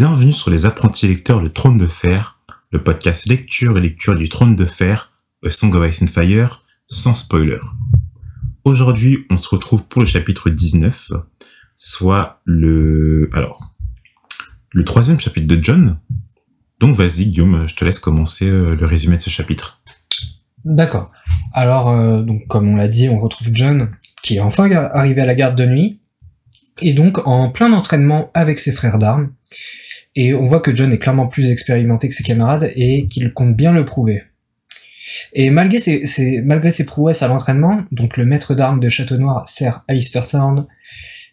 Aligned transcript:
Bienvenue 0.00 0.30
sur 0.30 0.52
les 0.52 0.64
apprentis 0.64 1.08
lecteurs 1.08 1.42
Le 1.42 1.52
Trône 1.52 1.76
de 1.76 1.88
Fer, 1.88 2.38
le 2.70 2.84
podcast 2.84 3.26
lecture 3.26 3.76
et 3.76 3.80
lecture 3.80 4.14
du 4.14 4.28
Trône 4.28 4.54
de 4.54 4.64
Fer, 4.64 5.10
A 5.44 5.50
Song 5.50 5.74
of 5.74 5.90
Ice 5.90 6.00
and 6.00 6.06
Fire, 6.06 6.64
sans 6.86 7.14
spoiler. 7.14 7.58
Aujourd'hui, 8.62 9.26
on 9.28 9.36
se 9.36 9.48
retrouve 9.48 9.88
pour 9.88 10.00
le 10.00 10.06
chapitre 10.06 10.50
19, 10.50 11.14
soit 11.74 12.40
le... 12.44 13.28
alors... 13.34 13.74
le 14.70 14.84
troisième 14.84 15.18
chapitre 15.18 15.48
de 15.48 15.60
John. 15.60 15.98
Donc 16.78 16.94
vas-y 16.94 17.26
Guillaume, 17.26 17.66
je 17.66 17.74
te 17.74 17.84
laisse 17.84 17.98
commencer 17.98 18.48
euh, 18.48 18.70
le 18.78 18.86
résumé 18.86 19.16
de 19.16 19.22
ce 19.22 19.30
chapitre. 19.30 19.82
D'accord. 20.64 21.10
Alors, 21.52 21.88
euh, 21.88 22.22
comme 22.48 22.68
on 22.68 22.76
l'a 22.76 22.86
dit, 22.86 23.08
on 23.08 23.18
retrouve 23.18 23.48
John 23.52 23.90
qui 24.22 24.36
est 24.36 24.40
enfin 24.40 24.70
arrivé 24.70 25.22
à 25.22 25.26
la 25.26 25.34
garde 25.34 25.56
de 25.56 25.66
nuit 25.66 26.00
et 26.80 26.94
donc 26.94 27.26
en 27.26 27.50
plein 27.50 27.72
entraînement 27.72 28.30
avec 28.32 28.60
ses 28.60 28.70
frères 28.70 28.98
d'armes. 28.98 29.32
Et 30.20 30.34
on 30.34 30.48
voit 30.48 30.58
que 30.58 30.74
John 30.74 30.92
est 30.92 30.98
clairement 30.98 31.28
plus 31.28 31.48
expérimenté 31.48 32.08
que 32.08 32.14
ses 32.16 32.24
camarades 32.24 32.72
et 32.74 33.06
qu'il 33.06 33.32
compte 33.32 33.54
bien 33.54 33.72
le 33.72 33.84
prouver. 33.84 34.24
Et 35.32 35.50
malgré 35.50 35.78
ses, 35.78 36.42
malgré 36.42 36.72
ses 36.72 36.86
prouesses 36.86 37.22
à 37.22 37.28
l'entraînement, 37.28 37.84
donc 37.92 38.16
le 38.16 38.26
maître 38.26 38.56
d'armes 38.56 38.80
de 38.80 38.88
Château 38.88 39.16
Noir, 39.16 39.48
Sir 39.48 39.84
Alistair 39.86 40.24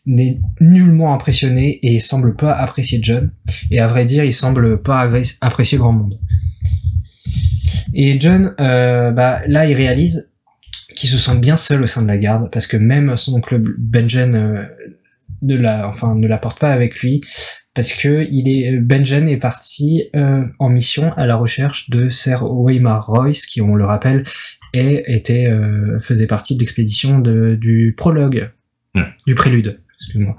n'est 0.06 0.40
nullement 0.62 1.16
impressionné 1.16 1.80
et 1.82 1.98
semble 1.98 2.36
pas 2.36 2.54
apprécier 2.54 3.00
John. 3.02 3.32
Et 3.72 3.80
à 3.80 3.88
vrai 3.88 4.06
dire, 4.06 4.24
il 4.24 4.34
semble 4.34 4.80
pas 4.84 5.10
apprécier 5.42 5.80
grand 5.80 5.94
monde. 5.94 6.20
Et 7.96 8.22
John, 8.22 8.54
euh, 8.60 9.10
bah, 9.10 9.42
là, 9.48 9.66
il 9.66 9.74
réalise 9.74 10.32
qu'il 10.96 11.10
se 11.10 11.18
sent 11.18 11.40
bien 11.40 11.58
seul 11.58 11.82
au 11.82 11.88
sein 11.88 12.04
de 12.04 12.08
la 12.08 12.20
garde, 12.20 12.52
parce 12.52 12.68
que 12.68 12.78
même 12.78 13.18
son 13.18 13.34
oncle 13.34 13.60
Benjen 13.80 14.36
euh, 14.36 14.64
ne 15.42 15.56
la, 15.56 15.90
enfin, 15.90 16.14
ne 16.14 16.28
la 16.28 16.38
porte 16.38 16.60
pas 16.60 16.72
avec 16.72 17.00
lui, 17.00 17.22
parce 17.76 17.94
que 17.94 18.26
il 18.32 18.48
est 18.48 18.72
Benjen 18.78 19.28
est 19.28 19.38
parti 19.38 20.06
euh, 20.16 20.46
en 20.60 20.70
mission 20.70 21.12
à 21.14 21.28
la 21.28 21.36
recherche 21.36 21.90
de 21.90 22.10
Sir 22.10 22.44
Weimar 22.50 23.06
Royce, 23.06 23.46
qui 23.46 23.62
on 23.62 23.76
le 23.76 23.86
rappelle 23.86 24.24
et 24.74 25.04
était 25.14 25.46
euh, 25.46 26.00
faisait 26.00 26.26
partie 26.26 26.56
de 26.56 26.62
l'expédition 26.62 27.20
du 27.20 27.94
prologue, 27.96 28.50
du 29.28 29.36
prélude. 29.36 29.82
Excuse-moi. 30.00 30.38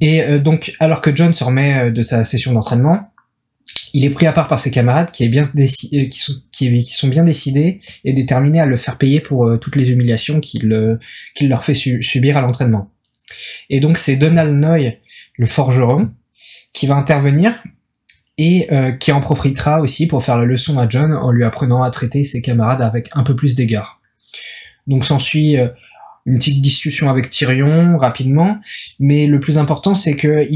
Et 0.00 0.22
euh, 0.22 0.38
donc 0.38 0.74
alors 0.80 1.02
que 1.02 1.14
John 1.14 1.34
se 1.34 1.44
remet 1.44 1.92
de 1.92 2.02
sa 2.02 2.24
session 2.24 2.54
d'entraînement, 2.54 3.12
il 3.92 4.06
est 4.06 4.10
pris 4.10 4.26
à 4.26 4.32
part 4.32 4.48
par 4.48 4.58
ses 4.58 4.70
camarades 4.70 5.10
qui, 5.10 5.24
est 5.24 5.28
bien 5.28 5.44
qui, 5.46 6.10
sont, 6.12 6.32
qui, 6.50 6.82
sont 6.86 7.08
bien 7.08 7.24
décidés 7.24 7.82
et 8.04 8.14
déterminés 8.14 8.60
à 8.60 8.66
le 8.66 8.78
faire 8.78 8.96
payer 8.96 9.20
pour 9.20 9.58
toutes 9.60 9.76
les 9.76 9.90
humiliations 9.92 10.40
qu'il 10.40 10.98
qu'il 11.34 11.48
leur 11.50 11.64
fait 11.64 11.74
subir 11.74 12.38
à 12.38 12.40
l'entraînement. 12.40 12.90
Et 13.68 13.80
donc 13.80 13.98
c'est 13.98 14.16
Donald 14.16 14.56
Noy, 14.56 14.94
le 15.36 15.46
forgeron, 15.46 16.10
qui 16.72 16.86
va 16.86 16.96
intervenir 16.96 17.54
et 18.38 18.72
euh, 18.72 18.92
qui 18.92 19.12
en 19.12 19.20
profitera 19.20 19.80
aussi 19.80 20.06
pour 20.06 20.22
faire 20.22 20.38
la 20.38 20.44
leçon 20.44 20.78
à 20.78 20.88
John 20.88 21.12
en 21.12 21.32
lui 21.32 21.44
apprenant 21.44 21.82
à 21.82 21.90
traiter 21.90 22.24
ses 22.24 22.40
camarades 22.40 22.80
avec 22.80 23.10
un 23.14 23.24
peu 23.24 23.34
plus 23.34 23.54
d'égard. 23.56 24.00
Donc 24.86 25.04
s'ensuit 25.04 25.56
euh, 25.56 25.68
une 26.24 26.38
petite 26.38 26.62
discussion 26.62 27.10
avec 27.10 27.30
Tyrion 27.30 27.98
rapidement, 27.98 28.58
mais 29.00 29.26
le 29.26 29.40
plus 29.40 29.58
important 29.58 29.94
c'est 29.94 30.14
que 30.14 30.46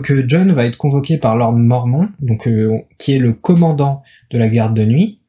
que 0.00 0.24
John 0.26 0.52
va 0.52 0.64
être 0.64 0.78
convoqué 0.78 1.18
par 1.18 1.36
Lord 1.36 1.52
Mormon, 1.52 2.08
donc 2.20 2.48
euh, 2.48 2.78
qui 2.98 3.14
est 3.14 3.18
le 3.18 3.34
commandant 3.34 4.02
de 4.30 4.38
la 4.38 4.48
garde 4.48 4.74
de 4.74 4.84
nuit, 4.84 5.20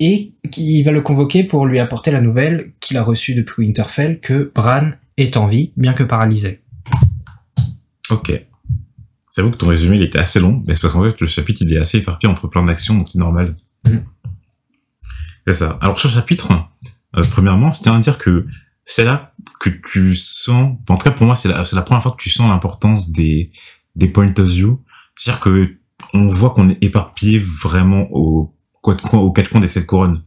et 0.00 0.32
qui 0.50 0.82
va 0.82 0.92
le 0.92 1.02
convoquer 1.02 1.44
pour 1.44 1.66
lui 1.66 1.80
apporter 1.80 2.10
la 2.10 2.20
nouvelle 2.20 2.72
qu'il 2.80 2.96
a 2.96 3.02
reçue 3.02 3.34
depuis 3.34 3.66
Winterfell 3.66 4.20
que 4.20 4.50
Bran 4.54 4.90
est 5.16 5.36
en 5.36 5.46
vie, 5.46 5.72
bien 5.76 5.92
que 5.92 6.02
paralysé. 6.02 6.60
Ok. 8.10 8.32
C'est 9.34 9.42
vrai 9.42 9.50
que 9.50 9.56
ton 9.56 9.66
résumé 9.66 9.96
il 9.96 10.02
était 10.04 10.20
assez 10.20 10.38
long, 10.38 10.62
mais 10.64 10.76
c'est 10.76 10.80
parce 10.80 10.94
qu'en 10.94 11.02
fait 11.02 11.20
le 11.20 11.26
chapitre 11.26 11.60
il 11.62 11.72
est 11.72 11.78
assez 11.78 11.98
éparpillé 11.98 12.30
entre 12.30 12.46
plein 12.46 12.64
d'actions, 12.64 12.94
donc 12.94 13.08
c'est 13.08 13.18
normal. 13.18 13.56
Mm. 13.84 13.96
C'est 15.44 15.54
ça. 15.54 15.76
Alors 15.80 15.98
sur 15.98 16.08
le 16.08 16.14
chapitre, 16.14 16.52
euh, 17.16 17.24
premièrement, 17.32 17.72
je 17.72 17.82
tiens 17.82 17.94
à 17.94 17.98
dire 17.98 18.16
que 18.16 18.46
c'est 18.84 19.02
là 19.02 19.34
que 19.58 19.70
tu 19.70 20.14
sens, 20.14 20.78
en 20.88 20.96
tout 20.96 21.02
cas 21.02 21.10
pour 21.10 21.26
moi 21.26 21.34
c'est 21.34 21.48
la, 21.48 21.82
première 21.82 22.00
fois 22.00 22.12
que 22.12 22.22
tu 22.22 22.30
sens 22.30 22.48
l'importance 22.48 23.10
des, 23.10 23.50
des 23.96 24.06
point 24.06 24.32
of 24.38 24.48
view. 24.48 24.84
C'est-à-dire 25.16 25.40
que 25.40 25.78
on 26.12 26.28
voit 26.28 26.50
qu'on 26.50 26.68
est 26.68 26.80
éparpillé 26.80 27.40
vraiment 27.40 28.06
aux, 28.12 28.54
aux 28.84 29.32
quatre 29.32 29.50
coins 29.50 29.60
des 29.60 29.66
sept 29.66 29.84
couronnes. 29.84 30.22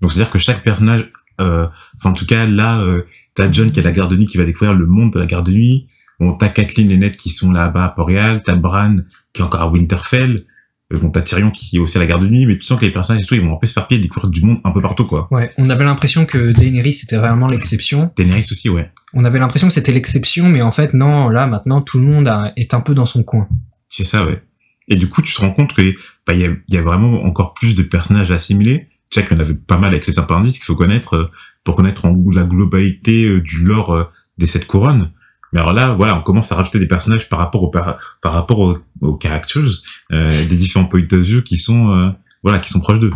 Donc 0.00 0.12
c'est-à-dire 0.12 0.30
que 0.30 0.38
chaque 0.38 0.62
personnage, 0.62 1.10
euh, 1.40 1.66
enfin 1.96 2.10
en 2.10 2.12
tout 2.12 2.26
cas 2.26 2.46
là, 2.46 2.80
euh, 2.80 3.02
t'as 3.34 3.50
John 3.50 3.72
qui 3.72 3.80
est 3.80 3.82
la 3.82 3.90
garde 3.90 4.12
de 4.12 4.16
nuit 4.16 4.26
qui 4.26 4.38
va 4.38 4.44
découvrir 4.44 4.72
le 4.72 4.86
monde 4.86 5.12
de 5.12 5.18
la 5.18 5.26
garde 5.26 5.46
de 5.46 5.52
nuit, 5.52 5.88
Bon, 6.22 6.34
t'as 6.34 6.50
Kathleen 6.50 6.88
et 6.92 6.96
Ned 6.96 7.16
qui 7.16 7.30
sont 7.30 7.50
là-bas 7.50 7.86
à 7.86 7.88
Port-Réal, 7.88 8.44
t'as 8.46 8.54
Bran 8.54 8.98
qui 9.32 9.42
est 9.42 9.44
encore 9.44 9.62
à 9.62 9.68
Winterfell, 9.68 10.44
euh, 10.92 10.98
bon, 10.98 11.10
t'as 11.10 11.20
Tyrion 11.20 11.50
qui 11.50 11.78
est 11.78 11.80
aussi 11.80 11.96
à 11.96 12.00
la 12.00 12.06
garde 12.06 12.22
de 12.22 12.28
nuit, 12.28 12.46
mais 12.46 12.56
tu 12.56 12.62
sens 12.62 12.78
que 12.78 12.84
les 12.84 12.92
personnages 12.92 13.24
et 13.24 13.26
tout, 13.26 13.34
ils 13.34 13.40
vont 13.40 13.56
un 13.56 13.58
peu 13.58 13.66
se 13.66 13.72
faire 13.72 13.88
pied 13.88 13.98
découvrir 13.98 14.30
du 14.30 14.40
monde 14.44 14.58
un 14.62 14.70
peu 14.70 14.80
partout, 14.80 15.04
quoi. 15.04 15.26
Ouais, 15.32 15.50
on 15.58 15.68
avait 15.68 15.82
l'impression 15.82 16.24
que 16.24 16.52
Daenerys 16.52 16.92
c'était 16.92 17.16
vraiment 17.16 17.48
l'exception. 17.48 18.12
Daenerys 18.16 18.46
aussi, 18.52 18.68
ouais. 18.68 18.92
On 19.14 19.24
avait 19.24 19.40
l'impression 19.40 19.66
que 19.66 19.74
c'était 19.74 19.90
l'exception, 19.90 20.48
mais 20.48 20.62
en 20.62 20.70
fait, 20.70 20.94
non, 20.94 21.28
là, 21.28 21.48
maintenant, 21.48 21.80
tout 21.80 21.98
le 21.98 22.04
monde 22.04 22.32
est 22.56 22.72
un 22.72 22.80
peu 22.80 22.94
dans 22.94 23.06
son 23.06 23.24
coin. 23.24 23.48
C'est 23.88 24.04
ça, 24.04 24.24
ouais. 24.24 24.44
Et 24.86 24.94
du 24.94 25.08
coup, 25.08 25.22
tu 25.22 25.34
te 25.34 25.40
rends 25.40 25.50
compte 25.50 25.74
que, 25.74 25.92
bah, 26.24 26.34
il 26.34 26.40
y 26.40 26.46
a, 26.46 26.50
y 26.68 26.76
a, 26.76 26.82
vraiment 26.82 27.24
encore 27.24 27.54
plus 27.54 27.74
de 27.74 27.82
personnages 27.82 28.30
à 28.30 28.34
assimiler. 28.34 28.90
Tu 29.10 29.18
sais 29.18 29.26
qu'on 29.26 29.40
avait 29.40 29.54
pas 29.54 29.76
mal 29.76 29.90
avec 29.90 30.06
les 30.06 30.20
appendices 30.20 30.54
qu'il 30.54 30.66
faut 30.66 30.76
connaître, 30.76 31.14
euh, 31.14 31.30
pour 31.64 31.74
connaître 31.74 32.04
en, 32.04 32.16
la 32.32 32.44
globalité 32.44 33.24
euh, 33.24 33.40
du 33.40 33.64
lore 33.64 34.08
des 34.38 34.46
sept 34.46 34.68
couronnes. 34.68 35.10
Mais 35.52 35.60
alors 35.60 35.72
là, 35.72 35.92
voilà, 35.92 36.16
on 36.16 36.22
commence 36.22 36.50
à 36.50 36.56
rajouter 36.56 36.78
des 36.78 36.88
personnages 36.88 37.28
par 37.28 37.38
rapport 37.38 37.62
au 37.62 37.68
par, 37.68 37.98
rapport 38.22 38.58
aux, 38.58 38.78
aux 39.00 39.18
characters, 39.18 39.68
euh, 40.12 40.48
des 40.48 40.56
différents 40.56 40.86
points 40.86 41.04
de 41.06 41.16
vue 41.16 41.42
qui 41.42 41.58
sont 41.58 41.92
euh, 41.92 42.10
voilà, 42.42 42.58
qui 42.58 42.70
sont 42.70 42.80
proches 42.80 43.00
d'eux. 43.00 43.12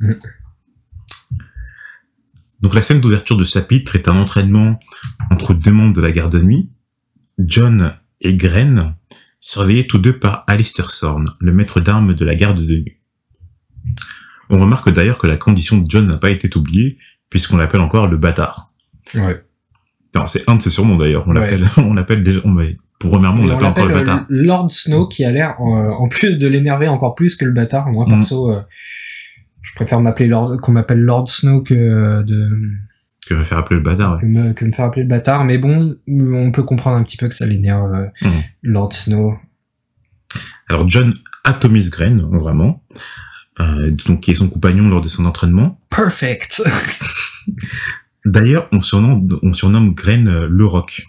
Mm. 0.00 0.12
Donc 2.60 2.74
la 2.74 2.82
scène 2.82 3.00
d'ouverture 3.00 3.36
de 3.36 3.44
chapitre 3.44 3.96
est 3.96 4.08
un 4.08 4.16
entraînement 4.16 4.78
entre 5.30 5.54
deux 5.54 5.72
membres 5.72 5.94
de 5.94 6.00
la 6.00 6.12
garde 6.12 6.32
de 6.32 6.40
nuit, 6.40 6.70
John 7.38 7.92
et 8.20 8.36
Gren, 8.36 8.94
surveillés 9.40 9.86
tous 9.86 9.98
deux 9.98 10.18
par 10.18 10.44
Alistair 10.46 10.86
Thorne, 10.88 11.28
le 11.40 11.52
maître 11.52 11.80
d'armes 11.80 12.14
de 12.14 12.24
la 12.24 12.34
garde 12.34 12.64
de 12.64 12.76
nuit. 12.76 12.96
On 14.48 14.58
remarque 14.58 14.90
d'ailleurs 14.90 15.18
que 15.18 15.26
la 15.26 15.36
condition 15.36 15.78
de 15.78 15.90
John 15.90 16.06
n'a 16.06 16.16
pas 16.16 16.30
été 16.30 16.56
oubliée, 16.56 16.96
puisqu'on 17.28 17.56
l'appelle 17.56 17.80
encore 17.80 18.06
le 18.06 18.16
bâtard. 18.16 18.72
Ouais 19.14 19.45
c'est 20.24 20.48
un 20.48 20.56
de 20.56 20.62
ses 20.62 20.70
surnoms 20.70 20.96
d'ailleurs. 20.96 21.24
On 21.26 21.32
l'appelle, 21.32 21.66
on 21.76 21.94
l'appelle 21.94 22.22
déjà, 22.22 22.40
on, 22.44 22.56
pour 22.98 23.10
premièrement, 23.10 23.42
on 23.42 23.46
l'appelle 23.46 23.66
encore 23.66 23.86
le 23.86 23.94
bâtard. 23.94 24.18
Euh, 24.18 24.24
Lord 24.28 24.70
Snow 24.70 25.06
qui 25.06 25.24
a 25.24 25.30
l'air, 25.30 25.56
euh, 25.60 25.90
en 25.90 26.08
plus 26.08 26.38
de 26.38 26.48
l'énerver 26.48 26.88
encore 26.88 27.14
plus 27.14 27.36
que 27.36 27.44
le 27.44 27.52
bâtard. 27.52 27.88
Moi, 27.88 28.06
mm. 28.06 28.10
perso, 28.10 28.50
euh, 28.50 28.62
je 29.62 29.74
préfère 29.74 30.00
m'appeler 30.00 30.28
Lord, 30.28 30.60
qu'on 30.60 30.72
m'appelle 30.72 31.00
Lord 31.00 31.28
Snow 31.28 31.62
que 31.62 32.22
de, 32.22 32.50
que 33.28 33.34
me 33.34 33.44
faire 33.44 33.58
appeler 33.58 33.76
le 33.76 33.82
bâtard. 33.82 34.18
Que, 34.18 34.26
me, 34.26 34.52
que 34.52 34.64
me 34.64 34.72
faire 34.72 34.86
appeler 34.86 35.02
le 35.02 35.08
bâtard. 35.08 35.44
Mais 35.44 35.58
bon, 35.58 35.96
on 36.08 36.52
peut 36.52 36.62
comprendre 36.62 36.96
un 36.96 37.02
petit 37.02 37.16
peu 37.16 37.28
que 37.28 37.34
ça 37.34 37.46
l'énerve, 37.46 38.10
mm. 38.22 38.28
Lord 38.62 38.92
Snow. 38.92 39.34
Alors, 40.68 40.88
John 40.88 41.14
atomise 41.44 41.90
Grain, 41.90 42.28
vraiment. 42.32 42.82
donc, 44.06 44.20
qui 44.20 44.30
est 44.30 44.34
son 44.34 44.48
compagnon 44.48 44.88
lors 44.88 45.00
de 45.00 45.08
son 45.08 45.26
entraînement. 45.26 45.78
Perfect. 45.90 46.62
D'ailleurs, 48.26 48.68
on 48.72 48.82
surnomme, 48.82 49.38
on 49.42 49.54
surnomme 49.54 49.94
graine 49.94 50.26
euh, 50.26 50.48
le 50.50 50.66
roc. 50.66 51.06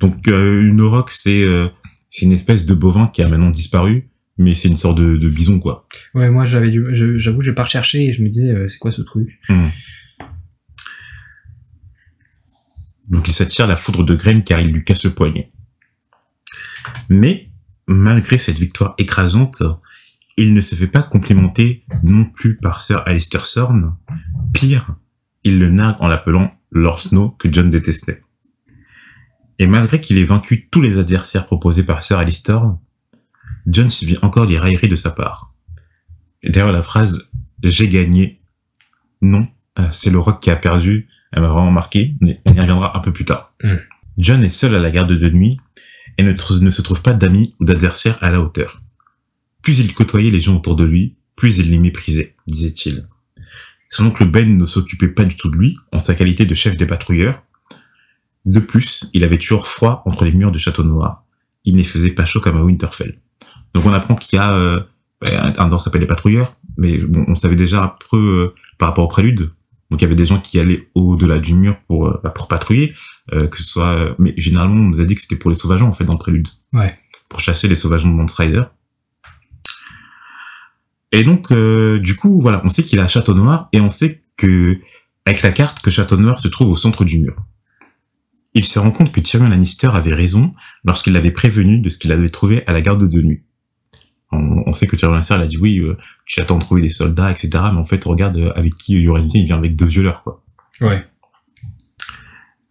Donc 0.00 0.26
euh, 0.26 0.60
une 0.60 0.82
roc, 0.82 1.12
c'est 1.12 1.44
euh, 1.44 1.68
c'est 2.10 2.26
une 2.26 2.32
espèce 2.32 2.66
de 2.66 2.74
bovin 2.74 3.06
qui 3.06 3.22
a 3.22 3.28
maintenant 3.28 3.50
disparu, 3.50 4.10
mais 4.38 4.56
c'est 4.56 4.66
une 4.66 4.76
sorte 4.76 4.98
de, 4.98 5.16
de, 5.16 5.28
bison 5.28 5.60
quoi. 5.60 5.86
Ouais, 6.14 6.28
moi 6.30 6.46
j'avais 6.46 6.72
dû, 6.72 6.84
j'avoue, 7.18 7.42
j'ai 7.42 7.52
pas 7.52 7.62
recherché 7.62 8.08
et 8.08 8.12
je 8.12 8.24
me 8.24 8.28
disais 8.28 8.68
c'est 8.68 8.78
quoi 8.78 8.90
ce 8.90 9.02
truc? 9.02 9.38
Hmm. 9.48 9.68
Donc 13.08 13.28
il 13.28 13.34
s'attire 13.34 13.68
la 13.68 13.76
foudre 13.76 14.02
de 14.02 14.16
graine 14.16 14.42
car 14.42 14.60
il 14.60 14.72
lui 14.72 14.82
casse 14.82 15.04
le 15.04 15.10
poignet. 15.10 15.52
Mais 17.08 17.50
malgré 17.86 18.36
cette 18.36 18.58
victoire 18.58 18.94
écrasante, 18.98 19.62
il 20.36 20.54
ne 20.54 20.60
se 20.60 20.74
fait 20.74 20.88
pas 20.88 21.02
complimenter 21.02 21.84
non 22.02 22.24
plus 22.24 22.56
par 22.56 22.80
Sir 22.80 23.04
Alistair 23.06 23.42
Thorne. 23.42 23.96
Pire, 24.52 24.96
il 25.44 25.60
le 25.60 25.70
nargue 25.70 25.96
en 26.00 26.08
l'appelant 26.08 26.57
Lord 26.70 27.00
Snow 27.00 27.30
que 27.30 27.52
John 27.52 27.70
détestait. 27.70 28.22
Et 29.58 29.66
malgré 29.66 30.00
qu'il 30.00 30.18
ait 30.18 30.24
vaincu 30.24 30.68
tous 30.70 30.80
les 30.80 30.98
adversaires 30.98 31.46
proposés 31.46 31.82
par 31.82 32.02
Sir 32.02 32.18
Alistair, 32.18 32.72
John 33.66 33.90
subit 33.90 34.16
encore 34.22 34.46
les 34.46 34.58
railleries 34.58 34.88
de 34.88 34.96
sa 34.96 35.10
part. 35.10 35.54
D'ailleurs, 36.44 36.72
la 36.72 36.82
phrase 36.82 37.30
«j'ai 37.62 37.88
gagné», 37.88 38.40
non, 39.20 39.48
euh, 39.78 39.88
c'est 39.90 40.10
le 40.10 40.18
rock 40.18 40.40
qui 40.40 40.50
a 40.50 40.56
perdu, 40.56 41.08
elle 41.32 41.42
m'a 41.42 41.48
vraiment 41.48 41.72
marqué, 41.72 42.14
mais 42.20 42.40
on 42.46 42.54
y 42.54 42.60
reviendra 42.60 42.96
un 42.96 43.00
peu 43.00 43.12
plus 43.12 43.24
tard. 43.24 43.54
Mm. 43.62 43.76
John 44.18 44.44
est 44.44 44.50
seul 44.50 44.74
à 44.74 44.80
la 44.80 44.90
garde 44.90 45.12
de 45.12 45.30
nuit 45.30 45.58
et 46.16 46.22
ne, 46.22 46.32
ne 46.32 46.70
se 46.70 46.82
trouve 46.82 47.02
pas 47.02 47.14
d'amis 47.14 47.54
ou 47.60 47.64
d'adversaires 47.64 48.18
à 48.22 48.30
la 48.30 48.40
hauteur. 48.40 48.82
Plus 49.62 49.80
il 49.80 49.92
côtoyait 49.94 50.30
les 50.30 50.40
gens 50.40 50.56
autour 50.56 50.76
de 50.76 50.84
lui, 50.84 51.16
plus 51.36 51.58
il 51.58 51.70
les 51.70 51.78
méprisait, 51.78 52.36
disait-il. 52.46 53.08
Son 53.88 54.06
oncle 54.06 54.24
Ben 54.26 54.56
ne 54.56 54.66
s'occupait 54.66 55.08
pas 55.08 55.24
du 55.24 55.36
tout 55.36 55.50
de 55.50 55.56
lui, 55.56 55.76
en 55.92 55.98
sa 55.98 56.14
qualité 56.14 56.44
de 56.44 56.54
chef 56.54 56.76
des 56.76 56.86
patrouilleurs. 56.86 57.42
De 58.44 58.60
plus, 58.60 59.10
il 59.14 59.24
avait 59.24 59.38
toujours 59.38 59.66
froid 59.66 60.02
entre 60.06 60.24
les 60.24 60.32
murs 60.32 60.52
du 60.52 60.58
château 60.58 60.82
noir. 60.84 61.24
Il 61.64 61.76
ne 61.76 61.82
faisait 61.82 62.10
pas 62.12 62.24
chaud 62.24 62.40
comme 62.40 62.56
à 62.56 62.62
Winterfell. 62.62 63.18
Donc 63.74 63.84
on 63.86 63.92
apprend 63.92 64.14
qu'il 64.14 64.38
y 64.38 64.40
a 64.40 64.52
euh, 64.54 64.80
un 65.32 65.52
endroit 65.58 65.80
s'appelle 65.80 66.00
les 66.00 66.06
patrouilleurs, 66.06 66.54
mais 66.76 66.98
bon, 66.98 67.24
on 67.28 67.34
savait 67.34 67.56
déjà 67.56 67.82
un 67.84 67.92
peu 68.10 68.16
euh, 68.18 68.54
par 68.78 68.88
rapport 68.90 69.04
au 69.04 69.08
prélude. 69.08 69.50
Donc 69.90 70.00
il 70.00 70.02
y 70.02 70.06
avait 70.06 70.14
des 70.14 70.26
gens 70.26 70.38
qui 70.38 70.58
allaient 70.60 70.88
au-delà 70.94 71.38
du 71.38 71.54
mur 71.54 71.76
pour 71.86 72.08
euh, 72.08 72.20
bah, 72.22 72.30
pour 72.30 72.48
patrouiller, 72.48 72.94
euh, 73.32 73.48
que 73.48 73.56
ce 73.58 73.64
soit. 73.64 73.92
euh, 73.94 74.14
mais 74.18 74.32
généralement 74.36 74.74
on 74.76 74.88
nous 74.88 75.00
a 75.00 75.04
dit 75.04 75.14
que 75.14 75.20
c'était 75.20 75.36
pour 75.36 75.50
les 75.50 75.56
sauvageons 75.56 75.88
en 75.88 75.92
fait 75.92 76.04
dans 76.04 76.12
le 76.14 76.18
prélude, 76.18 76.48
Ouais. 76.72 76.94
pour 77.28 77.40
chasser 77.40 77.68
les 77.68 77.74
sauvageons 77.74 78.10
de 78.10 78.14
Monstre 78.14 78.40
Rider. 78.40 78.62
Et 81.12 81.24
donc 81.24 81.50
euh, 81.50 81.98
du 81.98 82.16
coup 82.16 82.40
voilà, 82.40 82.62
on 82.64 82.68
sait 82.68 82.82
qu'il 82.82 83.00
a 83.00 83.08
Château 83.08 83.34
Noir 83.34 83.68
et 83.72 83.80
on 83.80 83.90
sait 83.90 84.22
que 84.36 84.78
avec 85.24 85.42
la 85.42 85.52
carte 85.52 85.80
que 85.80 85.90
Château 85.90 86.16
Noir 86.16 86.40
se 86.40 86.48
trouve 86.48 86.70
au 86.70 86.76
centre 86.76 87.04
du 87.04 87.20
mur. 87.20 87.36
Il 88.54 88.64
se 88.64 88.78
rend 88.78 88.90
compte 88.90 89.12
que 89.12 89.20
Tyrion 89.20 89.48
Lannister 89.48 89.90
avait 89.92 90.14
raison 90.14 90.54
lorsqu'il 90.84 91.12
l'avait 91.12 91.30
prévenu 91.30 91.80
de 91.80 91.90
ce 91.90 91.98
qu'il 91.98 92.12
avait 92.12 92.28
trouvé 92.28 92.66
à 92.66 92.72
la 92.72 92.80
garde 92.80 93.08
de 93.08 93.22
nuit. 93.22 93.42
On, 94.32 94.62
on 94.66 94.74
sait 94.74 94.86
que 94.86 94.96
Tyrion 94.96 95.12
Lannister 95.12 95.36
il 95.36 95.42
a 95.42 95.46
dit 95.46 95.58
oui, 95.58 95.78
euh, 95.78 95.96
tu 96.26 96.40
attends 96.40 96.58
de 96.58 96.62
trouver 96.62 96.82
des 96.82 96.90
soldats, 96.90 97.30
etc. 97.30 97.50
Mais 97.72 97.78
en 97.78 97.84
fait, 97.84 98.02
regarde 98.04 98.36
euh, 98.36 98.52
avec 98.54 98.76
qui 98.76 99.00
Yoren 99.00 99.28
vient, 99.28 99.42
il 99.42 99.46
vient 99.46 99.58
avec 99.58 99.76
deux 99.76 99.86
violeurs, 99.86 100.22
quoi. 100.22 100.42
Ouais. 100.80 101.04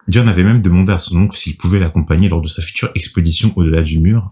John 0.08 0.30
avait 0.30 0.44
même 0.44 0.62
demandé 0.62 0.94
à 0.94 1.00
son 1.00 1.18
oncle 1.18 1.38
s'il 1.38 1.58
pouvait 1.58 1.80
l'accompagner 1.80 2.30
lors 2.30 2.42
de 2.42 2.48
sa 2.48 2.62
future 2.62 2.90
expédition 2.96 3.52
au-delà 3.56 3.82
du 3.82 4.00
mur. 4.00 4.32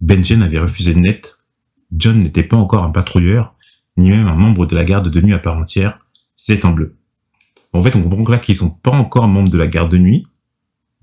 Benjen 0.00 0.42
avait 0.42 0.58
refusé 0.58 0.94
net. 0.94 1.37
John 1.92 2.18
n'était 2.18 2.42
pas 2.42 2.56
encore 2.56 2.84
un 2.84 2.90
patrouilleur, 2.90 3.54
ni 3.96 4.10
même 4.10 4.26
un 4.26 4.34
membre 4.34 4.66
de 4.66 4.76
la 4.76 4.84
garde 4.84 5.10
de 5.10 5.20
nuit 5.20 5.34
à 5.34 5.38
part 5.38 5.58
entière. 5.58 5.98
C'est 6.34 6.64
en 6.64 6.70
bleu. 6.70 6.96
En 7.72 7.82
fait, 7.82 7.96
on 7.96 8.02
comprend 8.02 8.24
que 8.24 8.32
là 8.32 8.38
qu'ils 8.38 8.56
sont 8.56 8.70
pas 8.70 8.90
encore 8.90 9.28
membres 9.28 9.50
de 9.50 9.58
la 9.58 9.66
garde 9.66 9.90
de 9.90 9.98
nuit. 9.98 10.26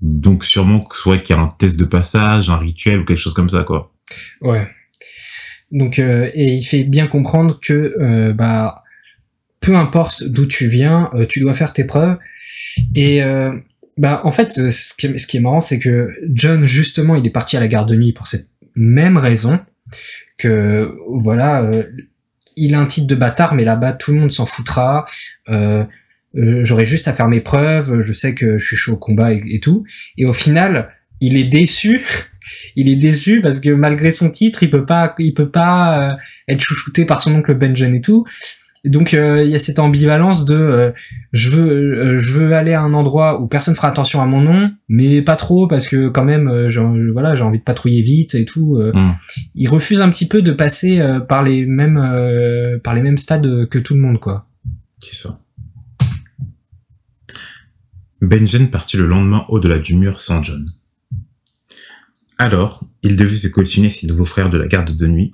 Donc 0.01 0.43
sûrement 0.43 0.81
que 0.81 0.95
soit 0.95 1.17
qu'il 1.17 1.35
y 1.35 1.39
a 1.39 1.41
un 1.41 1.47
test 1.47 1.79
de 1.79 1.85
passage, 1.85 2.49
un 2.49 2.57
rituel 2.57 2.99
ou 2.99 3.05
quelque 3.05 3.19
chose 3.19 3.33
comme 3.33 3.49
ça, 3.49 3.63
quoi. 3.63 3.93
Ouais. 4.41 4.67
Donc, 5.71 5.99
euh, 5.99 6.29
et 6.33 6.53
il 6.53 6.63
fait 6.63 6.83
bien 6.83 7.07
comprendre 7.07 7.59
que, 7.59 7.95
euh, 7.99 8.33
bah, 8.33 8.83
peu 9.61 9.75
importe 9.75 10.23
d'où 10.23 10.45
tu 10.45 10.67
viens, 10.67 11.09
euh, 11.13 11.25
tu 11.25 11.39
dois 11.39 11.53
faire 11.53 11.73
tes 11.73 11.85
preuves. 11.85 12.17
Et, 12.95 13.23
euh, 13.23 13.51
bah, 13.97 14.21
en 14.25 14.31
fait, 14.31 14.51
ce 14.51 14.69
ce 14.69 15.27
qui 15.27 15.37
est 15.37 15.39
marrant, 15.39 15.61
c'est 15.61 15.79
que 15.79 16.09
John, 16.33 16.65
justement, 16.65 17.15
il 17.15 17.25
est 17.25 17.31
parti 17.31 17.57
à 17.57 17.59
la 17.59 17.67
garde 17.67 17.89
de 17.89 17.95
nuit 17.95 18.13
pour 18.13 18.27
cette 18.27 18.49
même 18.75 19.17
raison. 19.17 19.59
Que, 20.37 20.93
voilà, 21.09 21.61
euh, 21.63 21.83
il 22.55 22.75
a 22.75 22.79
un 22.79 22.85
titre 22.85 23.07
de 23.07 23.15
bâtard, 23.15 23.55
mais 23.55 23.63
là-bas, 23.63 23.93
tout 23.93 24.13
le 24.13 24.19
monde 24.19 24.31
s'en 24.31 24.45
foutra. 24.45 25.05
Euh, 25.49 25.83
euh, 26.35 26.65
juste 26.83 27.07
à 27.07 27.13
faire 27.13 27.29
mes 27.29 27.41
preuves, 27.41 28.01
je 28.01 28.13
sais 28.13 28.35
que 28.35 28.57
je 28.57 28.65
suis 28.65 28.75
chaud 28.75 28.93
au 28.93 28.97
combat 28.97 29.33
et, 29.33 29.41
et 29.47 29.59
tout. 29.59 29.85
Et 30.17 30.25
au 30.25 30.33
final, 30.33 30.89
il 31.21 31.37
est 31.37 31.45
déçu 31.45 32.05
il 32.75 32.89
est 32.89 32.95
déçu 32.95 33.41
parce 33.41 33.59
que 33.59 33.69
malgré 33.69 34.11
son 34.11 34.29
titre, 34.29 34.63
il 34.63 34.69
peut 34.69 34.85
pas, 34.85 35.15
il 35.19 35.33
peut 35.33 35.49
pas 35.49 36.11
euh, 36.11 36.15
être 36.47 36.61
chouchouté 36.61 37.05
par 37.05 37.21
son 37.21 37.35
oncle 37.35 37.53
Benjen 37.53 37.93
et 37.93 38.01
tout. 38.01 38.25
Et 38.85 38.89
donc 38.91 39.15
euh, 39.15 39.43
il 39.43 39.49
y 39.49 39.55
a 39.55 39.59
cette 39.59 39.79
ambivalence 39.79 40.45
de 40.45 40.53
euh, 40.53 40.91
je 41.33 41.49
veux 41.49 41.71
euh, 41.71 42.19
je 42.19 42.31
veux 42.33 42.53
aller 42.53 42.73
à 42.73 42.81
un 42.81 42.93
endroit 42.93 43.41
où 43.41 43.47
personne 43.47 43.73
fera 43.73 43.87
attention 43.87 44.21
à 44.21 44.27
mon 44.27 44.41
nom, 44.41 44.71
mais 44.87 45.23
pas 45.23 45.35
trop 45.35 45.67
parce 45.67 45.87
que 45.87 46.07
quand 46.09 46.23
même 46.23 46.47
euh, 46.47 46.69
j'ai 46.69 46.81
voilà 47.11 47.33
j'ai 47.33 47.41
envie 47.41 47.57
de 47.57 47.63
patrouiller 47.63 48.03
vite 48.03 48.35
et 48.35 48.45
tout. 48.45 48.77
euh. 48.77 48.91
Mm. 48.93 49.15
Il 49.55 49.69
refuse 49.69 50.01
un 50.01 50.09
petit 50.09 50.27
peu 50.27 50.43
de 50.43 50.51
passer 50.51 50.99
euh, 50.99 51.19
par 51.19 51.41
les 51.41 51.65
mêmes 51.65 51.97
euh, 51.97 52.77
par 52.77 52.93
les 52.93 53.01
mêmes 53.01 53.17
stades 53.17 53.67
que 53.69 53.79
tout 53.79 53.95
le 53.95 54.01
monde 54.01 54.19
quoi. 54.19 54.47
C'est 54.99 55.15
ça. 55.15 55.39
Benjen 58.21 58.69
partit 58.69 58.97
le 58.97 59.07
lendemain 59.07 59.45
au-delà 59.49 59.79
du 59.79 59.95
mur 59.95 60.21
sans 60.21 60.43
John. 60.43 60.71
Alors, 62.37 62.83
il 63.01 63.15
devait 63.15 63.35
se 63.35 63.47
coltiner 63.47 63.89
ses 63.89 64.07
nouveaux 64.07 64.25
frères 64.25 64.49
de 64.49 64.57
la 64.57 64.67
garde 64.67 64.95
de 64.95 65.07
nuit, 65.07 65.31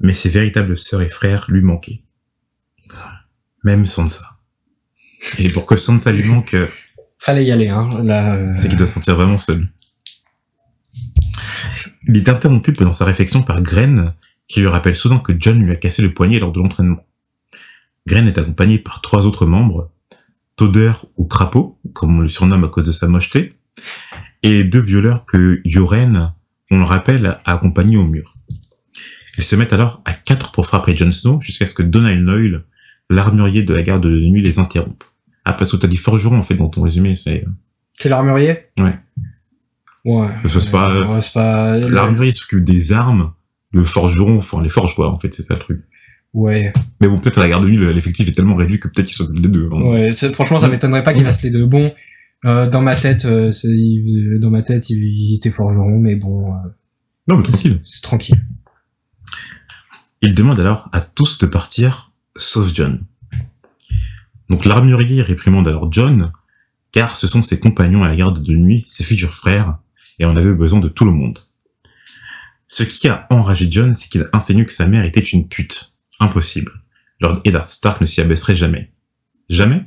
mais 0.00 0.14
ses 0.14 0.28
véritables 0.28 0.76
sœurs 0.78 1.02
et 1.02 1.08
frères 1.08 1.46
lui 1.48 1.62
manquaient. 1.62 2.02
Même 3.64 3.86
Sansa. 3.86 4.24
Et 5.38 5.48
pour 5.48 5.66
que 5.66 5.76
Sansa 5.76 6.12
lui 6.12 6.24
manque, 6.28 6.54
euh, 6.54 6.68
Fallait 7.18 7.44
y 7.44 7.52
aller 7.52 7.68
hein. 7.68 8.02
Là, 8.04 8.34
euh, 8.34 8.54
c'est 8.56 8.68
qu'il 8.68 8.76
doit 8.76 8.86
se 8.86 8.94
sentir 8.94 9.16
vraiment 9.16 9.38
seul. 9.38 9.66
Il 12.06 12.16
est 12.18 12.28
interrompu 12.28 12.74
pendant 12.74 12.92
sa 12.92 13.06
réflexion 13.06 13.42
par 13.42 13.62
Gren, 13.62 14.12
qui 14.46 14.60
lui 14.60 14.66
rappelle 14.66 14.94
soudain 14.94 15.18
que 15.18 15.32
John 15.38 15.58
lui 15.62 15.72
a 15.72 15.76
cassé 15.76 16.02
le 16.02 16.12
poignet 16.12 16.38
lors 16.38 16.52
de 16.52 16.60
l'entraînement. 16.60 17.06
Gren 18.06 18.26
est 18.26 18.36
accompagné 18.36 18.78
par 18.78 19.00
trois 19.00 19.26
autres 19.26 19.46
membres, 19.46 19.90
Toder 20.56 20.92
ou 21.16 21.24
Crapaud, 21.24 21.78
comme 21.94 22.18
on 22.18 22.20
le 22.20 22.28
surnomme 22.28 22.64
à 22.64 22.68
cause 22.68 22.84
de 22.84 22.92
sa 22.92 23.08
mocheté, 23.08 23.54
et 24.42 24.62
deux 24.62 24.82
violeurs 24.82 25.24
que 25.24 25.62
Yoren, 25.64 26.34
on 26.70 26.78
le 26.78 26.84
rappelle, 26.84 27.38
a 27.46 27.54
accompagnés 27.54 27.96
au 27.96 28.04
mur. 28.04 28.34
Ils 29.38 29.44
se 29.44 29.56
mettent 29.56 29.72
alors 29.72 30.02
à 30.04 30.12
quatre 30.12 30.52
pour 30.52 30.66
frapper 30.66 30.94
Jon 30.94 31.10
Snow 31.10 31.40
jusqu'à 31.40 31.66
ce 31.66 31.74
que 31.74 31.82
Donald 31.82 32.22
Noyle, 32.22 32.64
l'armurier 33.10 33.62
de 33.64 33.74
la 33.74 33.82
garde 33.82 34.02
de 34.04 34.08
nuit, 34.10 34.42
les 34.42 34.58
interrompe. 34.58 35.04
Ah, 35.44 35.52
parce 35.52 35.70
que 35.72 35.76
t'as 35.76 35.88
dit 35.88 35.96
forgeron, 35.96 36.38
en 36.38 36.42
fait, 36.42 36.54
dans 36.56 36.68
ton 36.68 36.82
résumé, 36.82 37.14
c'est... 37.14 37.44
c'est 37.98 38.08
l'armurier? 38.08 38.58
Ouais. 38.78 38.94
Ouais. 40.04 40.28
C'est 40.46 40.70
pas, 40.70 41.06
Ouais, 41.08 41.20
pas. 41.32 41.78
L'armurier 41.78 42.32
s'occupe 42.32 42.64
des 42.64 42.92
armes, 42.92 43.32
le 43.72 43.84
forgeron, 43.84 44.36
enfin 44.38 44.62
les 44.62 44.68
forges 44.68 44.94
quoi, 44.94 45.10
en 45.12 45.18
fait, 45.18 45.32
c'est 45.34 45.42
ça 45.42 45.54
le 45.54 45.60
truc. 45.60 45.84
Ouais. 46.34 46.72
Mais 47.00 47.08
bon, 47.08 47.18
peut-être 47.20 47.38
à 47.38 47.42
la 47.42 47.48
garde 47.48 47.64
de 47.64 47.68
nuit, 47.70 47.78
l'effectif 47.94 48.28
est 48.28 48.32
tellement 48.32 48.54
réduit 48.56 48.80
que 48.80 48.88
peut-être 48.88 49.06
qu'ils 49.06 49.16
s'occupent 49.16 49.40
des 49.40 49.48
deux. 49.48 49.68
hein. 49.72 49.82
Ouais, 49.82 50.12
franchement, 50.32 50.58
ça 50.60 50.68
m'étonnerait 50.68 51.02
pas 51.04 51.14
qu'il 51.14 51.22
fasse 51.24 51.42
les 51.42 51.50
deux. 51.50 51.64
Bon, 51.66 51.92
euh, 52.44 52.68
dans 52.68 52.82
ma 52.82 52.96
tête, 52.96 53.24
euh, 53.24 53.50
il- 53.64 54.38
dans 54.40 54.50
ma 54.50 54.62
tête, 54.62 54.90
il, 54.90 54.98
il 55.02 55.36
était 55.36 55.50
forgeron, 55.50 55.98
mais 56.00 56.16
bon, 56.16 56.52
euh, 56.52 56.56
Non, 57.28 57.36
mais 57.38 57.42
tranquille. 57.44 57.80
c'est 57.84 58.02
tranquille. 58.02 58.42
Il 60.22 60.34
demande 60.34 60.58
alors 60.60 60.88
à 60.92 61.00
tous 61.00 61.38
de 61.38 61.46
partir, 61.46 62.12
sauf 62.36 62.72
John. 62.74 63.04
Donc 64.48 64.64
l'armurier 64.64 65.22
réprimande 65.22 65.68
alors 65.68 65.90
John, 65.92 66.32
car 66.92 67.16
ce 67.16 67.26
sont 67.26 67.42
ses 67.42 67.58
compagnons 67.60 68.02
à 68.02 68.08
la 68.08 68.16
garde 68.16 68.42
de 68.42 68.54
nuit, 68.54 68.84
ses 68.86 69.04
futurs 69.04 69.32
frères, 69.32 69.78
et 70.18 70.26
on 70.26 70.36
avait 70.36 70.54
besoin 70.54 70.80
de 70.80 70.88
tout 70.88 71.04
le 71.04 71.10
monde. 71.10 71.38
Ce 72.68 72.82
qui 72.82 73.08
a 73.08 73.26
enragé 73.30 73.68
John, 73.70 73.94
c'est 73.94 74.08
qu'il 74.08 74.22
a 74.22 74.28
insinué 74.32 74.64
que 74.66 74.72
sa 74.72 74.86
mère 74.86 75.04
était 75.04 75.20
une 75.20 75.48
pute. 75.48 75.94
Impossible. 76.20 76.72
Lord 77.20 77.40
Eddard 77.44 77.66
Stark 77.66 78.00
ne 78.00 78.06
s'y 78.06 78.20
abaisserait 78.20 78.56
jamais. 78.56 78.92
Jamais? 79.48 79.84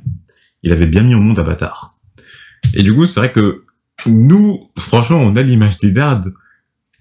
Il 0.62 0.72
avait 0.72 0.86
bien 0.86 1.02
mis 1.02 1.14
au 1.14 1.20
monde 1.20 1.38
Avatar. 1.38 1.98
Et 2.74 2.82
du 2.82 2.94
coup, 2.94 3.06
c'est 3.06 3.20
vrai 3.20 3.32
que 3.32 3.64
nous, 4.06 4.70
franchement, 4.76 5.18
on 5.18 5.36
a 5.36 5.42
l'image 5.42 5.78
d'Eddard. 5.78 6.22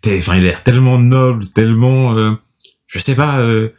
Enfin, 0.06 0.36
il 0.36 0.44
a 0.44 0.50
l'air 0.50 0.64
tellement 0.64 1.00
noble, 1.00 1.48
tellement... 1.50 2.18
euh, 2.18 2.36
je 2.88 3.00
sais 3.00 3.16
pas... 3.16 3.40
euh, 3.42 3.74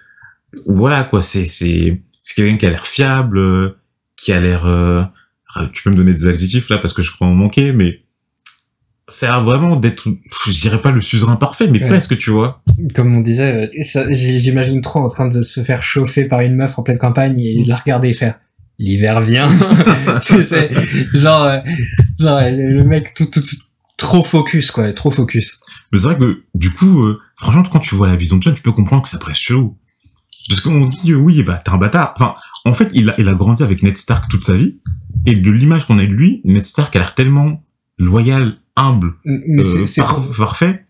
voilà, 0.67 1.05
quoi, 1.05 1.23
c'est... 1.23 1.47
c'est 1.47 2.03
c'est 2.23 2.35
quelqu'un 2.43 2.57
qui 2.59 2.67
a 2.67 2.71
l'air 2.71 2.87
fiable, 2.87 3.77
qui 4.17 4.33
a 4.33 4.41
l'air... 4.41 4.67
euh, 4.67 5.03
tu 5.73 5.83
peux 5.83 5.91
me 5.91 5.97
donner 5.97 6.13
des 6.13 6.27
adjectifs, 6.27 6.69
là, 6.69 6.77
parce 6.79 6.93
que 6.93 7.03
je 7.03 7.11
crois 7.13 7.27
en 7.27 7.35
manquer, 7.35 7.73
mais... 7.73 8.03
Ça 9.11 9.37
a 9.37 9.41
vraiment 9.41 9.77
d'être... 9.77 10.07
Je 10.47 10.61
dirais 10.61 10.83
pas 10.83 10.91
le 10.91 11.01
suzerain 11.01 11.37
parfait, 11.37 11.67
mais 11.71 11.81
Ouais. 11.83 11.89
presque, 11.89 12.19
tu 12.19 12.29
vois. 12.31 12.63
Comme 12.95 13.17
on 13.17 13.21
disait, 13.21 13.71
euh, 13.75 14.11
j'imagine 14.11 14.83
trop 14.83 15.01
en 15.01 15.09
train 15.09 15.29
de 15.29 15.41
se 15.41 15.63
faire 15.65 15.83
chauffer 15.83 16.25
par 16.25 16.41
une 16.41 16.55
meuf 16.57 16.79
en 16.79 16.83
pleine 16.83 16.99
campagne 16.99 17.39
et 17.41 17.63
de 17.63 17.69
la 17.71 17.77
regarder 17.77 18.09
et 18.11 18.13
faire 18.13 18.39
l'hiver 18.79 19.23
vient. 19.23 19.49
Tu 20.27 20.43
sais, 20.45 20.71
genre, 21.15 21.45
euh, 21.45 21.61
genre 22.19 22.41
le 22.43 22.83
mec 22.85 23.15
tout, 23.15 23.25
tout, 23.25 23.41
tout- 23.41 23.57
trop 23.97 24.23
focus 24.23 24.71
quoi, 24.71 24.93
trop 24.93 25.11
focus. 25.11 25.59
Mais 25.91 25.99
c'est 25.99 26.05
vrai 26.09 26.19
que, 26.19 26.43
du 26.55 26.71
coup, 26.71 27.05
euh, 27.05 27.19
franchement, 27.37 27.63
quand 27.63 27.81
tu 27.81 27.95
vois 27.95 28.09
la 28.09 28.17
vision 28.17 28.37
de 28.37 28.43
John, 28.43 28.55
tu 28.55 28.61
peux 28.61 28.73
comprendre 28.73 29.03
que 29.05 29.09
ça 29.09 29.17
presse 29.19 29.39
chelou. 29.39 29.78
Parce 30.49 30.61
qu'on 30.61 30.87
dit, 30.87 31.13
euh, 31.13 31.17
oui, 31.17 31.43
bah, 31.43 31.61
t'es 31.65 31.71
un 31.71 31.77
bâtard. 31.79 32.15
Enfin, 32.17 32.35
en 32.65 32.75
fait, 32.75 32.89
il 32.95 33.11
a, 33.11 33.15
il 33.19 33.29
a 33.29 33.35
grandi 33.35 33.63
avec 33.63 33.83
Ned 33.83 33.97
Stark 33.97 34.29
toute 34.31 34.45
sa 34.45 34.57
vie. 34.57 34.81
Et 35.27 35.35
de 35.35 35.51
l'image 35.51 35.87
qu'on 35.87 35.99
a 35.99 36.07
de 36.07 36.13
lui, 36.13 36.41
Ned 36.45 36.65
Stark 36.65 36.95
a 36.97 37.01
l'air 37.01 37.15
tellement 37.15 37.63
loyal, 37.99 38.55
humble, 38.77 39.15
Mais 39.25 39.63
euh, 39.67 39.85
par- 39.97 40.21
parfait, 40.39 40.85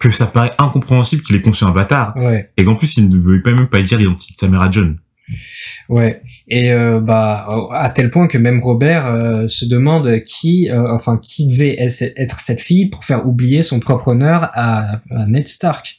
que 0.00 0.10
ça 0.10 0.26
paraît 0.26 0.52
incompréhensible 0.58 1.22
qu'il 1.22 1.36
ait 1.36 1.42
conçu 1.42 1.64
un 1.64 1.72
bâtard. 1.72 2.16
ouais. 2.16 2.50
Et 2.56 2.64
qu'en 2.64 2.76
plus, 2.76 2.96
il 2.96 3.08
ne 3.08 3.16
veut 3.18 3.42
pas 3.42 3.52
même 3.52 3.68
pas 3.68 3.82
dire 3.82 3.98
l'identité 3.98 4.32
de 4.34 4.38
sa 4.38 4.48
mère 4.48 4.62
à 4.62 4.70
John. 4.70 4.98
Ouais, 5.88 6.20
et 6.48 6.70
euh, 6.70 7.00
bah 7.00 7.48
à 7.72 7.88
tel 7.88 8.10
point 8.10 8.26
que 8.28 8.36
même 8.36 8.60
Robert 8.60 9.06
euh, 9.06 9.48
se 9.48 9.64
demande 9.64 10.20
qui, 10.26 10.68
euh, 10.70 10.92
enfin 10.94 11.18
qui 11.22 11.48
devait 11.48 11.76
être 11.80 12.02
être 12.16 12.40
cette 12.40 12.60
fille 12.60 12.90
pour 12.90 13.06
faire 13.06 13.26
oublier 13.26 13.62
son 13.62 13.80
propre 13.80 14.08
honneur 14.08 14.50
à, 14.52 15.00
à 15.10 15.26
Ned 15.26 15.48
Stark. 15.48 15.96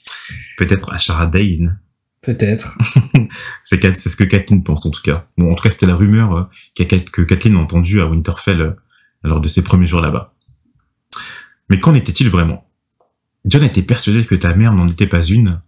Peut-être 0.59 0.93
à 0.93 0.99
Shara 0.99 1.25
Dane. 1.25 1.79
Peut-être. 2.25 2.75
C'est 3.63 3.95
ce 3.95 4.15
que 4.15 4.23
Kathleen 4.23 4.63
pense, 4.63 4.87
en 4.87 4.89
tout 4.89 5.03
cas. 5.03 5.27
Bon, 5.37 5.51
en 5.51 5.55
tout 5.55 5.63
cas, 5.63 5.69
c'était 5.69 5.85
la 5.85 5.95
rumeur 5.95 6.35
euh, 6.35 6.85
que 7.11 7.21
Kathleen 7.21 7.55
a 7.55 7.59
entendue 7.59 8.01
à 8.01 8.07
Winterfell 8.07 8.61
euh, 8.61 8.71
lors 9.23 9.39
de 9.39 9.47
ses 9.47 9.63
premiers 9.63 9.85
jours 9.85 10.01
là-bas. 10.01 10.33
Mais 11.69 11.79
qu'en 11.79 11.93
était-il 11.93 12.29
vraiment? 12.29 12.67
John 13.45 13.63
était 13.63 13.83
persuadé 13.83 14.25
que 14.25 14.33
ta 14.33 14.55
mère 14.55 14.73
n'en 14.73 14.87
était 14.87 15.05
pas 15.05 15.23
une, 15.23 15.61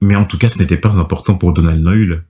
mais 0.00 0.16
en 0.16 0.24
tout 0.24 0.36
cas, 0.36 0.50
ce 0.50 0.58
n'était 0.58 0.76
pas 0.76 0.98
important 0.98 1.36
pour 1.36 1.52
Donald 1.52 1.80
Noyle. 1.80 2.24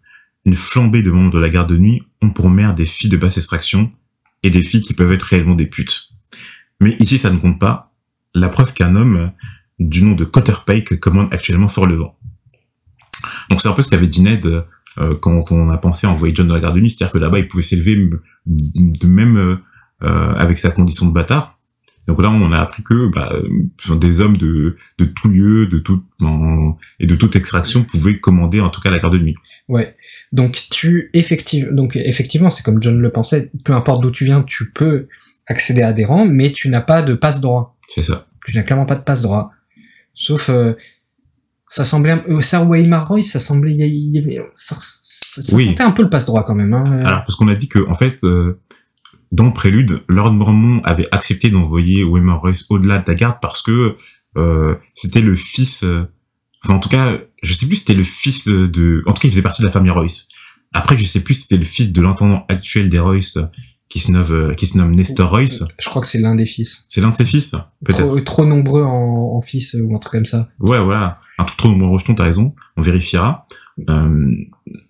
Une 0.45 0.54
flambée 0.54 1.02
de 1.02 1.11
membres 1.11 1.30
de 1.30 1.38
la 1.38 1.49
garde 1.49 1.71
de 1.71 1.78
nuit 1.78 2.02
ont 2.21 2.30
pour 2.30 2.50
mère 2.50 2.75
des 2.75 2.87
filles 2.87 3.11
de 3.11 3.16
basse 3.16 3.38
extraction 3.38 3.90
et 4.42 4.50
des 4.50 4.62
filles 4.62 4.83
qui 4.83 4.92
peuvent 4.92 5.12
être 5.12 5.23
réellement 5.23 5.54
des 5.54 5.66
putes. 5.66 6.11
Mais 6.80 6.97
ici, 7.00 7.19
ça 7.19 7.30
ne 7.30 7.38
compte 7.38 7.59
pas. 7.59 7.95
La 8.35 8.50
preuve 8.50 8.75
qu'un 8.75 8.95
homme 8.95 9.33
du 9.78 10.02
nom 10.02 10.14
de 10.14 10.25
Cotter 10.25 10.54
Pike 10.66 11.00
commande 11.00 11.33
actuellement 11.33 11.69
Fort 11.69 11.87
Levant. 11.87 12.19
Donc 13.50 13.61
c'est 13.61 13.69
un 13.69 13.73
peu 13.73 13.83
ce 13.83 13.90
qu'avait 13.90 14.07
dit 14.07 14.23
Ned 14.23 14.47
euh, 14.99 15.16
quand 15.21 15.52
on 15.52 15.71
a 15.71 15.78
pensé 15.78 16.07
à 16.07 16.11
envoyer 16.11 16.35
John 16.35 16.47
dans 16.47 16.54
la 16.54 16.61
garde 16.61 16.76
de 16.76 16.80
nuit, 16.80 16.92
c'est-à-dire 16.92 17.12
que 17.12 17.19
là-bas 17.19 17.38
il 17.38 17.49
pouvait 17.49 17.62
s'élever 17.62 17.97
de 18.47 19.07
même 19.07 19.37
euh, 19.37 19.57
euh, 20.02 20.35
avec 20.35 20.59
sa 20.59 20.71
condition 20.71 21.07
de 21.07 21.12
bâtard. 21.12 21.59
Donc 22.07 22.21
là, 22.23 22.30
on 22.30 22.50
a 22.50 22.59
appris 22.59 22.83
que 22.83 23.09
bah, 23.09 23.33
des 23.97 24.21
hommes 24.21 24.37
de, 24.37 24.76
de 24.99 25.04
tout 25.04 25.28
lieu, 25.28 25.66
de 25.66 25.78
tout 25.78 26.02
et 26.99 27.07
de 27.07 27.14
toute 27.14 27.37
extraction 27.37 27.85
pouvaient 27.85 28.19
commander 28.19 28.61
en 28.61 28.71
tout 28.71 28.80
cas 28.80 28.90
la 28.90 28.99
garde 28.99 29.12
de 29.12 29.23
nuit. 29.23 29.37
Ouais. 29.69 29.95
Donc 30.33 30.66
tu 30.71 31.11
effectivement, 31.12 31.73
donc 31.73 31.95
effectivement, 31.95 32.50
c'est 32.50 32.64
comme 32.64 32.83
John 32.83 32.99
le 32.99 33.11
pensait. 33.12 33.52
Peu 33.64 33.75
importe 33.75 34.02
d'où 34.02 34.11
tu 34.11 34.25
viens, 34.25 34.42
tu 34.42 34.73
peux 34.73 35.07
accéder 35.47 35.83
à 35.83 35.92
des 35.92 36.04
rangs, 36.04 36.26
mais 36.26 36.52
tu 36.52 36.69
n'as 36.69 36.80
pas 36.80 37.02
de 37.02 37.14
passe 37.14 37.40
droit. 37.40 37.76
C'est 37.87 38.02
ça. 38.02 38.26
Tu 38.45 38.57
n'as 38.57 38.62
clairement 38.62 38.87
pas 38.87 38.97
de 38.97 39.04
passe 39.04 39.23
droit. 39.23 39.52
Sauf, 40.14 40.49
euh, 40.49 40.75
ça 41.71 41.85
semblait, 41.85 42.23
euh, 42.29 42.41
Sir 42.41 42.69
Weimar 42.69 43.07
Roy, 43.09 43.23
ça 43.23 43.39
semblait, 43.39 43.73
y 43.73 44.19
avait, 44.19 44.45
ça, 44.57 44.77
ça, 44.81 45.41
sentait 45.41 45.81
un 45.83 45.93
peu 45.93 46.03
le 46.03 46.11
passe 46.11 46.27
droit 46.27 46.45
quand 46.45 46.57
même. 46.57 46.75
Hein. 46.75 47.05
Alors 47.05 47.23
parce 47.25 47.37
qu'on 47.37 47.49
a 47.49 47.55
dit 47.55 47.69
que 47.69 47.89
en 47.89 47.95
fait, 47.95 48.19
euh, 48.25 48.61
dans 49.31 49.45
le 49.45 49.53
prélude, 49.53 50.03
Lord 50.09 50.33
Mormont 50.33 50.83
avait 50.83 51.07
accepté 51.12 51.49
d'envoyer 51.49 52.03
Weimar 52.05 52.41
Royce 52.41 52.67
au-delà 52.71 52.99
de 52.99 53.05
la 53.07 53.15
garde 53.15 53.39
parce 53.41 53.62
que 53.62 53.97
euh, 54.37 54.75
c'était 54.95 55.21
le 55.21 55.37
fils, 55.37 55.85
euh, 55.85 56.11
enfin 56.65 56.75
en 56.75 56.81
tout 56.81 56.89
cas, 56.89 57.19
je 57.43 57.55
sais 57.55 57.67
plus 57.67 57.77
si 57.77 57.83
c'était 57.83 57.95
le 57.95 58.05
fils 58.05 58.49
de, 58.49 59.05
en 59.07 59.12
tout 59.12 59.21
cas 59.21 59.29
il 59.29 59.31
faisait 59.31 59.43
partie 59.43 59.62
de 59.62 59.67
la 59.69 59.73
famille 59.73 59.93
Royce. 59.93 60.29
Après 60.73 60.99
je 60.99 61.05
sais 61.05 61.23
plus 61.23 61.35
si 61.35 61.43
c'était 61.43 61.57
le 61.57 61.65
fils 61.65 61.93
de 61.93 62.03
l'intendant 62.03 62.45
actuel 62.49 62.89
des 62.89 62.99
Royce 62.99 63.39
qui 63.89 63.99
se 63.99 64.12
nomme, 64.12 64.25
euh, 64.31 64.55
qui 64.55 64.67
se 64.67 64.79
nomme 64.79 64.95
Nestor 64.95 65.31
Royce. 65.31 65.65
Je 65.79 65.89
crois 65.89 66.00
que 66.03 66.09
c'est 66.09 66.21
l'un 66.21 66.35
des 66.35 66.47
fils. 66.47 66.85
C'est 66.87 67.00
l'un 67.00 67.11
de 67.11 67.17
ses 67.17 67.25
fils, 67.25 67.55
peut-être. 67.85 68.21
Trop, 68.21 68.47
nombreux 68.47 68.85
en, 68.85 69.37
en, 69.37 69.41
fils 69.41 69.77
ou 69.81 69.95
un 69.95 69.99
truc 69.99 70.12
comme 70.12 70.27
ça. 70.27 70.49
Ouais, 70.61 70.83
voilà. 70.83 71.17
Un 71.40 71.44
truc 71.44 71.56
trop 71.56 71.68
nombreux 71.68 71.88
rejetons, 71.88 72.14
t'as 72.14 72.25
raison. 72.25 72.54
On 72.76 72.82
vérifiera. 72.82 73.47
Euh, 73.88 74.30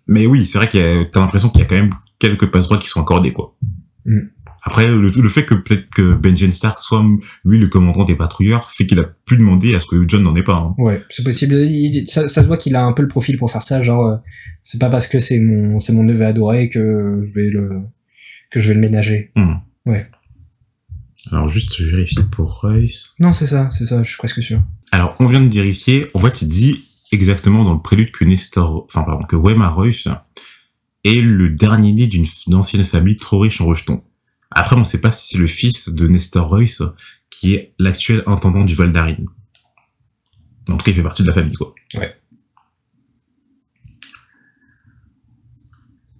mais 0.08 0.26
oui, 0.26 0.46
c'est 0.46 0.58
vrai 0.58 0.66
qu'il 0.66 0.80
y 0.80 0.82
a, 0.82 1.04
t'as 1.04 1.20
l'impression 1.20 1.48
qu'il 1.48 1.60
y 1.60 1.64
a 1.64 1.66
quand 1.66 1.76
même 1.76 1.92
quelques 2.18 2.50
passe 2.50 2.66
droits 2.66 2.78
qui 2.78 2.88
sont 2.88 3.00
accordés, 3.00 3.32
quoi. 3.32 3.56
Mm. 4.04 4.18
Après, 4.64 4.88
le, 4.88 5.28
fait 5.28 5.46
que 5.46 5.54
peut-être 5.54 5.88
que 5.88 6.16
Benjamin 6.16 6.50
Stark 6.50 6.80
soit 6.80 7.02
lui 7.44 7.60
le 7.60 7.68
commandant 7.68 8.04
des 8.04 8.16
patrouilleurs 8.16 8.70
fait 8.70 8.84
qu'il 8.84 8.98
a 8.98 9.04
plus 9.24 9.38
demandé 9.38 9.74
à 9.74 9.80
ce 9.80 9.86
que 9.86 10.04
John 10.06 10.22
n'en 10.22 10.34
ait 10.36 10.42
pas. 10.42 10.56
Hein. 10.56 10.74
Ouais, 10.76 11.02
c'est 11.08 11.24
possible. 11.24 11.56
ça, 12.06 12.28
ça, 12.28 12.42
se 12.42 12.46
voit 12.46 12.58
qu'il 12.58 12.74
a 12.74 12.84
un 12.84 12.92
peu 12.92 13.02
le 13.02 13.08
profil 13.08 13.38
pour 13.38 13.50
faire 13.50 13.62
ça. 13.62 13.80
Genre, 13.80 14.04
euh, 14.04 14.16
c'est 14.64 14.80
pas 14.80 14.90
parce 14.90 15.06
que 15.06 15.20
c'est 15.20 15.38
mon, 15.38 15.78
c'est 15.78 15.92
mon 15.92 16.02
neveu 16.02 16.26
adoré 16.26 16.68
que 16.68 17.22
je 17.22 17.32
vais 17.32 17.48
le, 17.48 17.70
que 18.50 18.60
je 18.60 18.68
vais 18.68 18.74
le 18.74 18.80
ménager. 18.80 19.30
Hmm. 19.36 19.54
Ouais. 19.86 20.06
Alors 21.32 21.48
juste 21.48 21.76
je 21.76 21.90
vérifie 21.90 22.22
pour 22.30 22.60
Royce. 22.60 23.14
Non, 23.20 23.32
c'est 23.32 23.46
ça, 23.46 23.70
c'est 23.70 23.86
ça, 23.86 24.02
je 24.02 24.08
suis 24.08 24.18
presque 24.18 24.42
sûr. 24.42 24.62
Alors 24.92 25.14
on 25.20 25.26
vient 25.26 25.40
de 25.40 25.52
vérifier, 25.52 26.08
en 26.14 26.18
fait 26.18 26.42
il 26.42 26.48
dit 26.48 26.84
exactement 27.12 27.64
dans 27.64 27.74
le 27.74 27.80
prélude 27.80 28.10
que 28.10 28.24
Nestor, 28.24 28.84
enfin 28.86 29.02
pardon, 29.02 29.24
que 29.24 29.36
Weimar 29.36 29.74
Royce 29.74 30.08
est 31.04 31.20
le 31.20 31.50
dernier 31.50 31.92
né 31.92 32.06
d'une 32.06 32.26
ancienne 32.54 32.84
famille 32.84 33.16
trop 33.16 33.40
riche 33.40 33.60
en 33.60 33.66
rejetons. 33.66 34.02
Après 34.50 34.76
on 34.76 34.84
sait 34.84 35.00
pas 35.00 35.12
si 35.12 35.28
c'est 35.28 35.38
le 35.38 35.46
fils 35.46 35.90
de 35.90 36.06
Nestor 36.08 36.48
Royce 36.48 36.82
qui 37.30 37.54
est 37.54 37.74
l'actuel 37.78 38.22
intendant 38.26 38.64
du 38.64 38.74
Val 38.74 38.92
d'Arin. 38.92 39.24
En 40.68 40.76
tout 40.76 40.84
cas 40.84 40.90
il 40.90 40.94
fait 40.94 41.02
partie 41.02 41.22
de 41.22 41.28
la 41.28 41.34
famille 41.34 41.56
quoi. 41.56 41.74
Ouais. 41.94 42.16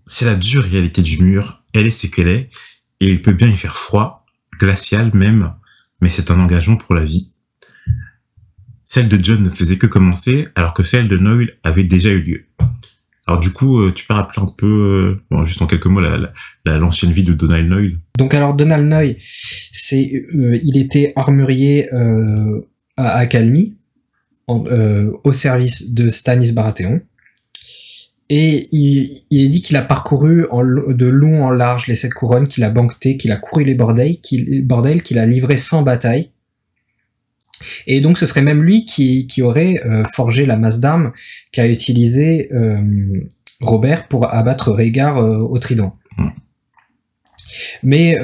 C'est 0.07 0.25
la 0.25 0.35
dure 0.35 0.63
réalité 0.65 1.03
du 1.03 1.23
mur 1.23 1.61
elle 1.73 1.87
est 1.87 1.91
ce 1.91 2.07
qu'elle 2.07 2.29
est, 2.29 2.51
et 3.01 3.09
il 3.09 3.23
peut 3.23 3.33
bien 3.33 3.49
y 3.49 3.57
faire 3.57 3.77
froid, 3.77 4.27
glacial 4.59 5.11
même, 5.15 5.55
mais 6.01 6.11
c'est 6.11 6.31
un 6.31 6.41
engagement 6.41 6.77
pour 6.77 6.95
la 6.95 7.05
vie. 7.05 7.33
Celle 8.93 9.09
de 9.09 9.23
John 9.23 9.41
ne 9.45 9.51
faisait 9.51 9.79
que 9.79 9.87
commencer, 9.87 10.49
alors 10.57 10.75
que 10.75 10.83
celle 10.83 11.07
de 11.07 11.17
Noel 11.17 11.51
avait 11.63 11.85
déjà 11.85 12.09
eu 12.11 12.23
lieu. 12.23 12.47
Alors 13.29 13.39
du 13.39 13.51
coup, 13.51 13.79
euh, 13.79 13.93
tu 13.93 14.05
peux 14.05 14.15
rappeler 14.15 14.43
un 14.43 14.53
peu, 14.59 14.67
euh, 14.67 15.23
bon, 15.31 15.45
juste 15.45 15.63
en 15.63 15.69
quelques 15.69 15.87
mots, 15.87 16.01
la, 16.01 16.33
l'ancienne 16.77 17.13
vie 17.13 17.23
de 17.23 17.33
Donald 17.33 17.69
Noy 17.69 17.99
Donc 18.19 18.35
alors 18.35 18.53
Donald 18.53 18.89
Noy, 18.89 19.17
c'est, 19.71 20.11
euh, 20.35 20.59
il 20.65 20.77
était 20.77 21.13
armurier 21.15 21.89
à 22.97 23.11
Acalmy, 23.13 23.77
au 24.49 25.33
service 25.33 25.95
de 25.95 26.09
Stanis 26.09 26.51
Baratheon. 26.51 27.01
Et 28.29 28.67
il, 28.73 29.23
est 29.31 29.49
dit 29.49 29.63
qu'il 29.63 29.77
a 29.77 29.83
parcouru 29.83 30.47
de 30.51 31.07
long 31.07 31.45
en 31.45 31.51
large 31.51 31.87
les 31.87 31.95
sept 31.95 32.13
couronnes, 32.13 32.49
qu'il 32.49 32.65
a 32.65 32.71
banqueté, 32.71 33.17
qu'il 33.17 33.31
a 33.31 33.37
couru 33.37 33.63
les 33.63 33.77
bordels, 33.77 34.21
qu'il 34.21 34.67
qu'il 35.05 35.19
a 35.21 35.27
livré 35.27 35.57
sans 35.59 35.83
bataille. 35.83 36.33
Et 37.87 38.01
donc 38.01 38.19
ce 38.19 38.27
serait 38.27 38.43
même 38.43 38.63
lui 38.63 38.87
qui, 38.87 39.27
qui 39.27 39.43
aurait 39.43 39.81
euh, 39.85 40.05
forgé 40.13 40.47
la 40.47 40.57
masse 40.57 40.81
d'armes 40.81 41.13
qu'a 41.53 41.67
utilisé 41.67 42.53
euh, 42.53 42.81
Robert 43.61 44.09
pour 44.09 44.33
abattre 44.33 44.73
Rhaegar 44.73 45.19
euh, 45.19 45.39
au 45.39 45.59
trident. 45.59 45.97
Hmm. 46.17 46.29
Mais 47.83 48.19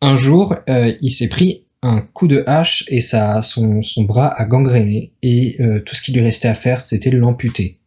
un 0.00 0.16
jour, 0.16 0.56
il 0.68 1.10
s'est 1.10 1.28
pris 1.28 1.64
un 1.82 2.00
coup 2.00 2.28
de 2.28 2.44
hache 2.46 2.84
et 2.88 3.00
ça, 3.00 3.40
son, 3.40 3.82
son 3.82 4.02
bras 4.04 4.28
a 4.28 4.44
gangréné 4.44 5.12
et 5.22 5.56
tout 5.86 5.94
ce 5.94 6.02
qui 6.02 6.12
lui 6.12 6.20
restait 6.20 6.48
à 6.48 6.54
faire, 6.54 6.84
c'était 6.84 7.10
l'amputer. 7.10 7.78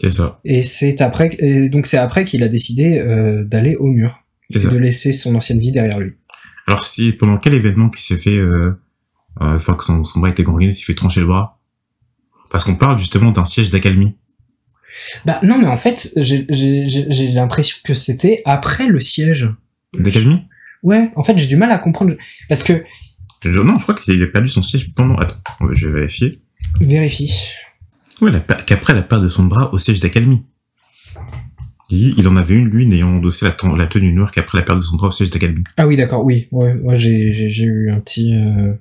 C'est 0.00 0.10
ça. 0.10 0.40
Et 0.44 0.62
c'est 0.62 1.02
après, 1.02 1.36
et 1.40 1.68
donc 1.68 1.86
c'est 1.86 1.98
après 1.98 2.24
qu'il 2.24 2.42
a 2.42 2.48
décidé 2.48 2.98
euh, 2.98 3.44
d'aller 3.44 3.76
au 3.76 3.86
mur 3.86 4.24
et 4.52 4.58
de 4.58 4.76
laisser 4.76 5.12
son 5.12 5.34
ancienne 5.34 5.60
vie 5.60 5.72
derrière 5.72 6.00
lui. 6.00 6.14
Alors 6.66 6.84
si 6.84 7.12
pendant 7.12 7.36
quel 7.36 7.54
événement 7.54 7.90
qui 7.90 8.02
s'est 8.02 8.16
fait, 8.16 8.38
euh, 8.38 8.48
euh, 8.50 8.72
enfin 9.38 9.74
que 9.74 9.84
son, 9.84 10.04
son 10.04 10.20
bras 10.20 10.30
était 10.30 10.42
gangréné, 10.42 10.72
s'est 10.72 10.84
fait 10.84 10.94
trancher 10.94 11.20
le 11.20 11.26
bras 11.26 11.60
Parce 12.50 12.64
qu'on 12.64 12.76
parle 12.76 12.98
justement 12.98 13.30
d'un 13.30 13.44
siège 13.44 13.70
d'accalmie. 13.70 14.18
Bah 15.24 15.40
non, 15.42 15.58
mais 15.58 15.66
en 15.66 15.76
fait, 15.76 16.12
j'ai 16.16 17.32
l'impression 17.32 17.78
que 17.84 17.94
c'était 17.94 18.42
après 18.44 18.86
le 18.86 19.00
siège. 19.00 19.48
D'accalmie? 19.94 20.42
Ouais, 20.82 21.10
en 21.16 21.24
fait, 21.24 21.36
j'ai 21.36 21.46
du 21.46 21.56
mal 21.56 21.72
à 21.72 21.78
comprendre 21.78 22.14
parce 22.48 22.62
que. 22.62 22.84
Non, 23.44 23.78
je 23.78 23.82
crois 23.82 23.94
qu'il 23.94 24.22
a 24.22 24.26
perdu 24.26 24.48
son 24.48 24.62
siège 24.62 24.94
pendant. 24.94 25.16
Attends, 25.16 25.36
je 25.72 25.88
vais 25.88 26.00
vérifier. 26.00 26.42
Vérifie. 26.80 27.32
Ouais, 28.20 28.30
qu'après 28.66 28.94
la 28.94 29.02
perte 29.02 29.22
de 29.22 29.28
son 29.28 29.44
bras 29.44 29.72
au 29.72 29.78
siège 29.78 30.00
d'accalmie. 30.00 30.44
Il 31.92 32.28
en 32.28 32.36
avait 32.36 32.54
une, 32.54 32.68
lui, 32.68 32.86
n'ayant 32.86 33.16
endossé 33.16 33.46
la, 33.46 33.56
la, 33.76 33.86
tenue 33.86 34.12
noire 34.12 34.30
qu'après 34.30 34.58
la 34.58 34.64
perte 34.64 34.78
de 34.78 34.84
son 34.84 34.96
bras 34.96 35.08
au 35.08 35.12
siège 35.12 35.30
d'accalmie. 35.30 35.64
Ah 35.76 35.88
oui, 35.88 35.96
d'accord, 35.96 36.24
oui. 36.24 36.46
Ouais, 36.52 36.74
ouais 36.74 36.96
j'ai, 36.96 37.32
j'ai, 37.32 37.64
eu 37.64 37.90
un 37.90 37.98
petit... 37.98 38.32
Euh... 38.34 38.74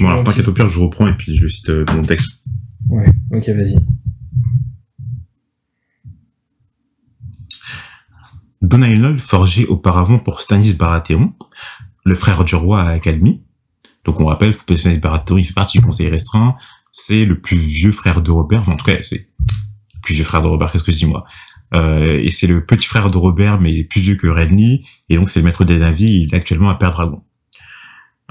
Bon, 0.00 0.08
alors, 0.08 0.24
t'inquiète, 0.24 0.48
au 0.48 0.52
pire, 0.52 0.68
je 0.68 0.78
reprends 0.80 1.06
et 1.06 1.16
puis 1.16 1.36
je 1.36 1.46
cite 1.46 1.70
euh, 1.70 1.84
mon 1.94 2.02
texte. 2.02 2.42
Ouais, 2.88 3.06
ok, 3.30 3.48
vas-y. 3.48 3.76
Donailol 8.60 9.18
forgé 9.18 9.66
auparavant 9.66 10.18
pour 10.18 10.40
Stanis 10.40 10.72
Baratheon, 10.72 11.34
le 12.04 12.14
frère 12.14 12.44
du 12.44 12.54
roi 12.54 12.82
à 12.82 12.90
Académie. 12.90 13.44
Donc 14.04 14.20
on 14.20 14.26
rappelle, 14.26 14.54
Stanis 14.76 14.98
Baratheon, 14.98 15.38
il 15.38 15.44
fait 15.44 15.54
partie 15.54 15.78
du 15.78 15.84
conseil 15.84 16.08
restreint, 16.08 16.56
c'est 16.90 17.24
le 17.24 17.40
plus 17.40 17.56
vieux 17.56 17.92
frère 17.92 18.22
de 18.22 18.30
Robert, 18.30 18.60
enfin, 18.60 18.72
en 18.72 18.76
tout 18.76 18.86
cas, 18.86 18.96
c'est 19.02 19.28
le 19.94 20.00
plus 20.02 20.14
vieux 20.14 20.24
frère 20.24 20.42
de 20.42 20.48
Robert, 20.48 20.72
qu'est-ce 20.72 20.84
que 20.84 20.92
je 20.92 20.98
dis 20.98 21.06
moi? 21.06 21.24
Euh, 21.74 22.20
Et 22.22 22.30
c'est 22.30 22.46
le 22.46 22.64
petit 22.64 22.86
frère 22.86 23.10
de 23.10 23.16
Robert, 23.16 23.60
mais 23.60 23.84
plus 23.84 24.00
vieux 24.00 24.16
que 24.16 24.26
Renly, 24.26 24.86
et 25.08 25.16
donc 25.16 25.30
c'est 25.30 25.40
le 25.40 25.44
maître 25.44 25.64
des 25.64 25.78
navires, 25.78 26.26
il 26.26 26.34
est 26.34 26.36
actuellement 26.36 26.70
à 26.70 26.74
Père 26.74 26.92
Dragon. 26.92 27.22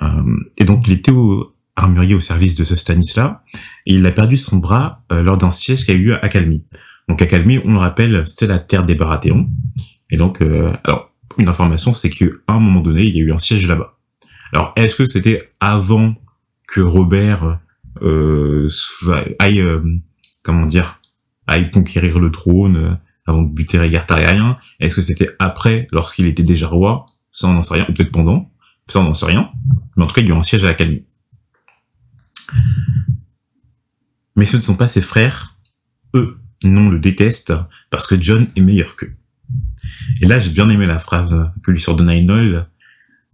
Euh, 0.01 0.38
et 0.58 0.65
donc 0.65 0.88
il 0.88 0.93
était 0.93 1.12
au, 1.12 1.52
armurier 1.75 2.15
au 2.15 2.19
service 2.19 2.55
de 2.55 2.63
ce 2.63 2.75
Stanis-là, 2.75 3.43
et 3.85 3.95
il 3.95 4.05
a 4.05 4.11
perdu 4.11 4.37
son 4.37 4.57
bras 4.57 5.03
euh, 5.11 5.23
lors 5.23 5.37
d'un 5.37 5.51
siège 5.51 5.85
qui 5.85 5.91
a 5.91 5.95
eu 5.95 6.11
à 6.11 6.17
Acalmie. 6.17 6.63
Donc 7.09 7.21
Acalmie, 7.21 7.59
on 7.65 7.73
le 7.73 7.79
rappelle, 7.79 8.23
c'est 8.27 8.47
la 8.47 8.59
terre 8.59 8.85
des 8.85 8.95
Baratheons, 8.95 9.49
et 10.13 10.17
donc, 10.17 10.43
euh, 10.43 10.71
alors, 10.83 11.11
une 11.39 11.49
information, 11.49 11.91
c'est 11.91 12.11
qu'à 12.11 12.27
un 12.47 12.59
moment 12.59 12.81
donné, 12.81 13.03
il 13.03 13.15
y 13.15 13.19
a 13.19 13.23
eu 13.23 13.31
un 13.31 13.39
siège 13.39 13.67
là-bas. 13.67 13.97
Alors, 14.51 14.71
est-ce 14.75 14.95
que 14.95 15.05
c'était 15.05 15.51
avant 15.59 16.15
que 16.67 16.81
Robert 16.81 17.59
euh, 18.03 18.69
aille, 19.39 19.61
euh, 19.61 19.81
comment 20.43 20.67
dire, 20.67 21.01
aille 21.47 21.71
conquérir 21.71 22.19
le 22.19 22.29
trône 22.29 22.99
avant 23.25 23.41
de 23.41 23.51
buter 23.51 23.79
Rhaegar 23.79 24.05
Targaryen 24.05 24.59
Est-ce 24.79 24.97
que 24.97 25.01
c'était 25.01 25.29
après, 25.39 25.87
lorsqu'il 25.91 26.27
était 26.27 26.43
déjà 26.43 26.67
roi? 26.67 27.07
Ça, 27.31 27.47
on 27.47 27.53
n'en 27.53 27.63
sait 27.63 27.73
rien. 27.73 27.85
Peut-être 27.85 28.11
pendant. 28.11 28.51
Ça, 28.87 28.99
on 28.99 29.05
n'en 29.05 29.15
sait 29.15 29.25
rien. 29.25 29.49
Mais 29.97 30.03
en 30.03 30.07
tout 30.07 30.13
cas, 30.13 30.21
il 30.21 30.27
y 30.27 30.31
a 30.31 30.35
eu 30.35 30.37
un 30.37 30.43
siège 30.43 30.63
à 30.63 30.67
l'Académie. 30.67 31.05
Mais 34.35 34.45
ce 34.45 34.57
ne 34.57 34.62
sont 34.62 34.75
pas 34.75 34.88
ses 34.88 35.01
frères. 35.01 35.57
Eux, 36.15 36.39
non, 36.63 36.89
le 36.89 37.00
détestent 37.00 37.53
parce 37.89 38.07
que 38.07 38.19
John 38.19 38.47
est 38.55 38.62
meilleur 38.62 38.95
qu'eux. 38.95 39.15
Et 40.21 40.25
là, 40.25 40.39
j'ai 40.39 40.51
bien 40.51 40.69
aimé 40.69 40.85
la 40.85 41.00
phrase 41.00 41.35
que 41.63 41.71
lui 41.71 41.81
sort 41.81 41.95
de 41.95 42.03
Nine 42.03 42.65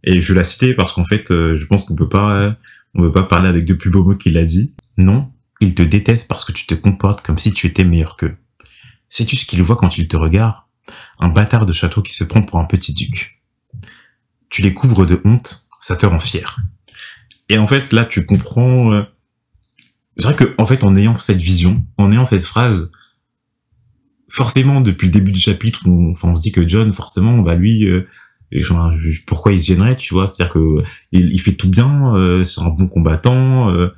Et 0.03 0.21
je 0.21 0.33
la 0.33 0.43
citer 0.43 0.73
parce 0.73 0.93
qu'en 0.93 1.05
fait, 1.05 1.25
je 1.29 1.65
pense 1.65 1.85
qu'on 1.85 1.95
peut 1.95 2.09
pas 2.09 2.57
on 2.95 3.03
veut 3.03 3.11
pas 3.11 3.23
parler 3.23 3.49
avec 3.49 3.65
de 3.65 3.73
plus 3.73 3.89
beaux 3.89 4.03
mots 4.03 4.15
qu'il 4.15 4.37
a 4.37 4.45
dit. 4.45 4.75
Non, 4.97 5.31
il 5.61 5.75
te 5.75 5.83
déteste 5.83 6.27
parce 6.27 6.45
que 6.45 6.51
tu 6.51 6.65
te 6.65 6.73
comportes 6.73 7.21
comme 7.21 7.37
si 7.37 7.53
tu 7.53 7.67
étais 7.67 7.83
meilleur 7.83 8.17
qu'eux. 8.17 8.37
Sais-tu 9.09 9.35
ce 9.35 9.45
qu'il 9.45 9.61
voit 9.63 9.75
quand 9.75 9.97
il 9.97 10.07
te 10.07 10.17
regarde? 10.17 10.55
Un 11.19 11.29
bâtard 11.29 11.65
de 11.65 11.73
château 11.73 12.01
qui 12.01 12.13
se 12.13 12.23
prend 12.23 12.41
pour 12.41 12.59
un 12.59 12.65
petit 12.65 12.93
duc. 12.93 13.41
Tu 14.49 14.61
les 14.61 14.73
couvres 14.73 15.05
de 15.05 15.21
honte, 15.25 15.67
ça 15.79 15.95
te 15.95 16.05
rend 16.05 16.19
fier. 16.19 16.57
Et 17.49 17.57
en 17.57 17.67
fait, 17.67 17.91
là, 17.93 18.05
tu 18.05 18.25
comprends. 18.25 18.93
euh, 18.93 19.03
C'est 20.17 20.25
vrai 20.27 20.35
que, 20.35 20.53
en 20.57 20.65
fait, 20.65 20.83
en 20.83 20.95
ayant 20.95 21.17
cette 21.17 21.37
vision, 21.41 21.83
en 21.97 22.11
ayant 22.11 22.25
cette 22.25 22.43
phrase, 22.43 22.91
forcément, 24.29 24.81
depuis 24.81 25.07
le 25.07 25.13
début 25.13 25.31
du 25.31 25.39
chapitre, 25.39 25.81
on, 25.85 26.11
enfin, 26.11 26.29
on 26.29 26.35
se 26.35 26.41
dit 26.41 26.51
que 26.51 26.67
John, 26.67 26.91
forcément, 26.93 27.37
bah 27.39 27.55
lui, 27.55 27.87
euh, 27.87 28.07
je- 28.51 29.21
pourquoi 29.25 29.53
il 29.53 29.61
se 29.61 29.67
gênerait, 29.67 29.95
tu 29.97 30.13
vois? 30.13 30.27
C'est-à-dire 30.27 30.53
que 30.53 30.83
il, 31.11 31.31
il 31.33 31.39
fait 31.39 31.53
tout 31.53 31.69
bien, 31.69 32.15
euh, 32.15 32.43
c'est 32.43 32.61
un 32.61 32.69
bon 32.69 32.87
combattant, 32.87 33.69
euh, 33.71 33.89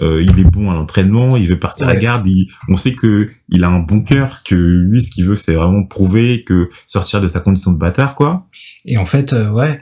euh, 0.00 0.22
il 0.22 0.38
est 0.38 0.50
bon 0.50 0.70
à 0.70 0.74
l'entraînement, 0.74 1.36
il 1.36 1.48
veut 1.48 1.58
partir 1.58 1.88
à 1.88 1.94
la 1.94 2.00
garde, 2.00 2.26
il- 2.26 2.48
on 2.68 2.76
sait 2.76 2.94
que 2.94 3.30
il 3.48 3.64
a 3.64 3.68
un 3.68 3.80
bon 3.80 4.02
cœur, 4.02 4.42
que 4.44 4.54
lui, 4.54 5.02
ce 5.02 5.10
qu'il 5.10 5.24
veut, 5.24 5.36
c'est 5.36 5.54
vraiment 5.54 5.84
prouver 5.84 6.44
que 6.44 6.70
sortir 6.86 7.20
de 7.20 7.26
sa 7.26 7.40
condition 7.40 7.72
de 7.72 7.78
bâtard, 7.78 8.14
quoi. 8.14 8.46
Et 8.84 8.96
en 8.98 9.06
fait, 9.06 9.32
euh, 9.32 9.50
ouais, 9.50 9.80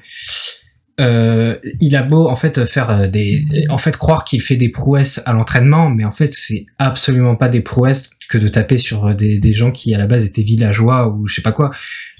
euh, 1.00 1.58
il 1.80 1.94
a 1.96 2.02
beau 2.02 2.28
en 2.28 2.36
fait 2.36 2.64
faire 2.64 2.90
euh, 2.90 3.08
des, 3.08 3.44
en 3.68 3.78
fait 3.78 3.96
croire 3.96 4.24
qu'il 4.24 4.40
fait 4.40 4.56
des 4.56 4.70
prouesses 4.70 5.20
à 5.26 5.32
l'entraînement, 5.32 5.90
mais 5.90 6.04
en 6.04 6.10
fait 6.12 6.32
c'est 6.34 6.66
absolument 6.78 7.36
pas 7.36 7.48
des 7.48 7.60
prouesses 7.60 8.10
que 8.30 8.38
de 8.38 8.48
taper 8.48 8.78
sur 8.78 9.06
euh, 9.06 9.14
des, 9.14 9.38
des 9.38 9.52
gens 9.52 9.70
qui 9.70 9.94
à 9.94 9.98
la 9.98 10.06
base 10.06 10.24
étaient 10.24 10.42
villageois 10.42 11.08
ou 11.08 11.26
je 11.26 11.34
sais 11.36 11.42
pas 11.42 11.52
quoi. 11.52 11.70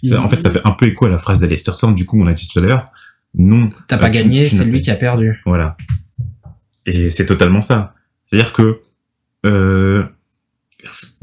Ça, 0.02 0.20
en 0.22 0.28
fait, 0.28 0.40
ça 0.42 0.50
fait 0.50 0.60
un 0.64 0.72
peu 0.72 0.86
écho 0.86 1.06
à 1.06 1.08
la 1.08 1.18
phrase 1.18 1.40
d'Alistair 1.40 1.74
du 1.94 2.04
coup, 2.04 2.22
on 2.22 2.26
a 2.26 2.32
dit 2.34 2.46
tout 2.48 2.58
à 2.58 2.62
l'heure. 2.62 2.84
Non, 3.34 3.70
T'as 3.88 3.98
pas 3.98 4.06
euh, 4.06 4.10
tu- 4.10 4.18
gagné, 4.18 4.44
c'est 4.46 4.64
lui 4.64 4.78
pas- 4.78 4.84
qui 4.84 4.90
a 4.90 4.96
perdu. 4.96 5.40
Voilà. 5.46 5.76
Et 6.86 7.10
c'est 7.10 7.26
totalement 7.26 7.60
ça. 7.62 7.94
C'est-à-dire 8.24 8.52
que 8.52 8.80
euh, 9.46 10.04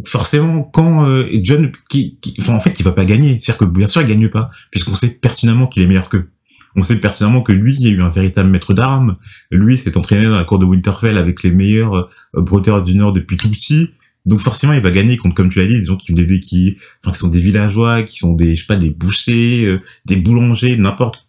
forcément, 0.06 0.64
quand 0.64 1.08
euh, 1.08 1.26
John, 1.44 1.72
qui, 1.90 2.18
qui- 2.22 2.36
enfin, 2.40 2.54
en 2.54 2.60
fait, 2.60 2.80
il 2.80 2.84
va 2.84 2.92
pas 2.92 3.06
gagner. 3.06 3.40
C'est-à-dire 3.40 3.58
que 3.60 3.66
bien 3.66 3.88
sûr, 3.88 4.02
il 4.02 4.08
gagne 4.08 4.30
pas, 4.30 4.50
puisqu'on 4.72 4.96
sait 4.96 5.10
pertinemment 5.10 5.68
qu'il 5.68 5.84
est 5.84 5.88
meilleur 5.88 6.10
qu'eux. 6.10 6.30
On 6.76 6.84
sait 6.84 7.00
pertinemment 7.00 7.42
que 7.42 7.52
lui, 7.52 7.76
il 7.80 7.88
a 7.88 7.90
eu 7.92 8.02
un 8.02 8.10
véritable 8.10 8.50
maître 8.50 8.74
d'armes. 8.74 9.16
Lui, 9.52 9.78
s'est 9.78 9.98
entraîné 9.98 10.26
dans 10.26 10.36
la 10.36 10.44
cour 10.44 10.60
de 10.60 10.66
Winterfell 10.66 11.18
avec 11.18 11.44
les 11.44 11.52
meilleurs 11.52 11.96
euh, 11.96 12.42
breteurs 12.42 12.84
du 12.84 12.96
Nord 12.96 13.14
depuis 13.14 13.38
tout 13.38 13.50
petit. 13.50 13.94
Donc 14.26 14.40
forcément, 14.40 14.74
il 14.74 14.80
va 14.80 14.92
gagner 14.92 15.18
contre, 15.18 15.36
comme 15.36 15.50
tu 15.50 15.60
l'as 15.60 15.68
dit, 15.68 15.80
des 15.80 15.86
gens 15.86 15.98
qui, 15.98 16.14
des, 16.14 16.40
qui, 16.40 16.78
enfin, 17.04 17.12
qui 17.12 17.20
sont 17.20 17.28
des 17.28 17.40
villageois, 17.40 18.04
qui 18.04 18.18
sont 18.20 18.34
des, 18.34 18.56
je 18.56 18.62
sais 18.62 18.68
pas, 18.68 18.78
des 18.78 18.90
bouchers, 18.90 19.66
euh, 19.66 19.82
des 20.06 20.16
boulangers, 20.16 20.78
n'importe. 20.78 21.26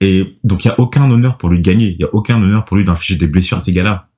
Et 0.00 0.36
donc 0.42 0.64
il 0.64 0.68
y 0.68 0.70
a 0.70 0.80
aucun 0.80 1.08
honneur 1.10 1.36
pour 1.36 1.48
lui 1.48 1.58
de 1.58 1.64
gagner. 1.64 1.90
Il 1.90 2.00
y 2.00 2.04
a 2.04 2.12
aucun 2.14 2.40
honneur 2.40 2.64
pour 2.64 2.76
lui 2.76 2.84
d'infliger 2.84 3.18
des 3.18 3.26
blessures 3.26 3.58
à 3.58 3.60
ces 3.60 3.72
gars-là. 3.72 4.08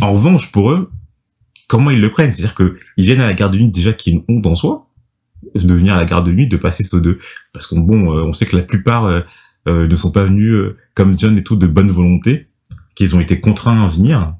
En 0.00 0.12
revanche, 0.12 0.50
pour 0.50 0.72
eux, 0.72 0.90
comment 1.68 1.90
ils 1.90 2.00
le 2.00 2.10
prennent? 2.10 2.32
C'est-à-dire 2.32 2.54
que 2.54 2.78
ils 2.96 3.04
viennent 3.04 3.20
à 3.20 3.26
la 3.26 3.34
garde 3.34 3.52
de 3.52 3.58
nuit 3.58 3.70
déjà 3.70 3.92
qui 3.92 4.10
est 4.10 4.12
une 4.14 4.24
honte 4.28 4.46
en 4.46 4.56
soi 4.56 4.88
de 5.54 5.74
venir 5.74 5.94
à 5.94 5.98
la 5.98 6.04
garde 6.04 6.26
de 6.26 6.32
nuit, 6.32 6.48
de 6.48 6.56
passer 6.56 6.82
ce 6.84 6.96
deux, 6.96 7.18
parce 7.52 7.66
qu'on 7.66 7.80
bon, 7.80 8.12
euh, 8.12 8.24
on 8.24 8.32
sait 8.32 8.46
que 8.46 8.56
la 8.56 8.62
plupart 8.62 9.04
euh, 9.04 9.20
euh, 9.68 9.86
ne 9.88 9.96
sont 9.96 10.12
pas 10.12 10.24
venus 10.24 10.52
euh, 10.52 10.76
comme 10.94 11.18
John 11.18 11.36
et 11.38 11.42
tout 11.44 11.56
de 11.56 11.66
bonne 11.66 11.90
volonté, 11.90 12.48
qu'ils 12.94 13.16
ont 13.16 13.20
été 13.20 13.40
contraints 13.40 13.84
à 13.84 13.88
venir, 13.88 14.34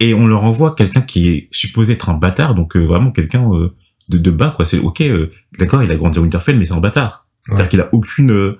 et 0.00 0.14
on 0.14 0.26
leur 0.26 0.44
envoie 0.44 0.74
quelqu'un 0.74 1.00
qui 1.02 1.28
est 1.28 1.48
supposé 1.50 1.94
être 1.94 2.08
un 2.10 2.14
bâtard, 2.14 2.54
donc 2.54 2.76
euh, 2.76 2.84
vraiment 2.84 3.10
quelqu'un 3.10 3.50
euh, 3.52 3.74
de, 4.08 4.18
de 4.18 4.30
bas 4.30 4.52
quoi. 4.56 4.64
C'est 4.64 4.78
ok, 4.78 5.00
euh, 5.02 5.30
d'accord, 5.58 5.82
il 5.82 5.90
a 5.90 5.96
grandi 5.96 6.18
à 6.18 6.22
Winterfell, 6.22 6.56
mais 6.56 6.66
c'est 6.66 6.74
un 6.74 6.80
bâtard. 6.80 7.26
C'est-à-dire 7.46 7.68
qu'il 7.68 7.80
a 7.80 7.88
aucune, 7.94 8.30
euh, 8.30 8.58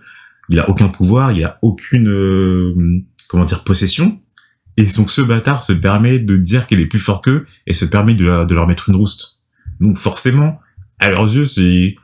il 0.48 0.58
a 0.58 0.68
aucun 0.70 0.88
pouvoir, 0.88 1.30
il 1.32 1.44
a 1.44 1.58
aucune, 1.62 2.08
euh, 2.08 2.74
comment 3.28 3.44
dire, 3.44 3.62
possession. 3.64 4.20
Et 4.76 4.86
donc 4.96 5.10
ce 5.10 5.20
bâtard 5.20 5.62
se 5.62 5.72
permet 5.72 6.18
de 6.20 6.36
dire 6.36 6.66
qu'il 6.66 6.80
est 6.80 6.86
plus 6.86 6.98
fort 7.00 7.20
qu'eux 7.20 7.46
et 7.66 7.72
se 7.72 7.84
permet 7.84 8.14
de, 8.14 8.24
la- 8.26 8.44
de 8.44 8.54
leur 8.54 8.66
mettre 8.66 8.88
une 8.88 8.96
rouste. 8.96 9.42
Donc 9.80 9.96
forcément, 9.96 10.58
à 11.00 11.10
leurs 11.10 11.24
yeux, 11.34 11.44
c'est, 11.44 11.94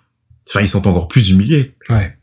enfin, 0.48 0.60
ils 0.60 0.68
sont 0.68 0.86
encore 0.86 1.08
plus 1.08 1.30
humiliés. 1.30 1.74
Ouais. 1.88 2.16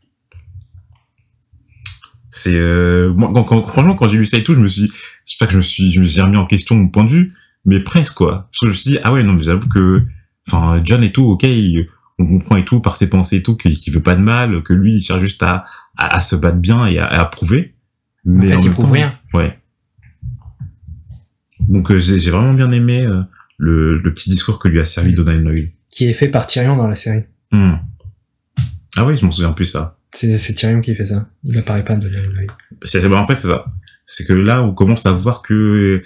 C'est, 2.34 2.54
euh, 2.54 3.12
moi, 3.12 3.30
quand, 3.32 3.44
quand- 3.44 3.62
franchement, 3.62 3.94
quand 3.94 4.08
j'ai 4.08 4.16
lu 4.16 4.24
ça 4.26 4.38
et 4.38 4.42
tout, 4.42 4.54
je 4.54 4.60
me 4.60 4.66
suis, 4.66 4.82
dit, 4.82 4.92
c'est 5.24 5.38
pas 5.38 5.46
que 5.46 5.52
je 5.52 5.58
me 5.58 5.62
suis, 5.62 5.92
je 5.92 6.00
me 6.00 6.06
suis 6.06 6.20
remis 6.20 6.36
en 6.38 6.46
question 6.46 6.74
mon 6.74 6.88
point 6.88 7.04
de 7.04 7.10
vue, 7.10 7.32
mais 7.66 7.78
presque 7.80 8.14
quoi. 8.14 8.48
Parce 8.50 8.58
que 8.60 8.66
je 8.66 8.70
me 8.70 8.74
suis 8.74 8.90
dit, 8.92 8.98
ah 9.04 9.12
ouais, 9.12 9.22
non, 9.22 9.34
mais 9.34 9.42
j'avoue 9.42 9.68
que, 9.68 10.02
enfin, 10.48 10.80
John 10.84 11.04
et 11.04 11.12
tout, 11.12 11.24
ok, 11.24 11.42
il- 11.44 11.88
on 12.18 12.26
comprend 12.26 12.56
et 12.56 12.64
tout 12.64 12.80
par 12.80 12.96
ses 12.96 13.08
pensées 13.08 13.36
et 13.36 13.42
tout 13.42 13.56
qu'il 13.56 13.92
veut 13.92 14.02
pas 14.02 14.14
de 14.14 14.20
mal, 14.22 14.62
que 14.62 14.72
lui, 14.72 14.96
il 14.96 15.02
cherche 15.02 15.20
juste 15.20 15.42
à, 15.42 15.64
à, 15.96 16.16
à 16.16 16.20
se 16.20 16.34
battre 16.36 16.58
bien 16.58 16.86
et 16.86 16.98
à, 16.98 17.06
à 17.06 17.24
prouver. 17.26 17.74
En 18.26 18.30
Mais 18.32 18.46
fait, 18.48 18.56
il 18.62 18.70
prouve 18.70 18.86
temps, 18.86 18.92
rien. 18.92 19.14
Ouais. 19.34 19.58
Donc 21.60 21.90
euh, 21.90 21.98
j'ai 21.98 22.30
vraiment 22.30 22.52
bien 22.54 22.70
aimé 22.72 23.02
euh, 23.02 23.22
le, 23.58 23.98
le 23.98 24.14
petit 24.14 24.30
discours 24.30 24.58
que 24.58 24.68
lui 24.68 24.80
a 24.80 24.84
servi 24.84 25.14
Donald 25.14 25.44
Noyle. 25.44 25.72
Qui 25.90 26.06
est 26.06 26.14
fait 26.14 26.28
par 26.28 26.46
Tyrion 26.46 26.76
dans 26.76 26.88
la 26.88 26.96
série. 26.96 27.24
Hmm. 27.50 27.74
Ah 28.96 29.04
oui, 29.04 29.16
je 29.16 29.24
m'en 29.24 29.30
souviens 29.32 29.52
plus 29.52 29.64
ça. 29.66 29.98
C'est 30.14 30.38
c'est 30.38 30.54
Tyrion 30.54 30.80
qui 30.80 30.94
fait 30.94 31.06
ça. 31.06 31.28
Il 31.44 31.56
apparaît 31.58 31.84
pas 31.84 31.96
de 31.96 32.08
l'œil. 32.08 32.46
C'est 32.82 33.06
bah, 33.08 33.18
en 33.18 33.26
fait 33.26 33.36
c'est 33.36 33.48
ça. 33.48 33.66
C'est 34.06 34.26
que 34.26 34.32
là 34.32 34.62
on 34.62 34.74
commence 34.74 35.06
à 35.06 35.12
voir 35.12 35.42
que 35.42 36.02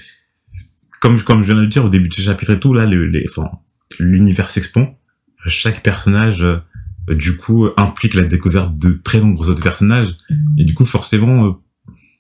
comme 1.01 1.21
comme 1.23 1.41
je 1.43 1.47
viens 1.47 1.57
de 1.57 1.63
le 1.63 1.67
dire 1.67 1.85
au 1.85 1.89
début 1.89 2.09
de 2.09 2.15
ce 2.15 2.23
chapitre 2.23 2.53
et 2.53 2.61
tout 2.61 2.73
là 2.73 2.87
le, 2.87 3.07
les 3.07 3.27
enfin 3.29 3.51
l'univers 3.99 4.51
s'expand. 4.51 4.97
Chaque 5.47 5.83
personnage 5.83 6.43
euh, 6.43 6.59
du 7.09 7.37
coup 7.37 7.69
implique 7.77 8.15
la 8.15 8.25
découverte 8.25 8.77
de 8.79 9.01
très 9.05 9.21
nombreux 9.21 9.51
autres 9.51 9.63
personnages 9.63 10.17
et 10.59 10.65
du 10.65 10.75
coup 10.75 10.85
forcément 10.85 11.47
euh, 11.47 11.53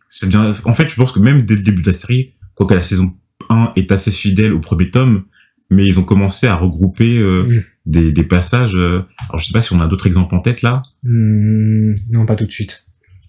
c'est 0.08 0.28
bien 0.28 0.54
en 0.64 0.72
fait 0.72 0.88
je 0.88 0.94
pense 0.94 1.10
que 1.12 1.18
même 1.18 1.42
dès 1.42 1.56
le 1.56 1.62
début 1.62 1.82
de 1.82 1.88
la 1.88 1.92
série 1.92 2.34
quoique 2.54 2.74
la 2.74 2.82
saison 2.82 3.12
1 3.48 3.72
est 3.74 3.90
assez 3.90 4.12
fidèle 4.12 4.52
au 4.52 4.60
premier 4.60 4.90
tome 4.90 5.24
mais 5.70 5.84
ils 5.84 5.98
ont 5.98 6.04
commencé 6.04 6.46
à 6.46 6.54
regrouper 6.54 7.18
euh, 7.18 7.42
Mm. 7.46 7.64
des, 7.86 8.12
des 8.12 8.24
passages 8.24 8.74
euh, 8.74 9.02
alors 9.28 9.38
je 9.40 9.46
sais 9.46 9.52
pas 9.52 9.62
si 9.62 9.72
on 9.72 9.80
a 9.80 9.86
d'autres 9.86 10.06
exemples 10.06 10.34
en 10.34 10.40
tête 10.40 10.62
là 10.62 10.82
Hmm, 11.02 11.94
non, 12.10 12.26
pas 12.26 12.36
tout 12.36 12.46
de 12.46 12.52
suite. 12.52 12.86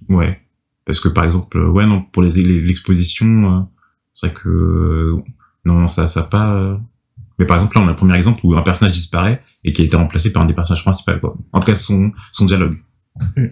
Ouais. 0.10 0.40
Parce 0.86 1.00
que 1.00 1.10
par 1.10 1.26
exemple, 1.26 1.58
ouais, 1.60 1.86
non, 1.86 2.02
pour 2.04 2.24
les 2.24 2.32
l'exposition, 2.42 3.26
euh, 3.60 3.62
c'est 4.14 4.28
vrai 4.28 4.36
que 4.42 4.50
euh, 4.50 5.24
non, 5.66 5.80
non, 5.82 5.88
ça, 5.90 6.08
ça 6.08 6.24
pas. 6.24 6.54
euh, 6.54 6.78
Mais 7.40 7.46
par 7.46 7.58
exemple, 7.58 7.76
là, 7.78 7.84
on 7.84 7.88
a 7.88 7.92
le 7.92 7.96
premier 7.96 8.16
exemple 8.16 8.40
où 8.44 8.56
un 8.56 8.62
personnage 8.62 8.94
disparaît 8.94 9.44
et 9.64 9.74
qui 9.74 9.82
a 9.82 9.86
été 9.86 9.98
remplacé 9.98 10.32
par 10.32 10.44
un 10.44 10.46
des 10.46 10.54
personnages 10.54 10.84
principaux, 10.84 11.20
quoi. 11.20 11.38
En 11.52 11.60
tout 11.60 11.66
cas, 11.68 11.76
son 11.76 12.12
son 12.32 12.46
dialogue. 12.46 12.78
Mm. 13.36 13.48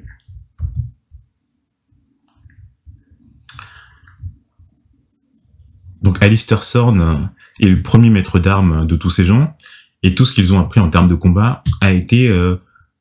Donc, 6.02 6.22
Alistair 6.22 6.62
euh, 6.76 7.18
est 7.60 7.68
le 7.68 7.82
premier 7.82 8.10
maître 8.10 8.40
d'armes 8.40 8.86
de 8.86 8.96
tous 8.96 9.10
ces 9.10 9.26
gens 9.26 9.58
et 10.06 10.14
tout 10.14 10.24
ce 10.24 10.34
qu'ils 10.34 10.54
ont 10.54 10.60
appris 10.60 10.80
en 10.80 10.92
termes 10.92 11.10
de 11.10 11.16
combat 11.16 11.64
a 11.82 11.92
été, 11.92 12.30
euh, 12.30 12.58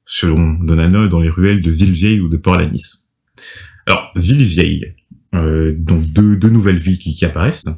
selon 0.06 0.54
Donano, 0.54 1.06
dans 1.06 1.20
les 1.20 1.28
ruelles 1.28 1.60
de 1.60 1.70
Villevieille 1.70 2.20
ou 2.20 2.30
de 2.30 2.38
Port-Lanis. 2.38 3.10
Alors, 3.86 4.10
Villevieille, 4.16 4.94
euh, 5.34 5.74
donc 5.76 6.06
deux, 6.06 6.38
deux 6.38 6.48
nouvelles 6.48 6.78
villes 6.78 6.98
qui, 6.98 7.14
qui 7.14 7.26
apparaissent. 7.26 7.68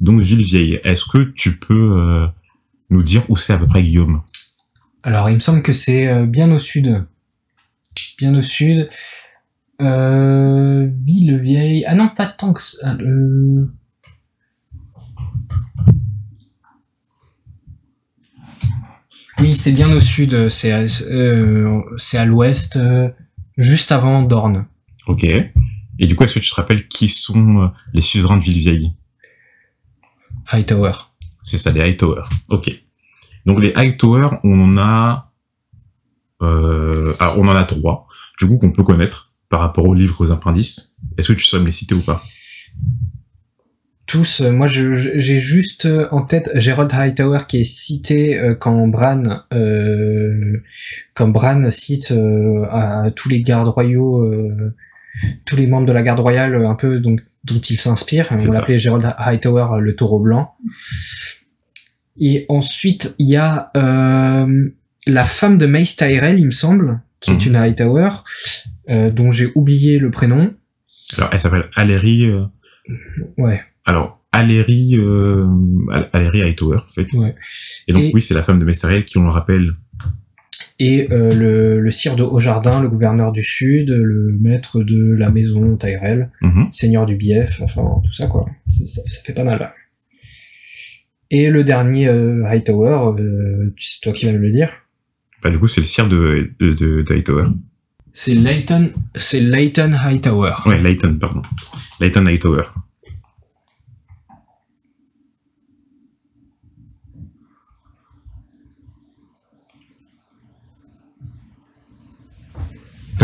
Donc, 0.00 0.20
Villevieille, 0.20 0.80
est-ce 0.82 1.04
que 1.04 1.30
tu 1.36 1.56
peux 1.56 1.98
euh, 1.98 2.26
nous 2.90 3.04
dire 3.04 3.22
où 3.30 3.36
c'est 3.36 3.52
à 3.52 3.58
peu 3.58 3.68
près, 3.68 3.84
Guillaume? 3.84 4.22
Alors, 5.04 5.30
il 5.30 5.36
me 5.36 5.40
semble 5.40 5.62
que 5.62 5.72
c'est 5.72 6.08
euh, 6.08 6.26
bien 6.26 6.50
au 6.50 6.58
sud. 6.58 7.06
Bien 8.18 8.36
au 8.36 8.42
sud. 8.42 8.90
Euh, 9.80 10.88
Villevieille. 10.92 11.84
Ah 11.86 11.94
non, 11.94 12.08
pas 12.08 12.26
tant 12.26 12.52
que 12.52 12.62
ça. 12.62 12.96
Euh... 12.96 13.66
Oui, 19.44 19.54
c'est 19.54 19.72
bien 19.72 19.92
au 19.94 20.00
sud. 20.00 20.48
C'est 20.48 20.72
à, 20.72 20.86
euh, 21.10 21.82
c'est 21.98 22.16
à 22.16 22.24
l'ouest, 22.24 22.76
euh, 22.76 23.10
juste 23.58 23.92
avant 23.92 24.22
Dorne. 24.22 24.64
Ok. 25.06 25.24
Et 25.24 26.06
du 26.06 26.16
coup, 26.16 26.24
est-ce 26.24 26.36
que 26.36 26.40
tu 26.40 26.48
te 26.48 26.54
rappelles 26.54 26.88
qui 26.88 27.10
sont 27.10 27.64
euh, 27.64 27.68
les 27.92 28.00
suzerains 28.00 28.38
de 28.38 28.42
Villevieille? 28.42 28.94
Hightower. 30.50 30.92
C'est 31.42 31.58
ça, 31.58 31.72
les 31.72 31.82
Hightower. 31.82 32.22
Ok. 32.48 32.72
Donc 33.44 33.60
les 33.60 33.74
Hightower, 33.74 34.30
on 34.44 34.58
en 34.62 34.78
a, 34.78 35.30
euh, 36.40 37.12
alors 37.20 37.38
on 37.38 37.46
en 37.46 37.54
a 37.54 37.64
trois, 37.64 38.06
du 38.40 38.46
coup 38.46 38.56
qu'on 38.56 38.72
peut 38.72 38.82
connaître 38.82 39.34
par 39.50 39.60
rapport 39.60 39.84
aux 39.84 39.94
livres 39.94 40.22
aux 40.22 40.30
appendices. 40.30 40.96
Est-ce 41.18 41.28
que 41.28 41.38
tu 41.38 41.44
saurais 41.44 41.60
me 41.60 41.66
les 41.66 41.72
citer 41.72 41.94
ou 41.94 42.02
pas? 42.02 42.22
Tous, 44.14 44.42
euh, 44.42 44.52
moi 44.52 44.68
j'ai 44.68 45.40
juste 45.40 45.86
euh, 45.86 46.06
en 46.12 46.22
tête 46.22 46.48
Gerald 46.54 46.92
Hightower 46.92 47.40
qui 47.48 47.60
est 47.60 47.64
cité 47.64 48.38
euh, 48.38 48.54
quand 48.54 48.86
Bran, 48.86 49.40
euh, 49.52 50.62
quand 51.14 51.26
Bran 51.28 51.68
cite 51.72 52.12
euh, 52.12 52.64
à 52.70 53.10
tous 53.10 53.28
les 53.28 53.42
gardes 53.42 53.66
royaux, 53.66 54.22
euh, 54.22 54.72
tous 55.46 55.56
les 55.56 55.66
membres 55.66 55.86
de 55.86 55.92
la 55.92 56.02
garde 56.04 56.20
royale 56.20 56.54
un 56.64 56.76
peu 56.76 57.00
donc, 57.00 57.22
dont 57.42 57.58
il 57.58 57.76
s'inspire. 57.76 58.28
On 58.30 58.52
l'appelait 58.52 58.78
Gerald 58.78 59.14
Hightower 59.18 59.80
le 59.80 59.96
taureau 59.96 60.20
blanc. 60.20 60.54
Et 62.20 62.46
ensuite 62.48 63.16
il 63.18 63.28
y 63.28 63.36
a 63.36 63.72
la 63.74 65.24
femme 65.24 65.58
de 65.58 65.66
Mace 65.66 65.96
Tyrell, 65.96 66.38
il 66.38 66.46
me 66.46 66.50
semble, 66.52 67.00
qui 67.20 67.32
est 67.32 67.34
Mhm. 67.34 67.46
une 67.48 67.56
Hightower, 67.56 68.10
dont 68.88 69.32
j'ai 69.32 69.48
oublié 69.56 69.98
le 69.98 70.10
prénom. 70.12 70.54
Alors 71.18 71.30
elle 71.32 71.40
s'appelle 71.40 71.64
Aléry. 71.74 72.26
euh, 72.26 72.44
Ouais. 73.38 73.60
Alors 73.84 74.20
Aléry, 74.32 74.96
euh, 74.98 75.46
Al- 75.92 76.10
Aléry 76.12 76.42
Hightower 76.42 76.78
en 76.78 76.92
fait. 76.92 77.12
Ouais. 77.14 77.34
Et 77.86 77.92
donc 77.92 78.02
Et- 78.02 78.10
oui, 78.14 78.20
c'est 78.22 78.34
la 78.34 78.42
femme 78.42 78.58
de 78.58 78.64
Messeriel 78.64 79.04
qui, 79.04 79.18
on 79.18 79.22
le 79.24 79.30
rappelle, 79.30 79.72
et 80.80 81.06
euh, 81.12 81.32
le, 81.32 81.80
le 81.80 81.90
sire 81.92 82.16
de 82.16 82.24
Haut-Jardin, 82.24 82.82
le 82.82 82.88
gouverneur 82.88 83.30
du 83.30 83.44
Sud, 83.44 83.90
le 83.90 84.36
maître 84.40 84.82
de 84.82 85.12
la 85.14 85.30
maison 85.30 85.76
Tyrell, 85.76 86.30
Mhm. 86.42 86.68
seigneur 86.72 87.06
du 87.06 87.14
Bief, 87.16 87.60
enfin 87.62 87.84
tout 88.04 88.12
ça 88.12 88.26
quoi. 88.26 88.46
Ça, 88.68 88.84
ça- 88.86 89.02
ça 89.04 89.22
fait 89.22 89.32
pas 89.34 89.44
mal. 89.44 89.72
Et 91.30 91.48
le 91.50 91.64
dernier 91.64 92.08
euh, 92.08 92.44
Hightower, 92.44 93.20
euh, 93.20 93.72
c'est 93.78 94.00
toi 94.02 94.12
qui 94.12 94.26
vas 94.26 94.32
me 94.32 94.38
le 94.38 94.50
dire. 94.50 94.70
Bah, 95.42 95.50
du 95.50 95.58
coup, 95.58 95.68
c'est 95.68 95.80
le 95.80 95.86
sire 95.86 96.08
de, 96.08 96.50
de, 96.60 96.72
de, 96.72 97.02
de 97.02 97.12
Hightower. 97.12 97.44
C'est 98.12 98.34
Leighton, 98.34 98.90
c'est 99.14 99.40
Leighton 99.40 99.92
Hightower. 99.92 100.54
Ouais, 100.66 100.80
Leighton, 100.82 101.16
pardon. 101.20 101.42
Leighton 102.00 102.26
Hightower. 102.26 102.62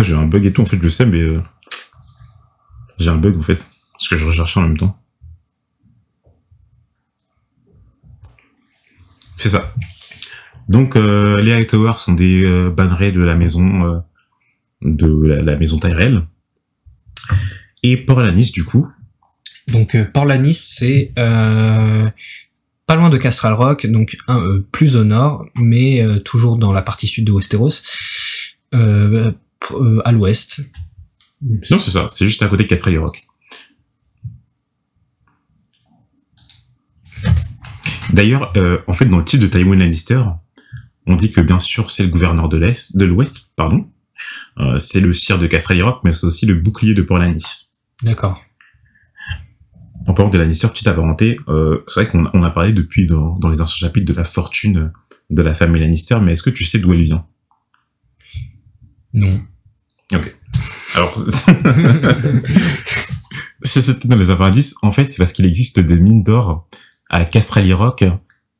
J'ai 0.02 0.14
un 0.14 0.26
bug 0.26 0.44
et 0.46 0.52
tout, 0.52 0.62
en 0.62 0.66
fait, 0.66 0.76
je 0.78 0.82
le 0.82 0.90
sais, 0.90 1.06
mais... 1.06 1.20
euh, 1.20 1.42
J'ai 2.98 3.10
un 3.10 3.16
bug, 3.16 3.38
en 3.38 3.42
fait. 3.42 3.64
Parce 3.92 4.08
que 4.08 4.16
je 4.16 4.26
recherchais 4.26 4.60
en 4.60 4.64
même 4.64 4.76
temps. 4.76 4.96
C'est 9.36 9.50
ça. 9.50 9.74
Donc, 10.68 10.96
euh, 10.96 11.40
les 11.42 11.52
Hightower 11.52 11.94
sont 11.96 12.12
des 12.12 12.44
euh, 12.44 12.70
bannerets 12.70 13.12
de 13.12 13.20
la 13.20 13.34
maison... 13.34 13.84
euh, 13.84 13.98
de 14.82 15.26
la, 15.26 15.56
maison 15.56 15.78
Tyrell. 15.78 16.22
Et 17.82 17.96
Porlanis, 17.98 18.50
du 18.52 18.64
coup, 18.64 18.88
Donc 19.68 19.94
euh, 19.94 20.04
Porlanis, 20.04 20.54
c'est 20.54 21.12
pas 21.14 22.96
loin 22.96 23.10
de 23.10 23.18
Castral 23.18 23.52
Rock, 23.52 23.86
donc 23.86 24.16
plus 24.72 24.96
au 24.96 25.04
nord, 25.04 25.46
mais 25.54 26.02
toujours 26.24 26.56
dans 26.56 26.72
la 26.72 26.82
partie 26.82 27.06
sud 27.06 27.26
de 27.26 27.32
Westeros, 27.32 27.82
euh, 29.72 30.00
à 30.04 30.12
l'ouest. 30.12 30.60
non, 31.42 31.78
c'est 31.78 31.90
ça, 31.90 32.06
c'est 32.08 32.26
juste 32.26 32.42
à 32.42 32.48
côté 32.48 32.64
de 32.64 32.98
Rock. 32.98 33.22
D'ailleurs, 38.12 38.52
euh, 38.56 38.78
en 38.86 38.92
fait, 38.92 39.06
dans 39.06 39.18
le 39.18 39.24
titre 39.24 39.42
de 39.42 39.48
Tywin 39.48 39.76
Lannister, 39.76 40.20
on 41.06 41.16
dit 41.16 41.30
que 41.30 41.40
bien 41.40 41.60
sûr, 41.60 41.90
c'est 41.90 42.02
le 42.02 42.08
gouverneur 42.08 42.48
de 42.48 42.56
l'Est, 42.56 42.96
de 42.96 43.04
l'Ouest, 43.04 43.48
pardon. 43.56 43.88
Euh, 44.58 44.78
c'est 44.78 45.00
le 45.00 45.12
sire 45.12 45.38
de 45.38 45.46
Castrel 45.46 45.82
Rock, 45.82 46.00
mais 46.04 46.12
c'est 46.12 46.26
aussi 46.26 46.46
le 46.46 46.54
bouclier 46.54 46.94
de 46.94 47.02
Porlanis. 47.02 47.76
D'accord. 48.02 48.40
En 50.06 50.14
parlant 50.14 50.30
de 50.30 50.38
Lannister, 50.38 50.68
petite 50.68 50.92
parenté, 50.92 51.38
euh, 51.48 51.84
c'est 51.86 52.02
vrai 52.02 52.10
qu'on 52.10 52.26
on 52.32 52.42
a 52.42 52.50
parlé 52.50 52.72
depuis 52.72 53.06
dans, 53.06 53.38
dans 53.38 53.48
les 53.48 53.60
anciens 53.60 53.86
chapitres 53.86 54.06
de 54.06 54.16
la 54.16 54.24
fortune 54.24 54.92
de 55.28 55.42
la 55.42 55.54
famille 55.54 55.80
Lannister, 55.80 56.18
mais 56.20 56.32
est-ce 56.32 56.42
que 56.42 56.50
tu 56.50 56.64
sais 56.64 56.78
d'où 56.78 56.92
elle 56.92 57.02
vient? 57.02 57.26
Non. 59.12 59.42
Alors, 60.96 61.14
c'est 63.62 63.82
c'était 63.82 64.08
dans 64.08 64.16
les 64.16 64.30
indices. 64.30 64.74
En 64.82 64.92
fait, 64.92 65.04
c'est 65.06 65.18
parce 65.18 65.32
qu'il 65.32 65.46
existe 65.46 65.78
des 65.80 65.96
mines 65.96 66.22
d'or 66.22 66.68
à 67.08 67.24
Castrelli 67.24 67.72
Rock 67.72 68.04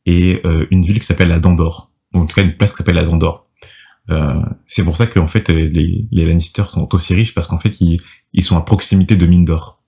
et 0.06 0.40
euh, 0.44 0.66
une 0.70 0.84
ville 0.84 1.00
qui 1.00 1.06
s'appelle 1.06 1.28
la 1.28 1.40
Dandor. 1.40 1.92
Donc, 2.12 2.22
en 2.22 2.26
tout 2.26 2.34
cas, 2.34 2.42
une 2.42 2.56
place 2.56 2.72
qui 2.72 2.78
s'appelle 2.78 2.96
la 2.96 3.04
Dandor. 3.04 3.50
Euh, 4.10 4.42
c'est 4.66 4.82
pour 4.84 4.96
ça 4.96 5.06
que 5.06 5.20
en 5.20 5.28
fait 5.28 5.48
les, 5.50 6.08
les 6.10 6.26
Lannister 6.26 6.64
sont 6.66 6.92
aussi 6.94 7.14
riches 7.14 7.32
parce 7.32 7.46
qu'en 7.46 7.58
fait 7.58 7.80
ils, 7.80 8.00
ils 8.32 8.42
sont 8.42 8.56
à 8.56 8.62
proximité 8.62 9.14
de 9.16 9.26
mines 9.26 9.44
d'or. 9.44 9.82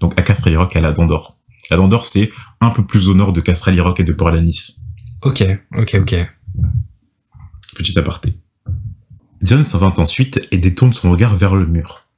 Donc 0.00 0.18
à 0.20 0.22
Castrelli 0.22 0.56
Rock 0.56 0.76
et 0.76 0.78
à 0.78 0.82
la 0.82 0.92
Dandor. 0.92 1.40
La 1.70 1.76
Dandor 1.76 2.04
c'est 2.04 2.30
un 2.60 2.70
peu 2.70 2.86
plus 2.86 3.08
au 3.08 3.14
nord 3.14 3.32
de 3.32 3.40
Castrelli 3.40 3.80
Rock 3.80 3.98
et 3.98 4.04
de 4.04 4.12
Port-Lanis. 4.12 4.84
ok, 5.22 5.44
ok, 5.76 5.96
ok. 6.00 6.14
Petit 7.76 7.98
aparté. 7.98 8.32
John 9.42 9.62
s'en 9.62 9.82
ensuite 9.82 10.46
et 10.50 10.58
détourne 10.58 10.92
son 10.92 11.10
regard 11.10 11.34
vers 11.36 11.54
le 11.54 11.66
mur. 11.66 12.08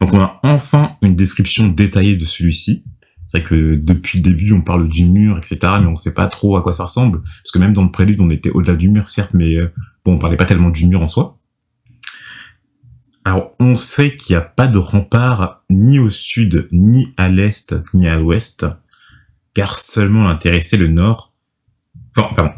Donc 0.00 0.12
on 0.12 0.20
a 0.20 0.40
enfin 0.42 0.96
une 1.02 1.16
description 1.16 1.68
détaillée 1.68 2.16
de 2.16 2.24
celui-ci. 2.24 2.84
C'est 3.26 3.38
vrai 3.38 3.48
que 3.48 3.74
depuis 3.74 4.18
le 4.18 4.24
début 4.24 4.52
on 4.52 4.62
parle 4.62 4.88
du 4.88 5.04
mur, 5.04 5.36
etc. 5.36 5.58
Mais 5.80 5.86
on 5.86 5.96
sait 5.96 6.14
pas 6.14 6.26
trop 6.26 6.56
à 6.56 6.62
quoi 6.62 6.72
ça 6.72 6.84
ressemble. 6.84 7.22
Parce 7.22 7.50
que 7.52 7.58
même 7.58 7.72
dans 7.72 7.84
le 7.84 7.90
prélude 7.90 8.20
on 8.20 8.30
était 8.30 8.50
au-delà 8.50 8.76
du 8.76 8.88
mur, 8.88 9.08
certes, 9.08 9.34
mais 9.34 9.56
euh, 9.56 9.72
bon 10.04 10.14
on 10.14 10.18
parlait 10.18 10.36
pas 10.36 10.44
tellement 10.44 10.70
du 10.70 10.86
mur 10.86 11.02
en 11.02 11.08
soi. 11.08 11.38
Alors 13.24 13.54
on 13.58 13.76
sait 13.76 14.16
qu'il 14.16 14.36
n'y 14.36 14.42
a 14.42 14.44
pas 14.44 14.68
de 14.68 14.78
rempart 14.78 15.64
ni 15.68 15.98
au 15.98 16.10
sud, 16.10 16.68
ni 16.72 17.12
à 17.16 17.28
l'est, 17.28 17.74
ni 17.92 18.06
à 18.06 18.18
l'ouest, 18.18 18.66
car 19.52 19.76
seulement 19.76 20.28
intéressait 20.28 20.76
le 20.76 20.88
nord. 20.88 21.34
Enfin, 22.16 22.34
pardon, 22.34 22.54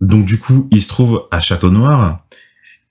Donc 0.00 0.24
du 0.24 0.38
coup, 0.38 0.68
il 0.70 0.82
se 0.82 0.88
trouve 0.88 1.26
à 1.30 1.40
Château 1.40 1.70
Noir. 1.70 2.24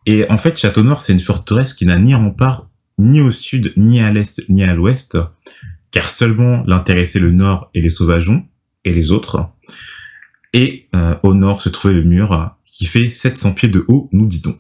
Et 0.06 0.30
en 0.30 0.38
fait, 0.38 0.58
Château 0.58 0.84
Noir, 0.84 1.02
c'est 1.02 1.14
une 1.14 1.20
forteresse 1.20 1.74
qui 1.74 1.86
n'a 1.86 1.98
ni 1.98 2.14
rempart, 2.14 2.70
ni 2.98 3.22
au 3.22 3.32
sud, 3.32 3.74
ni 3.78 4.00
à 4.02 4.12
l'est, 4.12 4.48
ni 4.50 4.64
à 4.64 4.74
l'ouest, 4.74 5.18
car 5.92 6.10
seulement 6.10 6.64
l'intéressait 6.66 7.20
le 7.20 7.32
nord 7.32 7.70
et 7.74 7.82
les 7.82 7.90
sauvageons, 7.90 8.46
et 8.84 8.94
les 8.94 9.12
autres. 9.12 9.50
Et 10.54 10.88
euh, 10.96 11.16
au 11.24 11.34
nord 11.34 11.62
se 11.62 11.70
trouvait 11.70 11.94
le 11.94 12.04
mur, 12.04 12.56
qui 12.66 12.86
fait 12.86 13.10
700 13.10 13.54
pieds 13.54 13.70
de 13.70 13.86
haut, 13.88 14.10
nous 14.12 14.28
dit-on. 14.28 14.58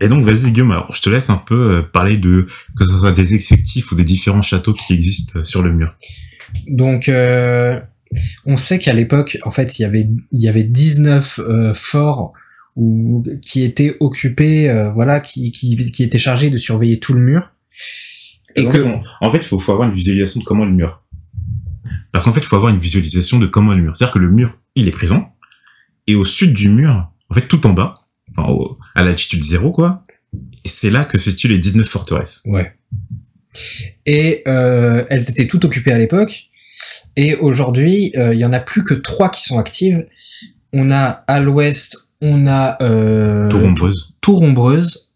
Et 0.00 0.08
donc, 0.08 0.24
vas-y 0.24 0.52
Guillaume, 0.52 0.72
alors, 0.72 0.92
je 0.94 1.00
te 1.00 1.08
laisse 1.08 1.30
un 1.30 1.36
peu 1.36 1.78
euh, 1.78 1.82
parler 1.82 2.16
de 2.16 2.46
que 2.76 2.86
ce 2.86 2.96
soit 2.96 3.12
des 3.12 3.34
effectifs 3.34 3.90
ou 3.92 3.94
des 3.94 4.04
différents 4.04 4.42
châteaux 4.42 4.74
qui 4.74 4.92
existent 4.92 5.42
sur 5.44 5.62
le 5.62 5.72
mur. 5.72 5.96
Donc, 6.66 7.08
euh, 7.08 7.80
on 8.46 8.56
sait 8.56 8.78
qu'à 8.78 8.92
l'époque, 8.92 9.38
en 9.44 9.50
fait, 9.50 9.78
il 9.78 9.82
y 9.82 9.84
avait, 9.84 10.06
il 10.32 10.40
y 10.40 10.48
avait 10.48 10.64
19 10.64 11.40
euh, 11.40 11.74
forts 11.74 12.32
ou 12.76 13.24
qui 13.42 13.62
étaient 13.62 13.96
occupés, 14.00 14.68
euh, 14.68 14.90
voilà, 14.90 15.20
qui, 15.20 15.52
qui, 15.52 15.90
qui 15.92 16.02
étaient 16.02 16.18
chargés 16.18 16.50
de 16.50 16.56
surveiller 16.56 16.98
tout 16.98 17.12
le 17.14 17.20
mur. 17.20 17.52
Et 18.56 18.66
en 18.66 18.70
que, 18.70 18.78
on- 18.78 19.02
en 19.20 19.30
fait, 19.30 19.38
il 19.38 19.44
faut, 19.44 19.58
faut 19.58 19.72
avoir 19.72 19.88
une 19.88 19.94
visualisation 19.94 20.40
de 20.40 20.44
comment 20.44 20.64
le 20.64 20.72
mur. 20.72 21.02
Parce 22.12 22.24
qu'en 22.24 22.32
fait, 22.32 22.40
il 22.40 22.46
faut 22.46 22.56
avoir 22.56 22.72
une 22.72 22.78
visualisation 22.80 23.38
de 23.38 23.46
comment 23.46 23.72
le 23.74 23.82
mur. 23.82 23.96
C'est-à-dire 23.96 24.14
que 24.14 24.18
le 24.18 24.30
mur, 24.30 24.58
il 24.74 24.88
est 24.88 24.92
présent, 24.92 25.34
et 26.06 26.14
au 26.14 26.24
sud 26.24 26.52
du 26.52 26.68
mur, 26.68 27.10
en 27.30 27.34
fait, 27.34 27.46
tout 27.48 27.66
en 27.66 27.72
bas, 27.72 27.94
enfin, 28.36 28.48
au- 28.50 28.78
à 28.94 29.04
l'altitude 29.04 29.42
zéro, 29.42 29.70
quoi, 29.72 30.02
c'est 30.64 30.90
là 30.90 31.04
que 31.04 31.18
se 31.18 31.30
situent 31.30 31.48
les 31.48 31.58
19 31.58 31.86
forteresses. 31.86 32.42
Ouais. 32.50 32.72
Et 34.06 34.42
euh, 34.48 35.04
elles 35.10 35.28
étaient 35.30 35.46
toutes 35.46 35.64
occupées 35.64 35.92
à 35.92 35.98
l'époque. 35.98 36.50
Et 37.16 37.36
aujourd'hui, 37.36 38.12
euh, 38.16 38.34
il 38.34 38.40
y 38.40 38.44
en 38.44 38.52
a 38.52 38.60
plus 38.60 38.84
que 38.84 38.94
trois 38.94 39.30
qui 39.30 39.42
sont 39.42 39.58
actives. 39.58 40.06
On 40.72 40.90
a 40.90 41.24
à 41.26 41.40
l'ouest, 41.40 42.10
on 42.20 42.46
a 42.46 42.76
euh, 42.82 43.48
Tourombreuse. 43.48 44.18
Tourombreuse. 44.20 45.12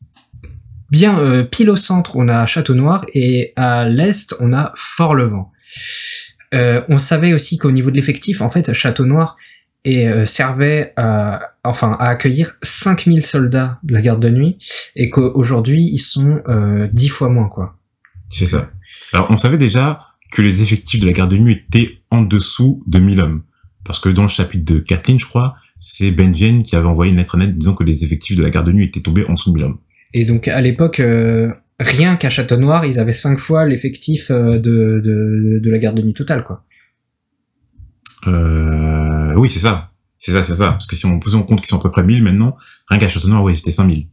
Bien 0.90 1.18
euh, 1.18 1.44
pile 1.44 1.70
au 1.70 1.76
centre, 1.76 2.16
on 2.16 2.28
a 2.28 2.46
Château 2.46 2.74
Noir 2.74 3.04
et 3.12 3.52
à 3.56 3.86
l'est, 3.88 4.34
on 4.40 4.52
a 4.52 4.72
Fort-Levant. 4.74 5.52
Euh, 6.54 6.82
on 6.88 6.98
savait 6.98 7.34
aussi 7.34 7.58
qu'au 7.58 7.70
niveau 7.70 7.90
de 7.90 7.96
l'effectif, 7.96 8.40
en 8.40 8.50
fait, 8.50 8.72
Château 8.72 9.04
Noir 9.04 9.36
et, 9.84 10.08
euh, 10.08 10.26
servait 10.26 10.92
à, 10.96 11.40
enfin, 11.64 11.96
à 12.00 12.08
accueillir 12.08 12.56
5000 12.62 13.24
soldats 13.24 13.78
de 13.82 13.94
la 13.94 14.00
garde 14.00 14.22
de 14.22 14.30
nuit 14.30 14.58
et 14.96 15.10
qu'aujourd'hui, 15.10 15.82
ils 15.92 15.98
sont 15.98 16.40
euh, 16.48 16.88
10 16.92 17.08
fois 17.08 17.28
moins, 17.28 17.48
quoi. 17.48 17.76
C'est 18.28 18.46
ça. 18.46 18.70
Alors, 19.12 19.30
on 19.30 19.36
savait 19.36 19.58
déjà 19.58 20.07
que 20.30 20.42
les 20.42 20.62
effectifs 20.62 21.00
de 21.00 21.06
la 21.06 21.12
garde 21.12 21.30
de 21.30 21.38
nuit 21.38 21.64
étaient 21.68 22.00
en 22.10 22.22
dessous 22.22 22.82
de 22.86 22.98
1000 22.98 23.20
hommes. 23.20 23.42
Parce 23.84 24.00
que 24.00 24.08
dans 24.08 24.22
le 24.22 24.28
chapitre 24.28 24.64
de 24.72 24.80
Kathleen, 24.80 25.18
je 25.18 25.26
crois, 25.26 25.56
c'est 25.80 26.10
Benvien 26.10 26.62
qui 26.62 26.76
avait 26.76 26.86
envoyé 26.86 27.12
une 27.12 27.18
lettre 27.18 27.36
à 27.36 27.38
net 27.38 27.56
disant 27.56 27.74
que 27.74 27.84
les 27.84 28.04
effectifs 28.04 28.36
de 28.36 28.42
la 28.42 28.50
garde 28.50 28.66
de 28.66 28.72
nuit 28.72 28.86
étaient 28.86 29.00
tombés 29.00 29.24
en 29.28 29.34
dessous 29.34 29.50
de 29.50 29.56
1000 29.56 29.64
hommes. 29.64 29.78
Et 30.14 30.24
donc, 30.24 30.48
à 30.48 30.60
l'époque, 30.60 31.00
euh, 31.00 31.52
rien 31.78 32.16
qu'à 32.16 32.30
Château 32.30 32.56
Noir, 32.56 32.84
ils 32.86 32.98
avaient 32.98 33.12
5 33.12 33.38
fois 33.38 33.66
l'effectif 33.66 34.30
euh, 34.30 34.58
de, 34.58 35.00
de, 35.04 35.60
de 35.62 35.70
la 35.70 35.78
garde 35.78 35.96
de 35.96 36.02
nuit 36.02 36.14
totale, 36.14 36.44
quoi. 36.44 36.64
Euh, 38.26 39.34
oui, 39.36 39.48
c'est 39.48 39.60
ça. 39.60 39.92
C'est 40.18 40.32
ça, 40.32 40.42
c'est 40.42 40.54
ça. 40.54 40.72
Parce 40.72 40.86
que 40.86 40.96
si 40.96 41.06
on 41.06 41.20
posait 41.20 41.36
en 41.36 41.42
compte 41.42 41.60
qu'ils 41.60 41.68
sont 41.68 41.78
à 41.78 41.82
peu 41.82 41.90
près 41.90 42.02
1000 42.02 42.22
maintenant, 42.22 42.56
rien 42.88 42.98
qu'à 42.98 43.08
Château-Noir, 43.08 43.44
oui, 43.44 43.56
c'était 43.56 43.70
5000. 43.70 44.08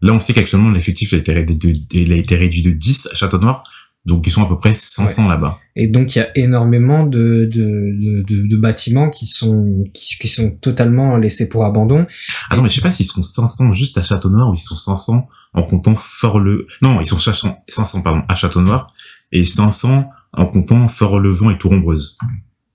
Là, 0.00 0.12
on 0.12 0.20
sait 0.20 0.32
qu'actuellement, 0.32 0.70
l'effectif 0.70 1.12
a 1.12 1.16
été 1.16 1.32
réduit 1.32 1.56
de, 1.56 1.98
il 1.98 2.12
a 2.12 2.16
été 2.16 2.36
réduit 2.36 2.62
de 2.62 2.70
10 2.70 3.08
à 3.12 3.14
Château-Noir. 3.14 3.64
Donc, 4.04 4.26
ils 4.26 4.30
sont 4.30 4.42
à 4.44 4.48
peu 4.48 4.58
près 4.58 4.74
500 4.74 5.28
là-bas. 5.28 5.58
Et 5.76 5.86
donc 5.88 6.16
il 6.16 6.18
y 6.18 6.22
a 6.22 6.28
énormément 6.36 7.04
de, 7.04 7.48
de, 7.52 8.22
de, 8.26 8.48
de, 8.48 8.56
bâtiments 8.56 9.10
qui 9.10 9.26
sont 9.26 9.84
qui, 9.92 10.16
qui 10.18 10.28
sont 10.28 10.50
totalement 10.56 11.16
laissés 11.16 11.48
pour 11.48 11.64
abandon. 11.64 12.06
Attends, 12.50 12.62
mais 12.62 12.68
je 12.68 12.76
sais 12.76 12.80
pas 12.80 12.90
s'ils 12.90 13.06
sont 13.06 13.22
500 13.22 13.72
juste 13.72 13.98
à 13.98 14.02
Château-Noir 14.02 14.50
ou 14.50 14.54
ils 14.54 14.58
sont 14.60 14.76
500 14.76 15.28
en 15.54 15.62
comptant 15.62 15.94
Fort-le... 15.94 16.66
Non, 16.82 17.00
ils 17.00 17.06
sont 17.06 17.18
500, 17.18 17.64
500 17.68 18.02
pardon, 18.02 18.22
à 18.28 18.34
Château-Noir 18.34 18.92
et 19.30 19.44
500 19.44 20.08
en 20.32 20.46
comptant 20.46 20.88
Fort-le-Vent 20.88 21.50
et 21.50 21.58
Tourombreuse. 21.58 22.18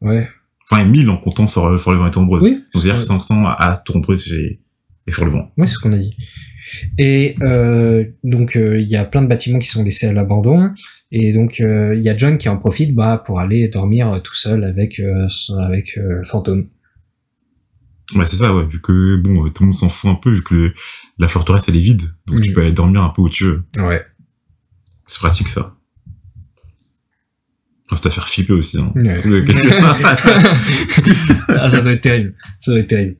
Ouais. 0.01 0.27
Enfin, 0.69 0.83
et 0.83 0.87
1000 0.87 1.09
en 1.09 1.17
comptant 1.17 1.47
Fort- 1.47 1.79
Fort-le-Vent 1.79 2.07
et 2.07 2.11
Tourombreuse. 2.11 2.43
Oui. 2.43 2.51
Donc, 2.51 2.83
c'est-à-dire 2.83 2.93
Ouais. 2.95 2.99
500 2.99 3.45
à, 3.47 3.51
à 3.71 3.77
Tourombreuse 3.77 4.31
et, 4.33 4.59
et 5.07 5.11
Fort-le-Vent. 5.11 5.51
Oui, 5.57 5.67
c'est 5.67 5.73
ce 5.73 5.79
qu'on 5.79 5.91
a 5.93 5.97
dit. 5.97 6.15
Et 6.97 7.35
euh, 7.41 8.05
donc 8.23 8.55
euh, 8.55 8.79
il 8.79 8.87
y 8.87 8.95
a 8.95 9.03
plein 9.03 9.21
de 9.21 9.27
bâtiments 9.27 9.59
qui 9.59 9.67
sont 9.67 9.83
laissés 9.83 10.07
à 10.07 10.13
l'abandon. 10.13 10.71
Et 11.15 11.31
donc 11.31 11.59
euh, 11.61 11.93
il 11.95 12.01
y 12.01 12.09
a 12.09 12.17
John 12.17 12.39
qui 12.39 12.49
en 12.49 12.57
profite 12.57 12.95
bah, 12.95 13.21
pour 13.23 13.39
aller 13.39 13.67
dormir 13.67 14.11
euh, 14.11 14.19
tout 14.19 14.33
seul 14.33 14.63
avec 14.63 14.99
euh, 14.99 15.27
avec 15.59 15.95
euh, 15.99 16.19
le 16.19 16.25
fantôme. 16.25 16.67
Ouais, 18.15 18.25
c'est 18.25 18.35
ça, 18.37 18.55
ouais, 18.55 18.65
vu 18.65 18.79
que, 18.81 19.17
bon, 19.17 19.45
euh, 19.45 19.49
tout 19.49 19.63
le 19.63 19.67
monde 19.67 19.75
s'en 19.75 19.89
fout 19.89 20.09
un 20.11 20.15
peu, 20.15 20.31
vu 20.31 20.43
que 20.43 20.53
le- 20.53 20.73
la 21.19 21.27
forteresse, 21.27 21.67
elle 21.69 21.77
est 21.77 21.81
vide. 21.81 22.01
Donc, 22.27 22.41
tu 22.41 22.51
Mm. 22.51 22.53
peux 22.53 22.61
aller 22.61 22.73
dormir 22.73 23.01
un 23.03 23.09
peu 23.09 23.21
où 23.23 23.29
tu 23.29 23.45
veux. 23.45 23.63
Ouais. 23.77 24.03
C'est 25.07 25.19
pratique, 25.19 25.47
ça. 25.47 25.75
Enfin, 27.85 27.95
c'est 27.95 28.07
à 28.07 28.11
faire 28.11 28.27
flipper 28.27 28.53
aussi, 28.53 28.79
hein. 28.79 28.91
Ouais. 28.95 29.19
ah, 31.49 31.69
ça 31.69 31.81
doit 31.81 31.93
être 31.93 32.01
terrible. 32.01 32.35
Ça 32.59 32.71
doit 32.71 32.79
être 32.81 32.87
terrible. 32.87 33.15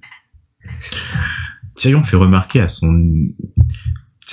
Tyrion 1.76 2.04
fait 2.04 2.18
remarquer 2.18 2.62
à 2.62 2.70
son... 2.70 2.92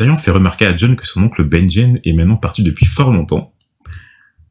Tyrion 0.01 0.17
fait 0.17 0.31
remarquer 0.31 0.65
à 0.65 0.75
John 0.75 0.97
que 0.97 1.07
son 1.07 1.25
oncle 1.25 1.45
Benjen 1.45 2.01
est 2.03 2.15
maintenant 2.15 2.39
parti 2.39 2.63
depuis 2.63 2.87
fort 2.87 3.13
longtemps. 3.13 3.53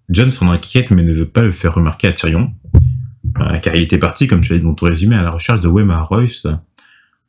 John 0.08 0.30
s'en 0.30 0.48
inquiète 0.52 0.92
mais 0.92 1.02
ne 1.02 1.12
veut 1.12 1.28
pas 1.28 1.42
le 1.42 1.52
faire 1.52 1.74
remarquer 1.74 2.08
à 2.08 2.14
Tyrion, 2.14 2.54
euh, 3.40 3.58
car 3.58 3.74
il 3.74 3.82
était 3.82 3.98
parti, 3.98 4.28
comme 4.28 4.42
tu 4.42 4.52
l'as 4.52 4.60
dit 4.60 4.64
dans 4.64 4.76
ton 4.76 4.86
résumé, 4.86 5.16
à 5.16 5.24
la 5.24 5.32
recherche 5.32 5.60
de 5.62 5.68
Wemar 5.68 6.08
Royce, 6.08 6.46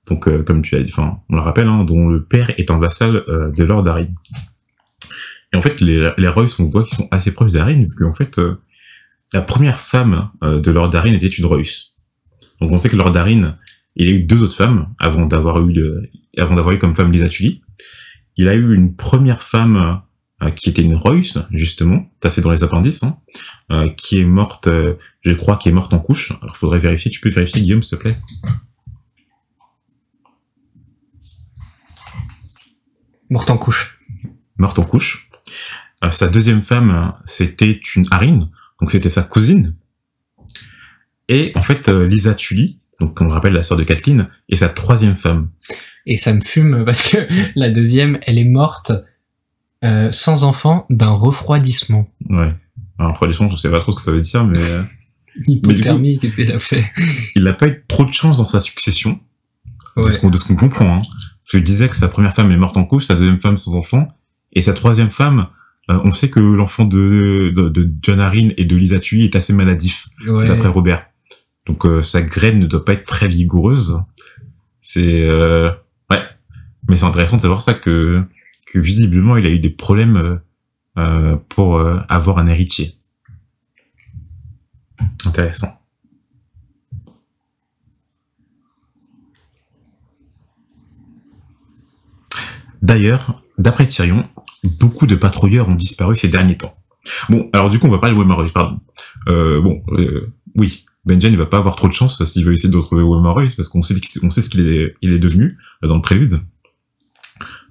donc 0.06 0.28
euh, 0.28 0.42
comme 0.42 0.60
tu 0.60 0.74
l'as 0.74 0.82
dit, 0.82 0.92
enfin, 0.92 1.20
on 1.30 1.36
le 1.36 1.40
rappelle, 1.40 1.66
hein, 1.66 1.84
dont 1.84 2.10
le 2.10 2.22
père 2.22 2.50
est 2.58 2.70
un 2.70 2.78
vassal 2.78 3.24
euh, 3.28 3.50
de 3.52 3.64
Lord 3.64 3.88
Arryn. 3.88 4.08
Et 5.54 5.56
en 5.56 5.62
fait, 5.62 5.80
les, 5.80 6.28
Royce, 6.28 6.60
on 6.60 6.66
voit 6.66 6.84
qu'ils 6.84 6.98
sont 6.98 7.08
assez 7.10 7.32
proches 7.32 7.52
d'Arryn, 7.52 7.84
vu 7.84 7.94
qu'en 7.96 8.12
fait, 8.12 8.38
la 9.32 9.40
première 9.40 9.80
femme 9.80 10.28
de 10.42 10.70
Lord 10.70 10.94
Arryn 10.94 11.14
était 11.14 11.26
une 11.26 11.46
Royce. 11.46 11.96
Donc 12.60 12.70
on 12.70 12.76
sait 12.76 12.90
que 12.90 12.96
Lord 12.96 13.16
Arryn, 13.16 13.56
il 13.96 14.08
a 14.08 14.10
eu 14.10 14.22
deux 14.24 14.42
autres 14.42 14.54
femmes 14.54 14.92
avant 14.98 15.24
d'avoir 15.24 15.66
eu 15.66 15.74
avant 16.36 16.54
d'avoir 16.54 16.74
eu 16.74 16.78
comme 16.78 16.94
femme 16.94 17.10
Lisa 17.10 17.30
Tully. 17.30 17.62
Il 18.40 18.48
a 18.48 18.54
eu 18.54 18.74
une 18.74 18.96
première 18.96 19.42
femme 19.42 20.00
euh, 20.42 20.50
qui 20.50 20.70
était 20.70 20.80
une 20.80 20.96
Royce, 20.96 21.36
justement, 21.50 22.10
c'est 22.26 22.40
dans 22.40 22.50
les 22.50 22.64
appendices, 22.64 23.02
hein, 23.02 23.18
euh, 23.70 23.90
qui 23.90 24.18
est 24.18 24.24
morte, 24.24 24.66
euh, 24.66 24.94
je 25.20 25.34
crois, 25.34 25.58
qui 25.58 25.68
est 25.68 25.72
morte 25.72 25.92
en 25.92 25.98
couche. 25.98 26.32
Alors 26.40 26.56
faudrait 26.56 26.78
vérifier, 26.78 27.10
tu 27.10 27.20
peux 27.20 27.28
vérifier 27.28 27.60
Guillaume 27.60 27.82
s'il 27.82 27.98
te 27.98 28.02
plaît 28.02 28.16
Morte 33.28 33.50
en 33.50 33.58
couche. 33.58 34.00
Morte 34.56 34.78
en 34.78 34.84
couche. 34.84 35.28
Sa 36.10 36.28
deuxième 36.28 36.62
femme, 36.62 37.12
c'était 37.26 37.78
une 37.94 38.06
Arine, 38.10 38.48
donc 38.80 38.90
c'était 38.90 39.10
sa 39.10 39.22
cousine. 39.22 39.76
Et 41.28 41.52
en 41.56 41.60
fait, 41.60 41.90
Lisa 41.90 42.34
Tully, 42.34 42.80
donc 43.00 43.20
on 43.20 43.26
le 43.26 43.32
rappelle 43.32 43.52
la 43.52 43.62
sœur 43.62 43.76
de 43.76 43.84
Kathleen, 43.84 44.30
est 44.48 44.56
sa 44.56 44.70
troisième 44.70 45.16
femme. 45.16 45.50
Et 46.06 46.16
ça 46.16 46.32
me 46.32 46.40
fume 46.40 46.84
parce 46.84 47.10
que 47.10 47.18
la 47.56 47.70
deuxième, 47.70 48.18
elle 48.22 48.38
est 48.38 48.44
morte 48.44 48.92
euh, 49.84 50.10
sans 50.12 50.44
enfant 50.44 50.86
d'un 50.90 51.10
refroidissement. 51.10 52.08
Ouais. 52.28 52.52
Alors, 52.98 53.12
refroidissement, 53.12 53.48
je 53.48 53.56
sais 53.56 53.70
pas 53.70 53.80
trop 53.80 53.92
ce 53.92 53.96
que 53.96 54.02
ça 54.02 54.12
veut 54.12 54.20
dire, 54.20 54.44
mais 54.46 54.58
euh, 54.62 54.82
Hypothermie, 55.46 56.18
qu'est-ce 56.18 56.36
qu'elle 56.36 56.52
a 56.52 56.58
fait? 56.58 56.84
il 57.36 57.44
n'a 57.44 57.52
pas 57.54 57.68
eu 57.68 57.84
trop 57.88 58.04
de 58.04 58.12
chance 58.12 58.38
dans 58.38 58.46
sa 58.48 58.60
succession, 58.60 59.18
de 59.96 60.02
Ouais. 60.02 60.12
ce 60.12 60.18
qu'on 60.18 60.30
de 60.30 60.36
ce 60.36 60.46
qu'on 60.46 60.56
comprend. 60.56 60.96
Hein. 60.98 61.02
Je 61.44 61.58
disais 61.58 61.88
que 61.88 61.96
sa 61.96 62.08
première 62.08 62.32
femme 62.34 62.50
est 62.52 62.56
morte 62.56 62.76
en 62.76 62.84
couche, 62.84 63.04
sa 63.04 63.14
deuxième 63.14 63.40
femme 63.40 63.58
sans 63.58 63.74
enfant, 63.74 64.08
et 64.52 64.62
sa 64.62 64.72
troisième 64.72 65.10
femme, 65.10 65.48
euh, 65.90 65.98
on 66.04 66.12
sait 66.12 66.30
que 66.30 66.40
l'enfant 66.40 66.84
de, 66.84 67.52
de, 67.56 67.68
de 67.68 67.90
John 68.02 68.20
et 68.56 68.64
de 68.64 68.76
Lisa 68.76 69.00
Tully 69.00 69.24
est 69.24 69.36
assez 69.36 69.52
maladif, 69.52 70.08
Ouais. 70.28 70.46
d'après 70.48 70.68
Robert. 70.68 71.06
Donc 71.66 71.84
euh, 71.86 72.02
sa 72.02 72.22
graine 72.22 72.58
ne 72.58 72.66
doit 72.66 72.84
pas 72.84 72.92
être 72.94 73.04
très 73.04 73.26
vigoureuse. 73.28 73.98
C'est 74.82 75.22
euh, 75.22 75.70
mais 76.88 76.96
c'est 76.96 77.06
intéressant 77.06 77.36
de 77.36 77.42
savoir 77.42 77.62
ça 77.62 77.74
que 77.74 78.24
que 78.70 78.78
visiblement 78.78 79.36
il 79.36 79.46
a 79.46 79.50
eu 79.50 79.58
des 79.58 79.70
problèmes 79.70 80.16
euh, 80.16 80.36
euh, 80.98 81.36
pour 81.48 81.76
euh, 81.76 82.00
avoir 82.08 82.38
un 82.38 82.46
héritier. 82.46 82.96
Intéressant. 85.26 85.68
D'ailleurs, 92.82 93.42
d'après 93.58 93.86
Tyrion, 93.86 94.26
beaucoup 94.64 95.06
de 95.06 95.14
patrouilleurs 95.14 95.68
ont 95.68 95.74
disparu 95.74 96.16
ces 96.16 96.28
derniers 96.28 96.56
temps. 96.56 96.74
Bon, 97.28 97.50
alors 97.52 97.70
du 97.70 97.78
coup, 97.78 97.86
on 97.86 97.90
va 97.90 97.98
parler 97.98 98.14
de 98.16 98.20
Wemar 98.20 98.44
pardon. 98.52 98.80
Bon, 99.26 99.82
oui, 100.54 100.84
Benjen, 101.04 101.32
il 101.32 101.36
va 101.38 101.46
pas 101.46 101.58
avoir 101.58 101.76
trop 101.76 101.88
de 101.88 101.92
chance 101.92 102.24
s'il 102.24 102.44
veut 102.44 102.54
essayer 102.54 102.70
de 102.70 102.76
retrouver 102.76 103.02
Wemar 103.02 103.34
parce 103.34 103.68
qu'on 103.68 103.82
sait, 103.82 103.94
sait 104.02 104.42
ce 104.42 104.50
qu'il 104.50 104.66
est, 104.66 104.96
il 105.02 105.12
est 105.12 105.18
devenu 105.18 105.58
dans 105.82 105.96
le 105.96 106.02
prélude. 106.02 106.40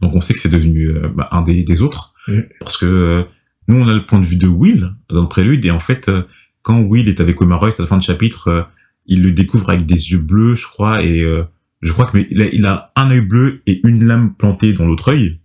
Donc 0.02 0.16
on 0.16 0.22
sait 0.22 0.34
que 0.34 0.40
c'est 0.40 0.50
devenu 0.50 0.88
euh, 0.90 1.10
bah, 1.14 1.28
un 1.32 1.42
des, 1.42 1.64
des 1.64 1.82
autres, 1.82 2.14
Mhm. 2.28 2.46
parce 2.60 2.78
que 2.78 2.86
euh, 2.86 3.24
nous 3.68 3.78
on 3.78 3.88
a 3.88 3.94
le 3.94 4.06
point 4.06 4.20
de 4.20 4.26
vue 4.26 4.38
de 4.38 4.48
Will 4.48 4.92
dans 5.10 5.22
le 5.22 5.28
prélude, 5.30 5.66
et 5.66 5.72
en 5.72 5.80
fait, 5.80 6.10
euh, 6.10 6.24
quand 6.62 6.80
Will 6.82 7.08
est 7.08 7.22
avec 7.22 7.40
Wemar 7.42 7.64
à 7.64 7.68
la 7.68 7.86
fin 7.88 7.98
du 7.98 8.06
chapitre, 8.06 8.48
euh, 8.50 8.62
il 9.06 9.24
le 9.24 9.32
découvre 9.32 9.70
avec 9.70 9.86
des 9.86 10.12
yeux 10.12 10.20
bleus, 10.20 10.56
je 10.56 10.66
crois, 10.66 11.04
et 11.04 11.22
euh, 11.22 11.44
je 11.82 11.92
crois 11.94 12.06
qu'il 12.10 12.42
a, 12.42 12.46
il 12.48 12.66
a 12.66 12.92
un 12.96 13.10
œil 13.10 13.22
bleu 13.26 13.62
et 13.66 13.80
une 13.88 14.06
lame 14.06 14.36
plantée 14.36 14.74
dans 14.74 14.86
l'autre 14.86 15.10
œil, 15.12 15.40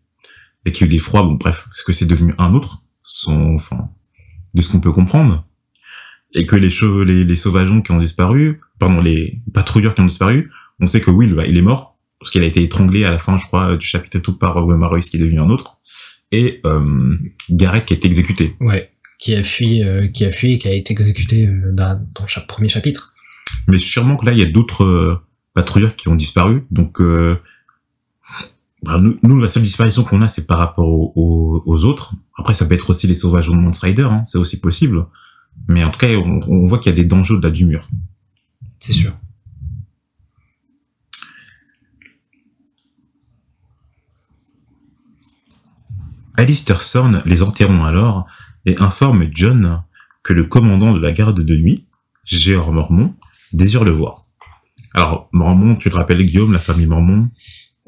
et 0.67 0.73
qu'il 0.73 0.93
est 0.95 0.99
froid, 0.99 1.23
bon 1.23 1.35
bref, 1.35 1.67
ce 1.73 1.83
que 1.85 1.93
c'est 1.93 2.07
devenu 2.07 2.35
un 2.39 2.53
autre, 2.55 2.83
son, 3.03 3.55
enfin, 3.55 3.89
de 4.55 4.63
ce 4.63 4.71
qu'on 4.73 4.81
peut 4.81 4.93
comprendre, 4.93 5.47
et 6.35 6.47
que 6.47 6.57
les, 6.57 6.71
cheveux, 6.71 7.05
les, 7.05 7.25
les 7.25 7.37
sauvageons 7.37 7.81
qui 7.83 7.93
ont 7.93 7.99
disparu, 7.99 8.61
pardon, 8.79 9.01
les 9.01 9.41
patrouilleurs 9.53 9.95
qui 9.95 10.01
ont 10.03 10.07
disparu, 10.07 10.51
on 10.81 10.87
sait 10.87 11.01
que 11.01 11.11
Will, 11.11 11.35
bah, 11.35 11.47
il 11.47 11.57
est 11.57 11.63
mort, 11.63 11.94
parce 12.25 12.33
qu'il 12.33 12.43
a 12.43 12.47
été 12.47 12.63
étranglé 12.63 13.05
à 13.05 13.11
la 13.11 13.19
fin, 13.19 13.37
je 13.37 13.45
crois, 13.45 13.77
du 13.77 13.87
chapitre 13.87 14.19
tout 14.19 14.39
par 14.39 14.67
Wemar 14.67 14.89
Royce, 14.89 15.11
qui 15.11 15.19
est 15.19 15.21
devenu 15.21 15.41
un 15.41 15.51
autre, 15.51 15.79
et 16.33 16.63
euh, 16.65 17.19
Garrett 17.51 17.85
qui 17.85 17.93
a 17.93 17.97
été 17.99 18.07
exécuté. 18.07 18.57
Ouais. 18.61 18.91
Qui 19.19 19.35
a 19.35 19.43
fui, 19.43 19.83
euh, 19.83 20.09
qui 20.09 20.25
a 20.25 20.31
fui 20.31 20.53
et 20.53 20.59
qui 20.59 20.67
a 20.69 20.73
été 20.73 20.93
exécuté 20.95 21.47
euh, 21.47 21.71
dans, 21.73 22.01
dans 22.15 22.25
le 22.25 22.47
premier 22.47 22.71
chapitre. 22.71 23.13
Mais 23.69 23.79
sûrement 23.79 24.17
que 24.17 24.25
là, 24.25 24.33
il 24.33 24.39
y 24.39 24.43
a 24.43 24.51
d'autres 24.51 24.85
euh, 24.85 25.19
patrouilleurs 25.53 25.97
qui 25.97 26.09
ont 26.09 26.15
disparu. 26.15 26.65
Donc, 26.71 26.99
euh, 27.03 27.37
bah, 28.83 28.99
nous, 28.99 29.19
nous, 29.23 29.39
la 29.39 29.51
seule 29.51 29.63
disparition 29.63 30.03
qu'on 30.03 30.23
a, 30.23 30.29
c'est 30.29 30.47
par 30.47 30.57
rapport 30.59 30.89
aux, 30.89 31.13
aux- 31.15 31.63
aux 31.67 31.85
autres. 31.85 32.15
Après, 32.39 32.55
ça 32.55 32.65
peut 32.65 32.75
être 32.75 32.89
aussi 32.89 33.07
les 33.07 33.15
sauvages 33.15 33.49
de 33.49 33.53
Monster 33.53 33.89
Rider, 33.89 34.03
hein, 34.11 34.23
c'est 34.25 34.39
aussi 34.39 34.61
possible. 34.61 35.07
Mais 35.69 35.85
en 35.85 35.91
tout 35.91 35.99
cas, 35.99 36.09
on, 36.09 36.41
on 36.49 36.67
voit 36.67 36.79
qu'il 36.79 36.91
y 36.91 36.95
a 36.95 36.97
des 36.97 37.05
dangers 37.05 37.35
au-delà 37.35 37.51
du 37.51 37.67
mur. 37.67 37.87
C'est 38.81 38.95
sûr. 38.95 39.13
Alistair 46.37 46.81
Thorne 46.81 47.21
les 47.27 47.43
interrompt 47.43 47.85
alors 47.85 48.27
et 48.67 48.77
informe 48.81 49.29
John 49.33 49.83
que 50.23 50.33
le 50.33 50.45
commandant 50.45 50.93
de 50.93 51.01
la 51.01 51.13
garde 51.13 51.41
de 51.41 51.57
nuit, 51.57 51.87
Géor 52.25 52.73
Mormon, 52.73 53.15
désire 53.53 53.85
le 53.85 53.91
voir. 53.91 54.27
Alors, 54.95 55.29
Mormon, 55.33 55.77
tu 55.77 55.91
le 55.91 55.97
rappelles, 55.97 56.25
Guillaume, 56.25 56.53
la 56.53 56.59
famille 56.59 56.87
Mormon, 56.87 57.29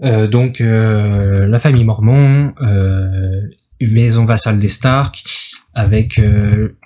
Euh, 0.03 0.29
donc 0.29 0.61
euh, 0.61 1.47
la 1.47 1.59
famille 1.59 1.85
Mormon, 1.85 2.53
euh, 2.61 3.41
maison 3.81 4.27
vassale 4.27 4.59
des 4.59 4.69
Stark, 4.69 5.25
avec 5.73 6.19
euh, 6.19 6.77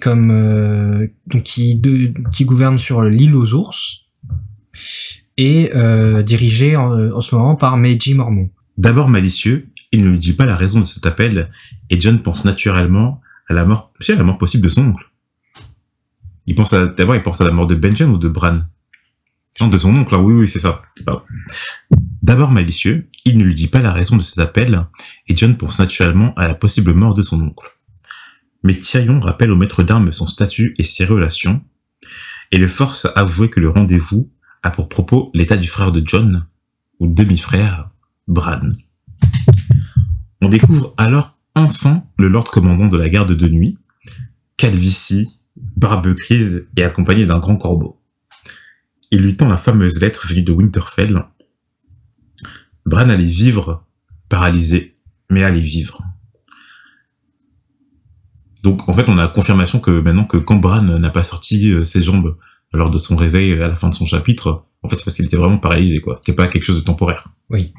comme 0.00 0.30
euh, 0.32 1.06
donc 1.28 1.44
qui 1.44 1.78
de, 1.78 2.12
qui 2.32 2.44
gouverne 2.44 2.78
sur 2.78 3.02
l'île 3.02 3.36
aux 3.36 3.54
ours 3.54 4.08
et 5.36 5.70
euh, 5.76 6.24
dirigé 6.24 6.74
en, 6.74 7.12
en 7.12 7.20
ce 7.20 7.36
moment 7.36 7.54
par 7.54 7.76
Meiji 7.76 8.14
Mormon. 8.14 8.50
D'abord 8.78 9.08
malicieux, 9.08 9.68
il 9.92 10.04
ne 10.04 10.10
lui 10.10 10.18
dit 10.18 10.32
pas 10.32 10.46
la 10.46 10.56
raison 10.56 10.80
de 10.80 10.84
cet 10.84 11.06
appel, 11.06 11.50
et 11.88 12.00
John 12.00 12.20
pense 12.22 12.44
naturellement 12.44 13.20
à 13.48 13.54
la 13.54 13.64
mort, 13.64 13.92
à 14.08 14.12
la 14.12 14.24
mort 14.24 14.38
possible 14.38 14.64
de 14.64 14.68
son 14.68 14.86
oncle. 14.86 15.10
Il 16.46 16.54
pense 16.54 16.72
d'abord, 16.72 17.16
il 17.16 17.22
pense 17.22 17.40
à 17.40 17.44
la 17.44 17.52
mort 17.52 17.66
de 17.66 17.74
Benjamin 17.74 18.12
ou 18.12 18.18
de 18.18 18.28
Bran. 18.28 18.60
Non, 19.60 19.68
de 19.68 19.78
son 19.78 19.94
oncle, 19.94 20.14
hein, 20.14 20.18
oui, 20.20 20.34
oui, 20.34 20.48
c'est 20.48 20.60
ça. 20.60 20.82
D'abord 22.22 22.50
malicieux, 22.50 23.10
il 23.24 23.36
ne 23.36 23.44
lui 23.44 23.54
dit 23.54 23.68
pas 23.68 23.80
la 23.80 23.92
raison 23.92 24.16
de 24.16 24.22
cet 24.22 24.38
appel, 24.38 24.86
et 25.26 25.36
John 25.36 25.56
pense 25.56 25.78
naturellement 25.78 26.34
à 26.34 26.46
la 26.46 26.54
possible 26.54 26.94
mort 26.94 27.14
de 27.14 27.22
son 27.22 27.40
oncle. 27.40 27.68
Mais 28.62 28.74
Tyrion 28.74 29.20
rappelle 29.20 29.50
au 29.50 29.56
maître 29.56 29.82
d'armes 29.82 30.12
son 30.12 30.26
statut 30.26 30.74
et 30.78 30.84
ses 30.84 31.04
relations, 31.04 31.62
et 32.52 32.58
le 32.58 32.68
force 32.68 33.06
à 33.06 33.10
avouer 33.10 33.50
que 33.50 33.60
le 33.60 33.70
rendez-vous 33.70 34.30
a 34.62 34.70
pour 34.70 34.88
propos 34.88 35.30
l'état 35.34 35.56
du 35.56 35.68
frère 35.68 35.92
de 35.92 36.02
John, 36.04 36.46
ou 36.98 37.06
demi-frère, 37.06 37.90
Bran. 38.28 38.70
On 40.42 40.48
découvre 40.48 40.94
alors 40.96 41.38
enfin 41.54 42.04
le 42.18 42.28
Lord 42.28 42.50
commandant 42.50 42.88
de 42.88 42.96
la 42.96 43.08
garde 43.08 43.32
de 43.32 43.48
nuit, 43.48 43.78
calvitie, 44.56 45.28
barbe 45.76 46.14
grise 46.14 46.68
et 46.76 46.84
accompagné 46.84 47.26
d'un 47.26 47.38
grand 47.38 47.56
corbeau. 47.56 48.00
Il 49.10 49.22
lui 49.22 49.36
tend 49.36 49.48
la 49.48 49.56
fameuse 49.56 50.00
lettre 50.00 50.26
venue 50.26 50.42
de 50.42 50.52
Winterfell. 50.52 51.24
Bran 52.86 53.08
allait 53.08 53.24
vivre, 53.24 53.84
paralysé, 54.28 54.96
mais 55.28 55.42
allait 55.42 55.60
vivre. 55.60 56.02
Donc 58.62 58.88
en 58.88 58.92
fait 58.92 59.08
on 59.08 59.18
a 59.18 59.28
confirmation 59.28 59.80
que 59.80 59.90
maintenant 59.90 60.24
que 60.24 60.36
quand 60.36 60.56
Bran 60.56 60.82
n'a 60.82 61.10
pas 61.10 61.24
sorti 61.24 61.72
euh, 61.72 61.84
ses 61.84 62.02
jambes 62.02 62.36
lors 62.72 62.90
de 62.90 62.98
son 62.98 63.16
réveil 63.16 63.54
à 63.54 63.68
la 63.68 63.74
fin 63.74 63.88
de 63.88 63.94
son 63.94 64.06
chapitre, 64.06 64.64
en 64.82 64.88
fait 64.88 64.96
c'est 64.96 65.04
parce 65.04 65.16
qu'il 65.16 65.24
était 65.24 65.36
vraiment 65.36 65.58
paralysé 65.58 66.00
quoi. 66.00 66.16
C'était 66.16 66.34
pas 66.34 66.46
quelque 66.48 66.64
chose 66.64 66.80
de 66.80 66.84
temporaire. 66.84 67.28
Oui. 67.48 67.72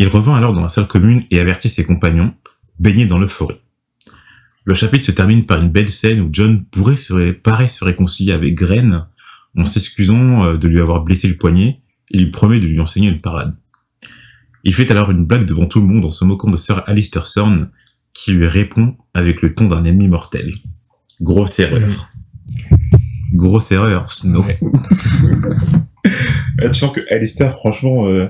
Il 0.00 0.08
revint 0.08 0.34
alors 0.34 0.52
dans 0.54 0.62
la 0.62 0.68
salle 0.70 0.86
commune 0.88 1.24
et 1.30 1.38
avertit 1.40 1.68
ses 1.68 1.84
compagnons, 1.84 2.32
baignés 2.78 3.04
dans 3.06 3.18
le 3.18 3.28
forêt. 3.28 3.60
Le 4.64 4.74
chapitre 4.74 5.04
se 5.04 5.10
termine 5.12 5.44
par 5.46 5.60
une 5.62 5.70
belle 5.70 5.90
scène 5.90 6.20
où 6.20 6.30
John 6.32 6.64
pourrait 6.64 6.96
se 6.96 7.12
ré- 7.12 7.34
paraît 7.34 7.68
se 7.68 7.84
réconcilier 7.84 8.32
avec 8.32 8.54
Graine 8.54 9.06
en 9.56 9.64
s'excusant 9.66 10.42
euh, 10.44 10.56
de 10.56 10.68
lui 10.68 10.80
avoir 10.80 11.02
blessé 11.02 11.28
le 11.28 11.36
poignet 11.36 11.80
et 12.12 12.18
lui 12.18 12.30
promet 12.30 12.60
de 12.60 12.66
lui 12.66 12.80
enseigner 12.80 13.08
une 13.08 13.20
parade. 13.20 13.54
Il 14.64 14.74
fait 14.74 14.90
alors 14.90 15.10
une 15.10 15.24
blague 15.26 15.44
devant 15.46 15.66
tout 15.66 15.80
le 15.80 15.86
monde 15.86 16.04
en 16.04 16.10
se 16.10 16.24
moquant 16.24 16.50
de 16.50 16.56
Sir 16.56 16.82
Alistair 16.86 17.24
Thorne, 17.30 17.70
qui 18.14 18.32
lui 18.32 18.46
répond 18.46 18.96
avec 19.14 19.42
le 19.42 19.54
ton 19.54 19.66
d'un 19.68 19.84
ennemi 19.84 20.08
mortel. 20.08 20.50
Grosse 21.20 21.58
erreur. 21.58 22.10
Grosse 23.34 23.70
erreur, 23.72 24.10
Snow. 24.10 24.44
Ouais. 24.44 24.58
Tu 26.62 26.74
sens 26.74 26.92
que 26.92 27.00
Alistair, 27.10 27.52
franchement, 27.56 28.08
euh, 28.08 28.28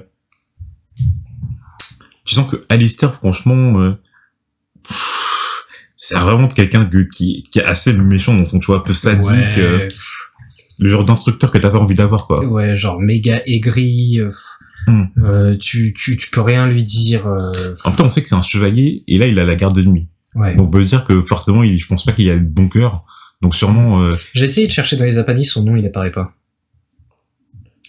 tu 2.30 2.36
sens 2.36 2.48
que 2.50 2.56
Alistair, 2.68 3.14
franchement, 3.14 3.80
euh, 3.80 3.92
c'est 5.96 6.16
vraiment 6.18 6.48
quelqu'un 6.48 6.86
que- 6.86 7.06
qui, 7.14 7.44
qui 7.50 7.58
est 7.58 7.64
assez 7.64 7.92
méchant 7.92 8.34
dans 8.34 8.44
tu 8.44 8.66
vois, 8.66 8.76
un 8.78 8.80
peu 8.80 8.92
sadique, 8.92 9.28
Ouais. 9.28 9.58
euh, 9.58 9.88
le 10.78 10.88
genre 10.88 11.04
d'instructeur 11.04 11.50
que 11.50 11.58
t'as 11.58 11.70
pas 11.70 11.78
envie 11.78 11.94
d'avoir, 11.94 12.26
quoi. 12.26 12.44
Ouais, 12.46 12.74
genre 12.76 13.00
méga 13.00 13.42
aigri. 13.46 14.18
euh, 14.20 14.30
Hmm. 14.86 15.04
euh, 15.22 15.58
tu, 15.60 15.92
tu, 15.92 16.16
tu 16.16 16.30
peux 16.30 16.40
rien 16.40 16.66
lui 16.66 16.82
dire. 16.84 17.26
euh, 17.26 17.74
En 17.84 17.90
même 17.90 17.96
temps, 17.98 18.06
on 18.06 18.10
sait 18.10 18.22
que 18.22 18.28
c'est 18.28 18.34
un 18.34 18.40
chevalier, 18.40 19.04
et 19.06 19.18
là, 19.18 19.26
il 19.26 19.38
a 19.38 19.44
la 19.44 19.54
garde 19.54 19.76
de 19.76 19.82
nuit. 19.82 20.08
ouais. 20.34 20.56
Donc, 20.56 20.68
on 20.68 20.70
peut 20.70 20.82
dire 20.82 21.04
que 21.04 21.20
forcément, 21.20 21.62
il, 21.62 21.78
je 21.78 21.86
pense 21.86 22.02
pas 22.06 22.12
qu'il 22.12 22.30
a 22.30 22.34
le 22.34 22.40
bon 22.40 22.66
cœur. 22.70 23.04
Donc, 23.42 23.54
sûrement, 23.54 24.02
euh, 24.02 24.14
J'ai 24.32 24.46
essayé 24.46 24.66
de 24.66 24.72
chercher 24.72 24.96
dans 24.96 25.04
les 25.04 25.18
appendices, 25.18 25.52
son 25.52 25.64
nom 25.64 25.76
il 25.76 25.84
apparaît 25.86 26.10
pas. 26.10 26.32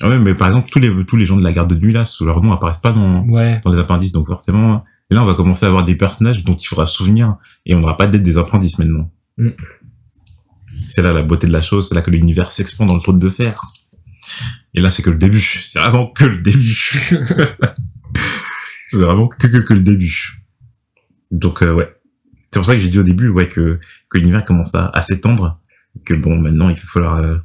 Ah 0.02 0.10
ouais, 0.10 0.20
mais 0.20 0.36
par 0.36 0.48
exemple, 0.48 0.70
tous 0.70 0.80
les, 0.80 1.06
tous 1.06 1.18
les 1.18 1.26
gens 1.26 1.38
de 1.38 1.44
la 1.44 1.54
garde 1.54 1.74
de 1.74 1.80
nuit, 1.80 1.94
là, 1.94 2.06
sous 2.06 2.26
leur 2.26 2.42
nom 2.42 2.52
apparaissent 2.52 2.82
pas 2.82 2.92
dans, 2.92 3.24
Ouais. 3.26 3.60
dans 3.64 3.72
les 3.72 3.80
appendices. 3.80 4.12
Donc, 4.12 4.28
forcément, 4.28 4.84
et 5.10 5.16
là, 5.16 5.22
on 5.22 5.26
va 5.26 5.34
commencer 5.34 5.66
à 5.66 5.70
avoir 5.70 5.86
des 5.86 5.96
personnages 5.96 6.44
dont 6.44 6.56
il 6.56 6.66
faudra 6.66 6.86
se 6.86 6.96
souvenir, 6.96 7.36
et 7.66 7.76
on 7.76 7.80
n'aura 7.82 7.98
pas 7.98 8.08
d'être 8.08 8.24
des 8.24 8.38
appendices 8.38 8.80
maintenant. 8.80 9.12
Mm. 9.38 9.50
C'est 10.90 11.02
là 11.02 11.14
la 11.14 11.24
beauté 11.24 11.48
de 11.48 11.54
la 11.54 11.62
chose, 11.62 11.90
c'est 11.90 11.96
là 11.96 12.02
que 12.02 12.12
l'univers 12.12 12.52
s'expand 12.52 12.88
dans 12.88 12.96
le 12.96 13.02
trône 13.02 13.20
de 13.20 13.30
fer. 13.30 13.62
Et 14.74 14.82
là, 14.82 14.90
c'est 14.90 15.04
que 15.04 15.10
le 15.10 15.18
début. 15.18 15.42
C'est 15.42 15.80
vraiment 15.80 16.08
que 16.08 16.26
le 16.26 16.42
début. 16.42 16.76
c'est 18.90 18.98
vraiment 18.98 19.28
que, 19.28 19.48
que, 19.48 19.58
que 19.58 19.74
le 19.74 19.84
début. 19.84 20.44
Donc, 21.32 21.64
euh, 21.64 21.74
ouais. 21.74 21.94
C'est 22.52 22.60
pour 22.60 22.66
ça 22.66 22.76
que 22.76 22.82
j'ai 22.82 22.90
dit 22.90 23.00
au 23.00 23.04
début, 23.04 23.30
ouais, 23.30 23.48
que, 23.48 23.80
que 24.10 24.18
l'univers 24.18 24.44
commence 24.44 24.76
à, 24.76 24.88
à 24.90 25.02
s'étendre. 25.02 25.60
Que 26.06 26.14
bon, 26.14 26.38
maintenant, 26.40 26.70
il 26.70 26.76
va 26.76 26.82
falloir, 26.84 27.18
euh, 27.18 27.38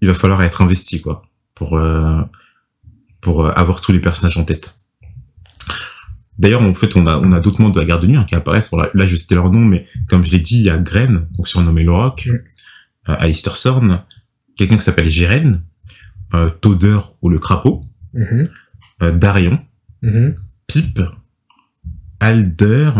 il 0.00 0.08
va 0.08 0.14
falloir 0.14 0.42
être 0.42 0.62
investi, 0.62 1.02
quoi. 1.02 1.22
Pour, 1.54 1.76
euh, 1.78 2.20
pour 3.20 3.44
euh, 3.46 3.50
avoir 3.52 3.80
tous 3.80 3.92
les 3.92 4.00
personnages 4.00 4.36
en 4.38 4.44
tête. 4.44 4.80
D'ailleurs, 6.38 6.62
en 6.62 6.74
fait, 6.74 6.96
on 6.96 7.06
a, 7.06 7.16
on 7.18 7.30
a 7.30 7.40
d'autres 7.40 7.60
membres 7.62 7.74
de 7.76 7.80
la 7.80 7.86
garde 7.86 8.02
de 8.02 8.08
nuit 8.08 8.16
hein, 8.16 8.24
qui 8.28 8.34
apparaissent. 8.34 8.70
Bon, 8.72 8.78
là, 8.78 8.90
là, 8.92 9.06
je 9.06 9.14
citais 9.14 9.36
leur 9.36 9.50
nom, 9.52 9.60
mais 9.60 9.86
comme 10.08 10.24
je 10.24 10.32
l'ai 10.32 10.40
dit, 10.40 10.56
il 10.56 10.64
y 10.64 10.70
a 10.70 10.78
Gren, 10.78 11.28
donc 11.36 11.46
surnommé 11.48 11.84
le 11.84 11.92
Rock, 11.92 12.26
Mm. 12.26 12.32
euh, 13.10 13.16
Alistair 13.20 13.54
Sorn, 13.56 14.02
quelqu'un 14.56 14.76
qui 14.76 14.82
s'appelle 14.82 15.08
Jiren, 15.08 15.62
euh, 16.34 16.50
Toder 16.50 16.98
ou 17.22 17.28
le 17.28 17.38
crapaud, 17.38 17.84
Mhm. 18.14 18.48
euh, 19.02 19.12
Darion, 19.16 19.60
Mhm. 20.02 20.34
Pip, 20.66 21.00
Alder, 22.20 22.90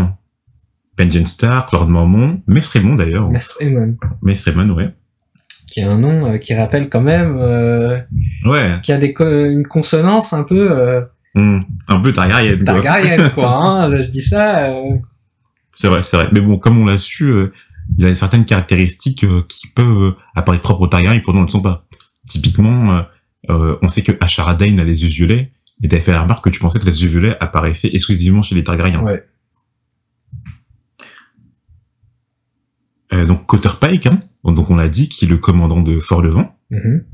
Benjen 0.96 1.26
Stark, 1.26 1.72
Lord 1.72 1.88
Mormon, 1.88 2.42
Mace 2.46 2.68
Raymond 2.68 2.94
d'ailleurs, 2.94 3.28
Maître 3.30 3.56
Aemon, 3.60 3.96
Mace 4.22 4.44
Raymond, 4.44 4.70
ouais. 4.74 4.94
Qui 5.74 5.80
a 5.82 5.90
un 5.90 5.98
nom 5.98 6.26
euh, 6.34 6.38
qui 6.38 6.54
rappelle 6.54 6.88
quand 6.88 7.02
même, 7.02 7.36
euh, 7.40 7.98
Ouais, 8.44 8.76
qui 8.84 8.92
a 8.92 8.98
des 8.98 9.12
co- 9.12 9.44
une 9.46 9.66
consonance 9.66 10.32
un 10.32 10.44
peu 10.44 10.70
euh, 10.70 11.00
hum, 11.34 11.60
un 11.88 12.00
peu 12.00 12.12
Targaryen. 12.12 12.62
Targaryen 12.64 13.28
quoi. 13.34 13.48
Hein, 13.56 13.96
je 13.96 14.02
dis 14.04 14.22
ça. 14.22 14.72
C'est 15.72 15.88
vrai, 15.88 16.04
c'est 16.04 16.16
vrai. 16.16 16.28
Mais 16.32 16.40
bon, 16.40 16.58
comme 16.58 16.78
on 16.80 16.86
l'a 16.86 16.96
su, 16.98 17.24
euh, 17.24 17.52
il 17.98 18.06
a 18.06 18.14
certaines 18.14 18.44
caractéristiques 18.44 19.24
euh, 19.24 19.42
qui 19.48 19.66
peuvent 19.66 20.02
euh, 20.02 20.16
apparaître 20.36 20.62
propres 20.62 20.82
aux 20.82 20.86
Targaryens 20.86 21.18
et 21.18 21.22
pourtant 21.22 21.40
ne 21.40 21.46
le 21.46 21.50
sont 21.50 21.60
pas. 21.60 21.84
Typiquement, 22.28 23.04
on 23.48 23.88
sait 23.88 24.02
que 24.02 24.12
Ashara 24.20 24.52
a 24.52 24.56
les 24.64 25.02
yeux 25.02 25.08
violets, 25.08 25.50
et 25.82 25.88
t'avais 25.88 26.00
fait 26.00 26.12
la 26.12 26.22
remarque 26.22 26.44
que 26.44 26.50
tu 26.50 26.60
pensais 26.60 26.78
que 26.78 26.86
les 26.86 27.02
yeux 27.02 27.08
violets 27.10 27.36
apparaissaient 27.40 27.90
exclusivement 27.92 28.42
chez 28.42 28.54
les 28.54 28.62
Targaryens. 28.64 29.02
Ouais. 29.02 29.26
Donc 33.26 33.44
Cotter 33.46 33.68
Pike, 33.80 34.06
hein, 34.06 34.20
donc 34.52 34.70
on 34.70 34.76
l'a 34.76 34.88
dit, 34.88 35.08
qui 35.08 35.24
est 35.24 35.28
le 35.28 35.38
commandant 35.38 35.80
de 35.82 35.98
Fort-le-Vent, 36.00 36.56
Mhm. 36.70 37.04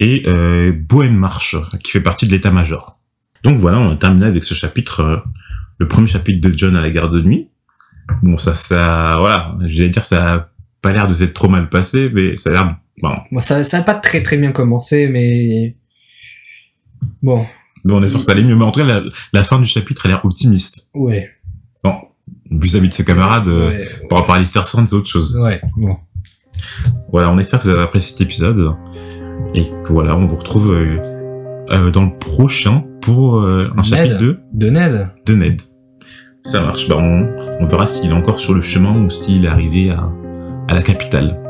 et 0.00 0.22
euh, 0.26 0.72
Bohen 0.72 1.14
Marsh, 1.16 1.56
qui 1.82 1.90
fait 1.90 2.00
partie 2.02 2.26
de 2.26 2.32
l'état-major. 2.32 3.00
Donc 3.42 3.58
voilà, 3.58 3.78
on 3.78 3.90
a 3.90 3.96
terminé 3.96 4.26
avec 4.26 4.44
ce 4.44 4.54
chapitre, 4.54 5.00
euh, 5.00 5.16
le 5.78 5.88
premier 5.88 6.06
chapitre 6.08 6.46
de 6.46 6.56
John 6.56 6.76
à 6.76 6.80
la 6.80 6.90
garde 6.90 7.14
de 7.14 7.22
nuit. 7.22 7.48
Bon, 8.22 8.38
ça, 8.38 8.54
ça, 8.54 9.16
voilà, 9.18 9.56
j'allais 9.66 9.88
dire, 9.88 10.04
ça 10.04 10.34
a 10.34 10.50
pas 10.82 10.92
l'air 10.92 11.08
de 11.08 11.14
s'être 11.14 11.34
trop 11.34 11.48
mal 11.48 11.68
passé, 11.68 12.10
mais 12.14 12.36
ça 12.36 12.50
a 12.50 12.52
l'air, 12.52 12.76
bon, 13.02 13.16
Bon, 13.32 13.40
ça, 13.40 13.62
ça 13.64 13.78
a 13.78 13.82
pas 13.82 13.94
très 13.94 14.22
très 14.22 14.36
bien 14.36 14.52
commencé, 14.52 15.08
mais 15.08 15.76
bon, 17.22 17.46
bon, 17.84 17.98
on 17.98 18.02
espère 18.02 18.20
que 18.20 18.26
ça 18.26 18.32
allait 18.32 18.42
mieux, 18.42 18.56
mais 18.56 18.64
en 18.64 18.72
tout 18.72 18.80
cas, 18.80 18.86
la, 18.86 19.02
la 19.32 19.42
fin 19.42 19.58
du 19.60 19.66
chapitre 19.66 20.06
a 20.06 20.08
l'air 20.08 20.24
optimiste. 20.24 20.90
ouais. 20.94 21.30
Vis-à-vis 22.60 22.88
de 22.88 22.92
ses 22.94 23.04
camarades, 23.04 23.48
euh, 23.48 23.68
ouais, 23.70 23.88
par 24.08 24.20
rapport 24.20 24.34
à 24.36 24.44
Sand, 24.44 24.86
c'est 24.88 24.94
autre 24.96 25.08
chose. 25.08 25.38
ouais, 25.42 25.60
bon. 25.76 25.96
Voilà, 27.12 27.30
on 27.30 27.38
espère 27.38 27.60
que 27.60 27.64
vous 27.64 27.70
avez 27.70 27.82
apprécié 27.82 28.12
cet 28.12 28.20
épisode, 28.22 28.74
et 29.54 29.62
que 29.64 29.92
voilà, 29.92 30.16
on 30.16 30.26
vous 30.26 30.36
retrouve 30.36 30.72
euh, 30.72 30.96
euh, 31.70 31.90
dans 31.90 32.04
le 32.04 32.18
prochain 32.18 32.84
pour 33.02 33.36
euh, 33.36 33.70
un 33.72 33.82
Ned. 33.82 33.84
chapitre 33.84 34.18
2 34.18 34.40
De 34.52 34.70
Ned. 34.70 35.08
de 35.26 35.34
Ned. 35.34 35.60
Ça 36.44 36.62
marche. 36.62 36.88
Bah, 36.88 36.96
on, 36.98 37.28
on 37.60 37.66
verra 37.66 37.86
s'il 37.86 38.10
est 38.10 38.14
encore 38.14 38.38
sur 38.38 38.54
le 38.54 38.62
chemin 38.62 39.04
ou 39.04 39.10
s'il 39.10 39.44
est 39.44 39.48
arrivé 39.48 39.90
à, 39.90 40.08
à 40.68 40.74
la 40.74 40.82
capitale. 40.82 41.40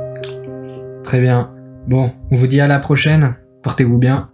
Très 1.04 1.20
bien. 1.20 1.50
Bon, 1.86 2.12
on 2.30 2.34
vous 2.36 2.46
dit 2.46 2.60
à 2.60 2.66
la 2.66 2.78
prochaine. 2.78 3.36
Portez-vous 3.62 3.98
bien. 3.98 4.30